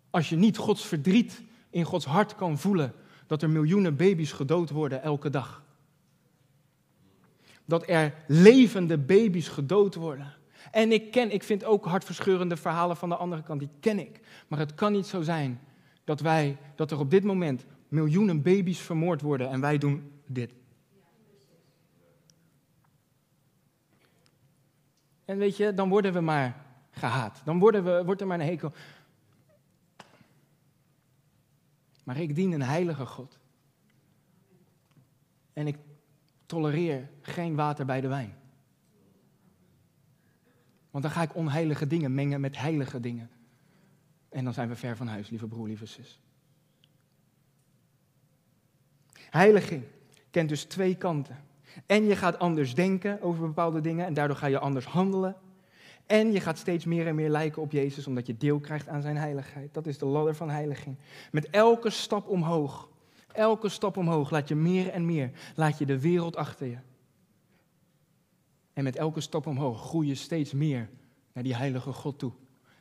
als 0.09 0.29
je 0.29 0.35
niet 0.35 0.57
Gods 0.57 0.85
verdriet 0.85 1.41
in 1.69 1.83
Gods 1.83 2.05
hart 2.05 2.35
kan 2.35 2.57
voelen 2.57 2.93
dat 3.27 3.41
er 3.41 3.49
miljoenen 3.49 3.95
baby's 3.95 4.31
gedood 4.31 4.69
worden 4.69 5.01
elke 5.01 5.29
dag. 5.29 5.63
Dat 7.65 7.89
er 7.89 8.13
levende 8.27 8.97
baby's 8.97 9.47
gedood 9.47 9.95
worden. 9.95 10.33
En 10.71 10.91
ik 10.91 11.11
ken, 11.11 11.31
ik 11.31 11.43
vind 11.43 11.63
ook 11.63 11.85
hartverscheurende 11.85 12.57
verhalen 12.57 12.97
van 12.97 13.09
de 13.09 13.15
andere 13.15 13.43
kant, 13.43 13.59
die 13.59 13.69
ken 13.79 13.99
ik. 13.99 14.19
Maar 14.47 14.59
het 14.59 14.73
kan 14.73 14.91
niet 14.91 15.05
zo 15.05 15.21
zijn 15.21 15.59
dat 16.03 16.19
wij, 16.19 16.57
dat 16.75 16.91
er 16.91 16.99
op 16.99 17.09
dit 17.09 17.23
moment 17.23 17.65
miljoenen 17.89 18.41
baby's 18.41 18.79
vermoord 18.79 19.21
worden 19.21 19.49
en 19.49 19.61
wij 19.61 19.77
doen 19.77 20.11
dit. 20.25 20.53
En 25.25 25.37
weet 25.37 25.57
je, 25.57 25.73
dan 25.73 25.89
worden 25.89 26.13
we 26.13 26.19
maar 26.19 26.65
gehaat. 26.91 27.41
Dan 27.45 27.59
worden 27.59 27.83
we, 27.83 28.05
wordt 28.05 28.21
er 28.21 28.27
maar 28.27 28.39
een 28.39 28.45
hekel. 28.45 28.71
Maar 32.03 32.17
ik 32.17 32.35
dien 32.35 32.51
een 32.51 32.61
heilige 32.61 33.05
God. 33.05 33.37
En 35.53 35.67
ik 35.67 35.77
tolereer 36.45 37.09
geen 37.21 37.55
water 37.55 37.85
bij 37.85 38.01
de 38.01 38.07
wijn. 38.07 38.35
Want 40.91 41.03
dan 41.03 41.13
ga 41.13 41.21
ik 41.21 41.35
onheilige 41.35 41.87
dingen 41.87 42.13
mengen 42.13 42.41
met 42.41 42.57
heilige 42.57 42.99
dingen. 42.99 43.29
En 44.29 44.43
dan 44.43 44.53
zijn 44.53 44.69
we 44.69 44.75
ver 44.75 44.97
van 44.97 45.07
huis, 45.07 45.29
lieve 45.29 45.47
broer, 45.47 45.67
lieve 45.67 45.85
zus. 45.85 46.19
Heiliging 49.29 49.83
kent 50.31 50.49
dus 50.49 50.63
twee 50.63 50.95
kanten. 50.95 51.37
En 51.85 52.03
je 52.05 52.15
gaat 52.15 52.39
anders 52.39 52.75
denken 52.75 53.21
over 53.21 53.47
bepaalde 53.47 53.81
dingen 53.81 54.05
en 54.05 54.13
daardoor 54.13 54.37
ga 54.37 54.47
je 54.47 54.59
anders 54.59 54.85
handelen. 54.85 55.35
En 56.05 56.31
je 56.31 56.39
gaat 56.39 56.57
steeds 56.57 56.85
meer 56.85 57.07
en 57.07 57.15
meer 57.15 57.29
lijken 57.29 57.61
op 57.61 57.71
Jezus 57.71 58.07
omdat 58.07 58.27
je 58.27 58.37
deel 58.37 58.59
krijgt 58.59 58.87
aan 58.87 59.01
zijn 59.01 59.17
heiligheid. 59.17 59.73
Dat 59.73 59.87
is 59.87 59.97
de 59.97 60.05
ladder 60.05 60.35
van 60.35 60.49
heiliging. 60.49 60.95
Met 61.31 61.49
elke 61.49 61.89
stap 61.89 62.27
omhoog, 62.27 62.89
elke 63.31 63.69
stap 63.69 63.97
omhoog 63.97 64.29
laat 64.29 64.47
je 64.47 64.55
meer 64.55 64.89
en 64.89 65.05
meer, 65.05 65.31
laat 65.55 65.77
je 65.77 65.85
de 65.85 65.99
wereld 65.99 66.35
achter 66.35 66.67
je. 66.67 66.77
En 68.73 68.83
met 68.83 68.95
elke 68.95 69.21
stap 69.21 69.47
omhoog 69.47 69.81
groei 69.81 70.07
je 70.07 70.15
steeds 70.15 70.53
meer 70.53 70.89
naar 71.33 71.43
die 71.43 71.55
heilige 71.55 71.91
God 71.91 72.19
toe. 72.19 72.31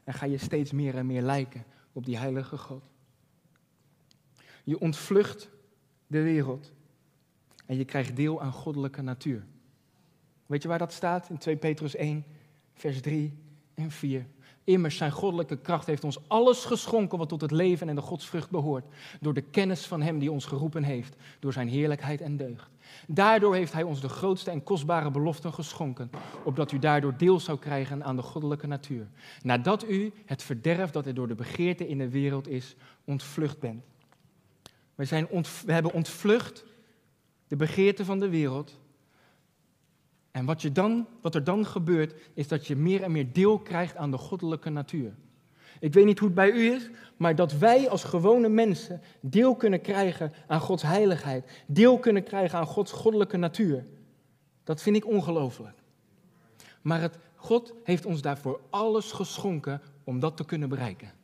En 0.04 0.14
ga 0.14 0.26
je 0.26 0.38
steeds 0.38 0.72
meer 0.72 0.96
en 0.96 1.06
meer 1.06 1.22
lijken 1.22 1.64
op 1.92 2.04
die 2.04 2.18
heilige 2.18 2.58
God. 2.58 2.82
Je 4.64 4.78
ontvlucht 4.80 5.50
de 6.08 6.22
wereld 6.22 6.72
en 7.66 7.76
je 7.76 7.84
krijgt 7.84 8.16
deel 8.16 8.42
aan 8.42 8.52
goddelijke 8.52 9.02
natuur. 9.02 9.44
Weet 10.46 10.62
je 10.62 10.68
waar 10.68 10.78
dat 10.78 10.92
staat? 10.92 11.28
In 11.30 11.38
2 11.38 11.56
Petrus 11.56 11.94
1, 11.94 12.24
vers 12.74 13.00
3 13.00 13.38
en 13.74 13.90
4. 13.90 14.26
Immers 14.64 14.96
zijn 14.96 15.10
goddelijke 15.10 15.56
kracht 15.56 15.86
heeft 15.86 16.04
ons 16.04 16.28
alles 16.28 16.64
geschonken 16.64 17.18
wat 17.18 17.28
tot 17.28 17.40
het 17.40 17.50
leven 17.50 17.88
en 17.88 17.94
de 17.94 18.00
godsvrucht 18.00 18.50
behoort. 18.50 18.84
Door 19.20 19.34
de 19.34 19.40
kennis 19.40 19.86
van 19.86 20.02
Hem 20.02 20.18
die 20.18 20.30
ons 20.30 20.44
geroepen 20.44 20.82
heeft, 20.82 21.16
door 21.38 21.52
Zijn 21.52 21.68
heerlijkheid 21.68 22.20
en 22.20 22.36
deugd. 22.36 22.70
Daardoor 23.06 23.54
heeft 23.54 23.72
Hij 23.72 23.82
ons 23.82 24.00
de 24.00 24.08
grootste 24.08 24.50
en 24.50 24.62
kostbare 24.62 25.10
beloften 25.10 25.52
geschonken, 25.52 26.10
opdat 26.44 26.72
u 26.72 26.78
daardoor 26.78 27.16
deel 27.16 27.40
zou 27.40 27.58
krijgen 27.58 28.04
aan 28.04 28.16
de 28.16 28.22
goddelijke 28.22 28.66
natuur. 28.66 29.08
Nadat 29.42 29.88
u 29.88 30.12
het 30.24 30.42
verderf 30.42 30.90
dat 30.90 31.06
er 31.06 31.14
door 31.14 31.28
de 31.28 31.34
begeerte 31.34 31.88
in 31.88 31.98
de 31.98 32.08
wereld 32.08 32.48
is, 32.48 32.76
ontvlucht 33.04 33.58
bent. 33.58 33.84
We, 34.98 35.04
zijn 35.04 35.28
we 35.66 35.72
hebben 35.72 35.92
ontvlucht 35.92 36.64
de 37.46 37.56
begeerte 37.56 38.04
van 38.04 38.18
de 38.18 38.28
wereld. 38.28 38.78
En 40.30 40.44
wat, 40.44 40.62
je 40.62 40.72
dan, 40.72 41.06
wat 41.20 41.34
er 41.34 41.44
dan 41.44 41.66
gebeurt, 41.66 42.14
is 42.34 42.48
dat 42.48 42.66
je 42.66 42.76
meer 42.76 43.02
en 43.02 43.12
meer 43.12 43.32
deel 43.32 43.58
krijgt 43.58 43.96
aan 43.96 44.10
de 44.10 44.18
goddelijke 44.18 44.70
natuur. 44.70 45.14
Ik 45.80 45.92
weet 45.92 46.04
niet 46.04 46.18
hoe 46.18 46.28
het 46.28 46.36
bij 46.36 46.50
u 46.50 46.72
is, 46.72 46.90
maar 47.16 47.34
dat 47.34 47.52
wij 47.52 47.88
als 47.88 48.04
gewone 48.04 48.48
mensen 48.48 49.00
deel 49.20 49.56
kunnen 49.56 49.80
krijgen 49.80 50.32
aan 50.46 50.60
Gods 50.60 50.82
heiligheid, 50.82 51.64
deel 51.66 51.98
kunnen 51.98 52.22
krijgen 52.22 52.58
aan 52.58 52.66
Gods 52.66 52.92
goddelijke 52.92 53.36
natuur, 53.36 53.86
dat 54.64 54.82
vind 54.82 54.96
ik 54.96 55.06
ongelooflijk. 55.06 55.78
Maar 56.82 57.00
het, 57.00 57.18
God 57.34 57.74
heeft 57.84 58.06
ons 58.06 58.22
daarvoor 58.22 58.60
alles 58.70 59.12
geschonken 59.12 59.80
om 60.04 60.20
dat 60.20 60.36
te 60.36 60.44
kunnen 60.44 60.68
bereiken. 60.68 61.17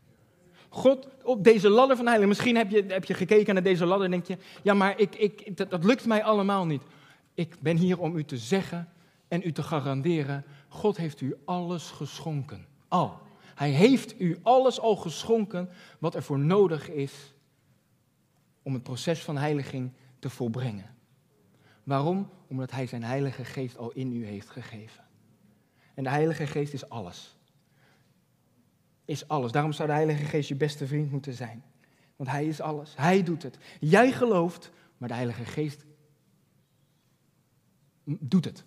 God 0.75 1.09
op 1.23 1.45
deze 1.45 1.69
ladder 1.69 1.97
van 1.97 2.07
heiligheid. 2.07 2.29
Misschien 2.29 2.57
heb 2.57 2.71
je, 2.71 2.93
heb 2.93 3.05
je 3.05 3.15
gekeken 3.15 3.55
naar 3.55 3.63
deze 3.63 3.87
ladder 3.87 4.05
en 4.05 4.11
denk 4.11 4.27
je, 4.27 4.37
ja, 4.63 4.75
maar 4.75 4.99
ik, 5.01 5.15
ik, 5.15 5.57
dat, 5.57 5.71
dat 5.71 5.85
lukt 5.85 6.07
mij 6.07 6.25
allemaal 6.25 6.67
niet. 6.67 6.83
Ik 7.35 7.57
ben 7.61 7.77
hier 7.77 7.99
om 7.99 8.17
u 8.17 8.25
te 8.25 8.37
zeggen 8.37 8.89
en 9.29 9.43
u 9.45 9.53
te 9.53 9.63
garanderen, 9.63 10.45
God 10.69 10.97
heeft 10.97 11.21
u 11.21 11.37
alles 11.45 11.91
geschonken. 11.91 12.67
Al. 12.89 13.21
Hij 13.55 13.71
heeft 13.71 14.21
u 14.21 14.39
alles 14.43 14.81
al 14.81 14.97
geschonken 14.97 15.69
wat 15.99 16.15
er 16.15 16.23
voor 16.23 16.39
nodig 16.39 16.91
is 16.91 17.35
om 18.63 18.75
het 18.75 18.83
proces 18.83 19.21
van 19.21 19.37
heiliging 19.37 19.93
te 20.19 20.31
volbrengen. 20.31 20.95
Waarom? 21.83 22.31
Omdat 22.49 22.71
Hij 22.71 22.87
zijn 22.87 23.05
Heilige 23.05 23.45
Geest 23.45 23.77
al 23.77 23.91
in 23.91 24.13
u 24.13 24.27
heeft 24.27 24.51
gegeven. 24.51 25.05
En 25.95 26.03
de 26.03 26.11
Heilige 26.11 26.47
Geest 26.47 26.73
is 26.73 26.89
alles. 26.89 27.34
Is 29.05 29.29
alles. 29.29 29.53
Daarom 29.53 29.73
zou 29.73 29.89
de 29.89 29.95
Heilige 29.95 30.25
Geest 30.25 30.49
je 30.49 30.55
beste 30.55 30.87
vriend 30.87 31.11
moeten 31.11 31.33
zijn. 31.33 31.63
Want 32.17 32.31
Hij 32.31 32.47
is 32.47 32.61
alles. 32.61 32.95
Hij 32.97 33.23
doet 33.23 33.43
het. 33.43 33.59
Jij 33.81 34.13
gelooft, 34.13 34.71
maar 34.99 35.09
de 35.09 35.15
Heilige 35.15 35.45
Geest 35.45 35.85
doet 38.05 38.45
het. 38.45 38.65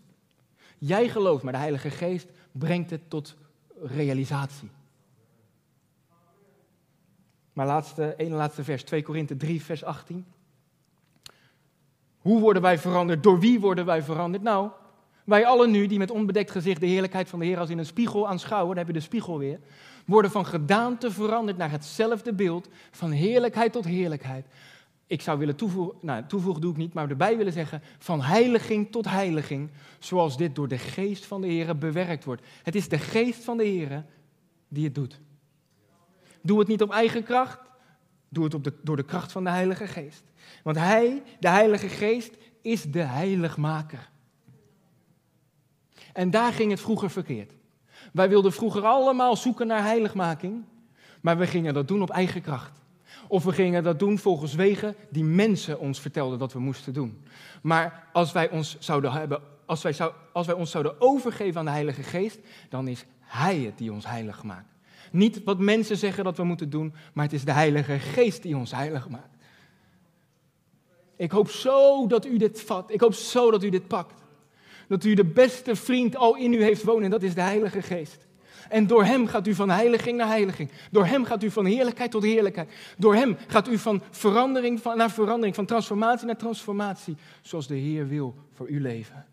Jij 0.77 1.09
gelooft, 1.09 1.43
maar 1.43 1.53
de 1.53 1.59
Heilige 1.59 1.89
Geest 1.89 2.29
brengt 2.51 2.89
het 2.89 3.09
tot 3.09 3.35
realisatie. 3.81 4.69
Maar 7.53 7.65
laatste, 7.65 8.13
ene 8.17 8.35
laatste 8.35 8.63
vers, 8.63 8.83
2 8.83 9.03
Korinthe 9.03 9.38
3, 9.38 9.63
vers 9.63 9.83
18. 9.83 10.25
Hoe 12.17 12.39
worden 12.39 12.61
wij 12.61 12.77
veranderd? 12.77 13.23
Door 13.23 13.39
wie 13.39 13.59
worden 13.59 13.85
wij 13.85 14.03
veranderd? 14.03 14.43
Nou, 14.43 14.69
wij 15.23 15.45
allen 15.45 15.71
nu, 15.71 15.88
die 15.88 15.97
met 15.97 16.11
onbedekt 16.11 16.51
gezicht 16.51 16.79
de 16.79 16.85
heerlijkheid 16.85 17.29
van 17.29 17.39
de 17.39 17.45
Heer 17.45 17.59
als 17.59 17.69
in 17.69 17.77
een 17.77 17.85
spiegel 17.85 18.27
aanschouwen, 18.27 18.75
dan 18.75 18.77
heb 18.77 18.88
je 18.88 18.99
de 18.99 19.05
spiegel 19.05 19.38
weer, 19.38 19.59
worden 20.08 20.32
van 20.32 20.45
gedaante 20.45 21.12
veranderd 21.12 21.58
naar 21.58 21.72
hetzelfde 21.72 22.34
beeld, 22.34 22.68
van 22.91 23.12
heerlijkheid 23.12 23.72
tot 23.72 23.86
heerlijkheid. 23.86 24.45
Ik 25.08 25.22
zou 25.22 25.39
willen 25.39 25.55
toevoegen, 25.55 25.97
nou 26.01 26.24
toevoegen 26.28 26.62
doe 26.62 26.72
ik 26.72 26.78
niet, 26.78 26.93
maar 26.93 27.10
erbij 27.10 27.38
willen 27.38 27.53
zeggen, 27.53 27.82
van 27.97 28.22
heiliging 28.22 28.91
tot 28.91 29.05
heiliging, 29.05 29.70
zoals 29.99 30.38
dit 30.38 30.55
door 30.55 30.68
de 30.68 30.78
geest 30.78 31.26
van 31.26 31.41
de 31.41 31.47
Heer 31.47 31.78
bewerkt 31.78 32.24
wordt. 32.24 32.41
Het 32.64 32.76
is 32.76 32.89
de 32.89 32.97
geest 32.97 33.43
van 33.43 33.58
de 33.58 33.64
Heer 33.64 34.05
die 34.68 34.84
het 34.84 34.95
doet. 34.95 35.20
Doe 36.41 36.60
het 36.60 36.68
niet 36.68 36.82
op 36.82 36.91
eigen 36.91 37.24
kracht, 37.24 37.60
doe 38.30 38.43
het 38.43 38.53
op 38.53 38.64
de, 38.64 38.74
door 38.82 38.95
de 38.95 39.05
kracht 39.05 39.32
van 39.32 39.43
de 39.43 39.49
Heilige 39.49 39.88
Geest. 39.88 40.24
Want 40.64 40.78
Hij, 40.78 41.24
de 41.39 41.49
Heilige 41.49 41.89
Geest, 41.89 42.38
is 42.62 42.84
de 42.84 43.01
heiligmaker. 43.01 44.10
En 46.14 46.32
daar 46.32 46.53
ging 46.53 46.72
het 46.72 46.80
vroeger 46.80 47.10
verkeerd. 47.10 47.57
Wij 48.14 48.30
wilden 48.30 48.53
vroeger 48.53 48.86
allemaal 48.86 49.36
zoeken 49.36 49.68
naar 49.68 49.84
heiligmaking, 49.84 50.64
maar 51.22 51.38
we 51.38 51.47
gingen 51.47 51.74
dat 51.74 51.88
doen 51.88 52.01
op 52.01 52.10
eigen 52.10 52.41
kracht. 52.41 52.80
Of 53.28 53.43
we 53.43 53.51
gingen 53.51 53.84
dat 53.84 53.99
doen 53.99 54.18
volgens 54.18 54.53
wegen 54.53 54.95
die 55.10 55.24
mensen 55.24 55.80
ons 55.80 55.99
vertelden 55.99 56.39
dat 56.39 56.53
we 56.53 56.60
moesten 56.60 56.93
doen. 56.93 57.24
Maar 57.62 58.08
als 58.14 58.32
wij 58.32 58.49
ons 58.49 58.76
zouden 58.80 59.12
hebben, 59.12 59.41
als 59.66 59.82
wij, 59.82 59.93
zou, 59.93 60.14
als 60.34 60.45
wij 60.45 60.55
ons 60.55 60.72
zouden 60.72 61.01
overgeven 61.01 61.60
aan 61.60 61.66
de 61.66 61.72
Heilige 61.72 62.03
Geest, 62.03 62.39
dan 62.70 62.88
is 62.88 63.05
Hij 63.20 63.58
het 63.60 63.78
die 63.78 63.91
ons 63.91 64.05
heilig 64.05 64.43
maakt. 64.43 64.76
Niet 65.12 65.43
wat 65.43 65.60
mensen 65.60 65.97
zeggen 65.97 66.24
dat 66.24 66.38
we 66.38 66.43
moeten 66.43 66.70
doen, 66.70 66.93
maar 67.14 67.24
het 67.24 67.34
is 67.34 67.45
de 67.45 67.51
Heilige 67.51 67.99
Geest 67.99 68.41
die 68.41 68.58
ons 68.58 68.72
heilig 68.72 69.10
maakt. 69.10 69.36
Ik 71.16 71.32
hoop 71.32 71.49
zo 71.49 72.08
dat 72.08 72.26
u 72.26 72.38
dit 72.38 72.62
vat. 72.62 72.91
Ik 72.91 72.99
hoop 72.99 73.14
zo 73.14 73.51
dat 73.51 73.64
u 73.64 73.70
dit 73.70 73.88
pakt. 73.88 74.22
Dat 74.88 75.03
u 75.03 75.13
de 75.13 75.25
beste 75.25 75.75
vriend 75.75 76.15
al 76.15 76.35
in 76.35 76.53
u 76.53 76.63
heeft 76.63 76.83
wonen 76.83 77.03
en 77.03 77.09
dat 77.09 77.23
is 77.23 77.33
de 77.33 77.41
Heilige 77.41 77.81
Geest. 77.81 78.27
En 78.69 78.88
door 78.88 79.03
Hem 79.03 79.27
gaat 79.27 79.47
u 79.47 79.53
van 79.53 79.69
heiliging 79.69 80.17
naar 80.17 80.27
heiliging. 80.27 80.71
Door 80.91 81.05
Hem 81.05 81.25
gaat 81.25 81.43
u 81.43 81.51
van 81.51 81.65
heerlijkheid 81.65 82.11
tot 82.11 82.23
heerlijkheid. 82.23 82.69
Door 82.97 83.15
Hem 83.15 83.38
gaat 83.47 83.67
u 83.67 83.77
van 83.77 84.01
verandering 84.11 84.83
naar 84.83 85.11
verandering, 85.11 85.55
van 85.55 85.65
transformatie 85.65 86.25
naar 86.25 86.38
transformatie, 86.38 87.15
zoals 87.41 87.67
de 87.67 87.75
Heer 87.75 88.07
wil 88.07 88.35
voor 88.53 88.67
uw 88.67 88.81
leven. 88.81 89.25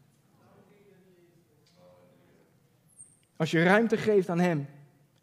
Als 3.36 3.50
je 3.50 3.62
ruimte 3.62 3.96
geeft 3.96 4.28
aan 4.28 4.40
Hem, 4.40 4.66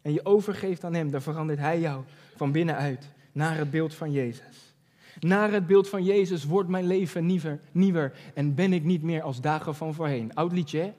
en 0.02 0.12
je 0.12 0.24
overgeeft 0.24 0.84
aan 0.84 0.94
Hem, 0.94 1.10
dan 1.10 1.22
verandert 1.22 1.58
Hij 1.58 1.80
jou 1.80 2.04
van 2.36 2.52
binnenuit 2.52 3.08
naar 3.32 3.56
het 3.56 3.70
beeld 3.70 3.94
van 3.94 4.12
Jezus. 4.12 4.71
Naar 5.20 5.52
het 5.52 5.66
beeld 5.66 5.88
van 5.88 6.04
Jezus 6.04 6.44
wordt 6.44 6.68
mijn 6.68 6.86
leven 6.86 7.26
nieuwer, 7.26 7.60
nieuwer 7.72 8.12
en 8.34 8.54
ben 8.54 8.72
ik 8.72 8.84
niet 8.84 9.02
meer 9.02 9.22
als 9.22 9.40
dagen 9.40 9.74
van 9.74 9.94
voorheen. 9.94 10.34
Oud 10.34 10.52
liedje, 10.52 10.92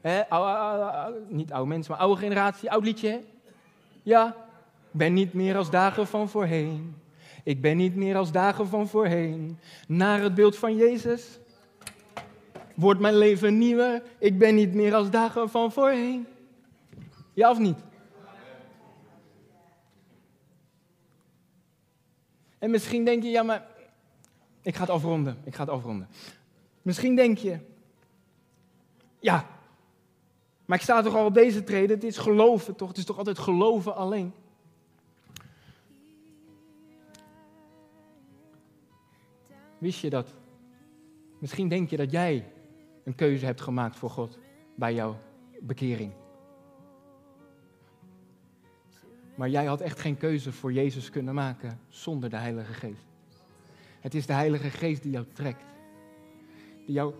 hè? 0.00 0.22
niet 1.28 1.52
oude 1.52 1.68
mensen, 1.68 1.92
maar 1.92 2.00
oude 2.00 2.20
generatie, 2.20 2.70
oud 2.70 2.84
liedje, 2.84 3.08
hè? 3.08 3.18
Ja, 4.02 4.36
ben 4.90 5.12
niet 5.12 5.32
meer 5.32 5.56
als 5.56 5.70
dagen 5.70 6.06
van 6.06 6.28
voorheen. 6.28 6.94
Ik 7.44 7.60
ben 7.60 7.76
niet 7.76 7.96
meer 7.96 8.16
als 8.16 8.32
dagen 8.32 8.66
van 8.66 8.88
voorheen. 8.88 9.58
Naar 9.88 10.20
het 10.20 10.34
beeld 10.34 10.56
van 10.56 10.76
Jezus 10.76 11.38
wordt 12.74 13.00
mijn 13.00 13.16
leven 13.16 13.58
nieuwer. 13.58 14.02
Ik 14.18 14.38
ben 14.38 14.54
niet 14.54 14.74
meer 14.74 14.94
als 14.94 15.10
dagen 15.10 15.50
van 15.50 15.72
voorheen. 15.72 16.26
Ja 17.32 17.50
of 17.50 17.58
niet? 17.58 17.78
En 22.64 22.70
misschien 22.70 23.04
denk 23.04 23.22
je, 23.22 23.28
ja, 23.28 23.42
maar 23.42 23.66
ik 24.62 24.74
ga 24.74 24.80
het 24.80 24.90
afronden. 24.90 25.38
Ik 25.44 25.54
ga 25.54 25.60
het 25.60 25.72
afronden. 25.72 26.08
Misschien 26.82 27.16
denk 27.16 27.38
je, 27.38 27.58
ja, 29.18 29.46
maar 30.64 30.76
ik 30.76 30.82
sta 30.82 31.02
toch 31.02 31.14
al 31.14 31.26
op 31.26 31.34
deze 31.34 31.64
treden. 31.64 31.96
Het 31.96 32.04
is 32.04 32.18
geloven 32.18 32.76
toch? 32.76 32.88
Het 32.88 32.96
is 32.96 33.04
toch 33.04 33.18
altijd 33.18 33.38
geloven 33.38 33.94
alleen? 33.94 34.32
Wist 39.78 40.00
je 40.00 40.10
dat? 40.10 40.28
Misschien 41.38 41.68
denk 41.68 41.90
je 41.90 41.96
dat 41.96 42.10
jij 42.10 42.52
een 43.04 43.14
keuze 43.14 43.44
hebt 43.44 43.60
gemaakt 43.60 43.96
voor 43.96 44.10
God 44.10 44.38
bij 44.74 44.94
jouw 44.94 45.16
bekering. 45.60 46.12
Maar 49.34 49.48
jij 49.48 49.64
had 49.64 49.80
echt 49.80 50.00
geen 50.00 50.16
keuze 50.16 50.52
voor 50.52 50.72
Jezus 50.72 51.10
kunnen 51.10 51.34
maken 51.34 51.78
zonder 51.88 52.30
de 52.30 52.36
Heilige 52.36 52.72
Geest. 52.72 53.04
Het 54.00 54.14
is 54.14 54.26
de 54.26 54.32
Heilige 54.32 54.70
Geest 54.70 55.02
die 55.02 55.12
jou 55.12 55.26
trekt. 55.32 55.64
Die 56.86 56.94
jou 56.94 57.14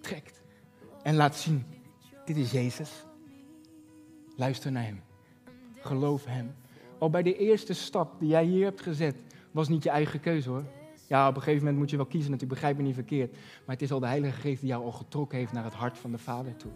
trekt 0.00 0.42
en 1.02 1.16
laat 1.16 1.36
zien, 1.36 1.64
dit 2.24 2.36
is 2.36 2.50
Jezus. 2.50 3.04
Luister 4.36 4.72
naar 4.72 4.84
Hem. 4.84 5.00
Geloof 5.80 6.24
Hem. 6.24 6.54
Al 6.98 7.10
bij 7.10 7.22
de 7.22 7.36
eerste 7.36 7.72
stap 7.72 8.20
die 8.20 8.28
jij 8.28 8.44
hier 8.44 8.64
hebt 8.64 8.80
gezet, 8.80 9.16
was 9.50 9.68
niet 9.68 9.82
je 9.82 9.90
eigen 9.90 10.20
keuze 10.20 10.48
hoor. 10.48 10.64
Ja, 11.06 11.28
op 11.28 11.34
een 11.34 11.42
gegeven 11.42 11.62
moment 11.62 11.78
moet 11.78 11.90
je 11.90 11.96
wel 11.96 12.06
kiezen, 12.06 12.30
natuurlijk 12.30 12.60
begrijp 12.60 12.76
me 12.76 12.82
niet 12.82 12.94
verkeerd. 12.94 13.32
Maar 13.32 13.74
het 13.74 13.82
is 13.82 13.92
al 13.92 14.00
de 14.00 14.06
Heilige 14.06 14.40
Geest 14.40 14.60
die 14.60 14.68
jou 14.68 14.84
al 14.84 14.92
getrokken 14.92 15.38
heeft 15.38 15.52
naar 15.52 15.64
het 15.64 15.74
hart 15.74 15.98
van 15.98 16.10
de 16.10 16.18
Vader 16.18 16.56
toe. 16.56 16.70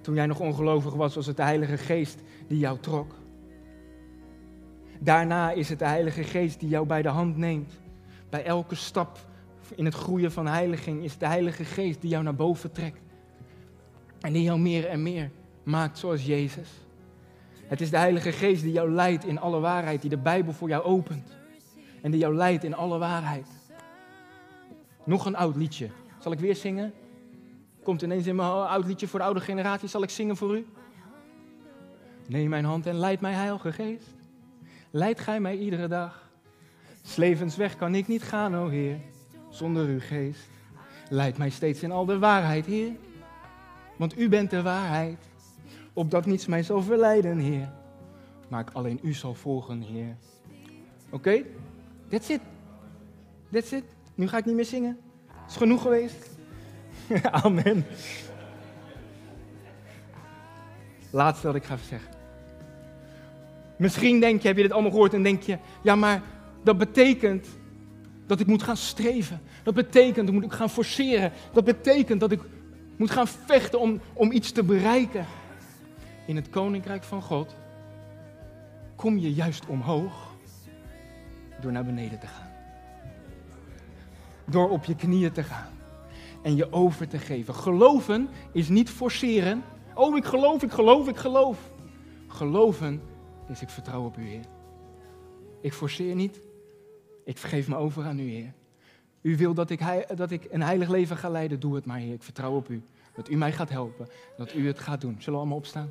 Toen 0.00 0.14
jij 0.14 0.26
nog 0.26 0.40
ongelovig 0.40 0.94
was, 0.94 1.14
was 1.14 1.26
het 1.26 1.36
de 1.36 1.42
Heilige 1.42 1.76
Geest 1.76 2.20
die 2.46 2.58
jou 2.58 2.78
trok. 2.78 3.14
Daarna 4.98 5.50
is 5.50 5.68
het 5.68 5.78
de 5.78 5.86
Heilige 5.86 6.22
Geest 6.22 6.60
die 6.60 6.68
jou 6.68 6.86
bij 6.86 7.02
de 7.02 7.08
hand 7.08 7.36
neemt. 7.36 7.72
Bij 8.30 8.44
elke 8.44 8.74
stap 8.74 9.18
in 9.74 9.84
het 9.84 9.94
groeien 9.94 10.32
van 10.32 10.46
heiliging 10.46 11.04
is 11.04 11.10
het 11.10 11.20
de 11.20 11.26
Heilige 11.26 11.64
Geest 11.64 12.00
die 12.00 12.10
jou 12.10 12.22
naar 12.24 12.34
boven 12.34 12.72
trekt. 12.72 13.00
En 14.20 14.32
die 14.32 14.42
jou 14.42 14.58
meer 14.58 14.86
en 14.86 15.02
meer 15.02 15.30
maakt 15.62 15.98
zoals 15.98 16.24
Jezus. 16.24 16.70
Het 17.66 17.80
is 17.80 17.90
de 17.90 17.96
Heilige 17.96 18.32
Geest 18.32 18.62
die 18.62 18.72
jou 18.72 18.90
leidt 18.90 19.24
in 19.24 19.38
alle 19.38 19.60
waarheid, 19.60 20.00
die 20.00 20.10
de 20.10 20.18
Bijbel 20.18 20.52
voor 20.52 20.68
jou 20.68 20.82
opent. 20.84 21.36
En 22.02 22.10
die 22.10 22.20
jou 22.20 22.34
leidt 22.34 22.64
in 22.64 22.74
alle 22.74 22.98
waarheid. 22.98 23.46
Nog 25.04 25.26
een 25.26 25.36
oud 25.36 25.56
liedje. 25.56 25.88
Zal 26.18 26.32
ik 26.32 26.38
weer 26.40 26.56
zingen? 26.56 26.92
Komt 27.82 28.02
ineens 28.02 28.26
in 28.26 28.36
mijn 28.36 28.48
oud 28.48 28.86
liedje 28.86 29.08
voor 29.08 29.18
de 29.18 29.24
oude 29.24 29.40
generatie. 29.40 29.88
Zal 29.88 30.02
ik 30.02 30.10
zingen 30.10 30.36
voor 30.36 30.56
u? 30.56 30.66
Neem 32.26 32.48
mijn 32.48 32.64
hand 32.64 32.86
en 32.86 32.98
leid 32.98 33.20
mij, 33.20 33.32
Heilige 33.32 33.72
Geest. 33.72 34.06
Leid 34.90 35.20
gij 35.20 35.40
mij 35.40 35.58
iedere 35.58 35.88
dag. 35.88 36.30
Slevensweg 37.02 37.76
kan 37.76 37.94
ik 37.94 38.08
niet 38.08 38.22
gaan, 38.22 38.56
o 38.56 38.68
Heer, 38.68 39.00
zonder 39.48 39.86
uw 39.86 40.00
geest. 40.00 40.48
Leid 41.08 41.38
mij 41.38 41.50
steeds 41.50 41.82
in 41.82 41.92
al 41.92 42.04
de 42.04 42.18
waarheid, 42.18 42.66
Heer. 42.66 42.92
Want 43.96 44.18
u 44.18 44.28
bent 44.28 44.50
de 44.50 44.62
waarheid. 44.62 45.18
Opdat 45.92 46.26
niets 46.26 46.46
mij 46.46 46.62
zal 46.62 46.82
verleiden, 46.82 47.38
Heer. 47.38 47.72
Maar 48.48 48.60
ik 48.60 48.70
alleen 48.72 48.98
u 49.02 49.12
zal 49.12 49.34
volgen, 49.34 49.80
Heer. 49.80 50.16
Oké? 51.10 51.42
That's 52.08 52.28
it. 52.28 52.40
That's 53.50 53.72
it. 53.72 53.84
Nu 54.14 54.28
ga 54.28 54.38
ik 54.38 54.44
niet 54.44 54.54
meer 54.54 54.64
zingen. 54.64 54.98
Is 55.48 55.56
genoeg 55.56 55.82
geweest. 55.82 56.38
Amen. 57.44 57.86
Laatste 61.10 61.46
wat 61.46 61.56
ik 61.56 61.64
ga 61.64 61.76
zeggen. 61.88 62.10
Misschien 63.76 64.20
denk 64.20 64.42
je, 64.42 64.48
heb 64.48 64.56
je 64.56 64.62
dit 64.62 64.72
allemaal 64.72 64.90
gehoord 64.90 65.14
en 65.14 65.22
denk 65.22 65.42
je, 65.42 65.58
ja 65.82 65.94
maar 65.94 66.22
dat 66.62 66.78
betekent 66.78 67.46
dat 68.26 68.40
ik 68.40 68.46
moet 68.46 68.62
gaan 68.62 68.76
streven. 68.76 69.40
Dat 69.62 69.74
betekent 69.74 70.26
dat 70.26 70.34
ik 70.34 70.42
moet 70.42 70.54
gaan 70.54 70.70
forceren. 70.70 71.32
Dat 71.52 71.64
betekent 71.64 72.20
dat 72.20 72.32
ik 72.32 72.40
moet 72.96 73.10
gaan 73.10 73.26
vechten 73.26 73.80
om, 73.80 74.00
om 74.12 74.32
iets 74.32 74.52
te 74.52 74.62
bereiken. 74.62 75.26
In 76.26 76.36
het 76.36 76.50
koninkrijk 76.50 77.02
van 77.02 77.22
God 77.22 77.56
kom 78.96 79.18
je 79.18 79.32
juist 79.32 79.66
omhoog 79.66 80.34
door 81.60 81.72
naar 81.72 81.84
beneden 81.84 82.18
te 82.18 82.26
gaan. 82.26 82.50
Door 84.44 84.70
op 84.70 84.84
je 84.84 84.94
knieën 84.94 85.32
te 85.32 85.42
gaan 85.42 85.79
en 86.42 86.56
je 86.56 86.72
over 86.72 87.08
te 87.08 87.18
geven. 87.18 87.54
Geloven 87.54 88.28
is 88.52 88.68
niet 88.68 88.90
forceren. 88.90 89.62
Oh, 89.94 90.16
ik 90.16 90.24
geloof, 90.24 90.62
ik 90.62 90.70
geloof, 90.70 91.08
ik 91.08 91.16
geloof. 91.16 91.70
Geloven 92.26 93.02
is 93.48 93.62
ik 93.62 93.68
vertrouw 93.68 94.04
op 94.04 94.16
u, 94.16 94.22
Heer. 94.22 94.44
Ik 95.60 95.72
forceer 95.72 96.14
niet. 96.14 96.40
Ik 97.24 97.38
vergeef 97.38 97.68
me 97.68 97.76
over 97.76 98.04
aan 98.04 98.18
u, 98.18 98.30
Heer. 98.30 98.52
U 99.20 99.36
wil 99.36 99.54
dat 99.54 99.70
ik, 99.70 100.06
dat 100.14 100.30
ik 100.30 100.46
een 100.50 100.62
heilig 100.62 100.88
leven 100.88 101.16
ga 101.16 101.28
leiden. 101.28 101.60
Doe 101.60 101.74
het 101.74 101.86
maar, 101.86 101.98
Heer. 101.98 102.12
Ik 102.12 102.22
vertrouw 102.22 102.56
op 102.56 102.68
u. 102.68 102.82
Dat 103.14 103.30
u 103.30 103.36
mij 103.36 103.52
gaat 103.52 103.70
helpen. 103.70 104.08
Dat 104.36 104.54
u 104.54 104.66
het 104.66 104.78
gaat 104.78 105.00
doen. 105.00 105.14
Zullen 105.18 105.32
we 105.32 105.38
allemaal 105.38 105.56
opstaan? 105.56 105.90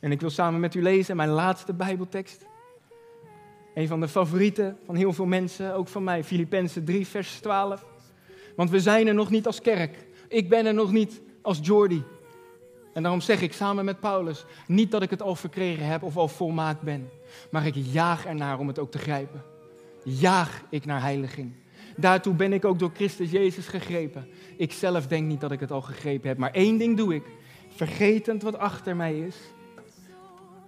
En 0.00 0.12
ik 0.12 0.20
wil 0.20 0.30
samen 0.30 0.60
met 0.60 0.74
u 0.74 0.82
lezen 0.82 1.16
mijn 1.16 1.28
laatste 1.28 1.74
Bijbeltekst. 1.74 2.46
Een 3.74 3.88
van 3.88 4.00
de 4.00 4.08
favorieten 4.08 4.78
van 4.84 4.94
heel 4.94 5.12
veel 5.12 5.26
mensen, 5.26 5.74
ook 5.74 5.88
van 5.88 6.04
mij, 6.04 6.24
Filippenzen 6.24 6.84
3, 6.84 7.06
vers 7.06 7.40
12. 7.40 7.84
Want 8.56 8.70
we 8.70 8.80
zijn 8.80 9.06
er 9.06 9.14
nog 9.14 9.30
niet 9.30 9.46
als 9.46 9.60
kerk. 9.60 10.06
Ik 10.28 10.48
ben 10.48 10.66
er 10.66 10.74
nog 10.74 10.92
niet 10.92 11.20
als 11.42 11.58
Jordi. 11.62 12.04
En 12.92 13.02
daarom 13.02 13.20
zeg 13.20 13.42
ik 13.42 13.52
samen 13.52 13.84
met 13.84 14.00
Paulus, 14.00 14.44
niet 14.66 14.90
dat 14.90 15.02
ik 15.02 15.10
het 15.10 15.22
al 15.22 15.34
verkregen 15.34 15.86
heb 15.86 16.02
of 16.02 16.16
al 16.16 16.28
volmaakt 16.28 16.82
ben, 16.82 17.08
maar 17.50 17.66
ik 17.66 17.74
jaag 17.74 18.26
ernaar 18.26 18.58
om 18.58 18.68
het 18.68 18.78
ook 18.78 18.90
te 18.90 18.98
grijpen. 18.98 19.42
Jaag 20.02 20.62
ik 20.70 20.84
naar 20.84 21.00
heiliging. 21.00 21.52
Daartoe 21.96 22.34
ben 22.34 22.52
ik 22.52 22.64
ook 22.64 22.78
door 22.78 22.90
Christus 22.94 23.30
Jezus 23.30 23.66
gegrepen. 23.66 24.28
Ik 24.56 24.72
zelf 24.72 25.06
denk 25.06 25.26
niet 25.26 25.40
dat 25.40 25.52
ik 25.52 25.60
het 25.60 25.70
al 25.70 25.82
gegrepen 25.82 26.28
heb, 26.28 26.38
maar 26.38 26.50
één 26.50 26.78
ding 26.78 26.96
doe 26.96 27.14
ik. 27.14 27.24
Vergetend 27.68 28.42
wat 28.42 28.58
achter 28.58 28.96
mij 28.96 29.18
is 29.18 29.36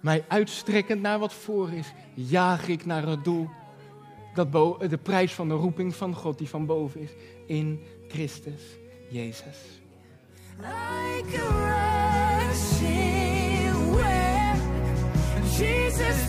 mij 0.05 0.25
uitstrekkend 0.27 1.01
naar 1.01 1.19
wat 1.19 1.33
voor 1.33 1.71
is, 1.71 1.93
jaag 2.13 2.67
ik 2.67 2.85
naar 2.85 3.07
het 3.07 3.23
doel. 3.23 3.49
Dat 4.33 4.51
de 4.89 4.99
prijs 5.03 5.33
van 5.33 5.47
de 5.47 5.53
roeping 5.53 5.95
van 5.95 6.15
God 6.15 6.37
die 6.37 6.49
van 6.49 6.65
boven 6.65 7.01
is 7.01 7.09
in 7.45 7.83
Christus 8.07 8.61
Jezus. 9.09 9.57
Like 10.57 11.41
a 11.41 11.75
Jesus 15.57 16.25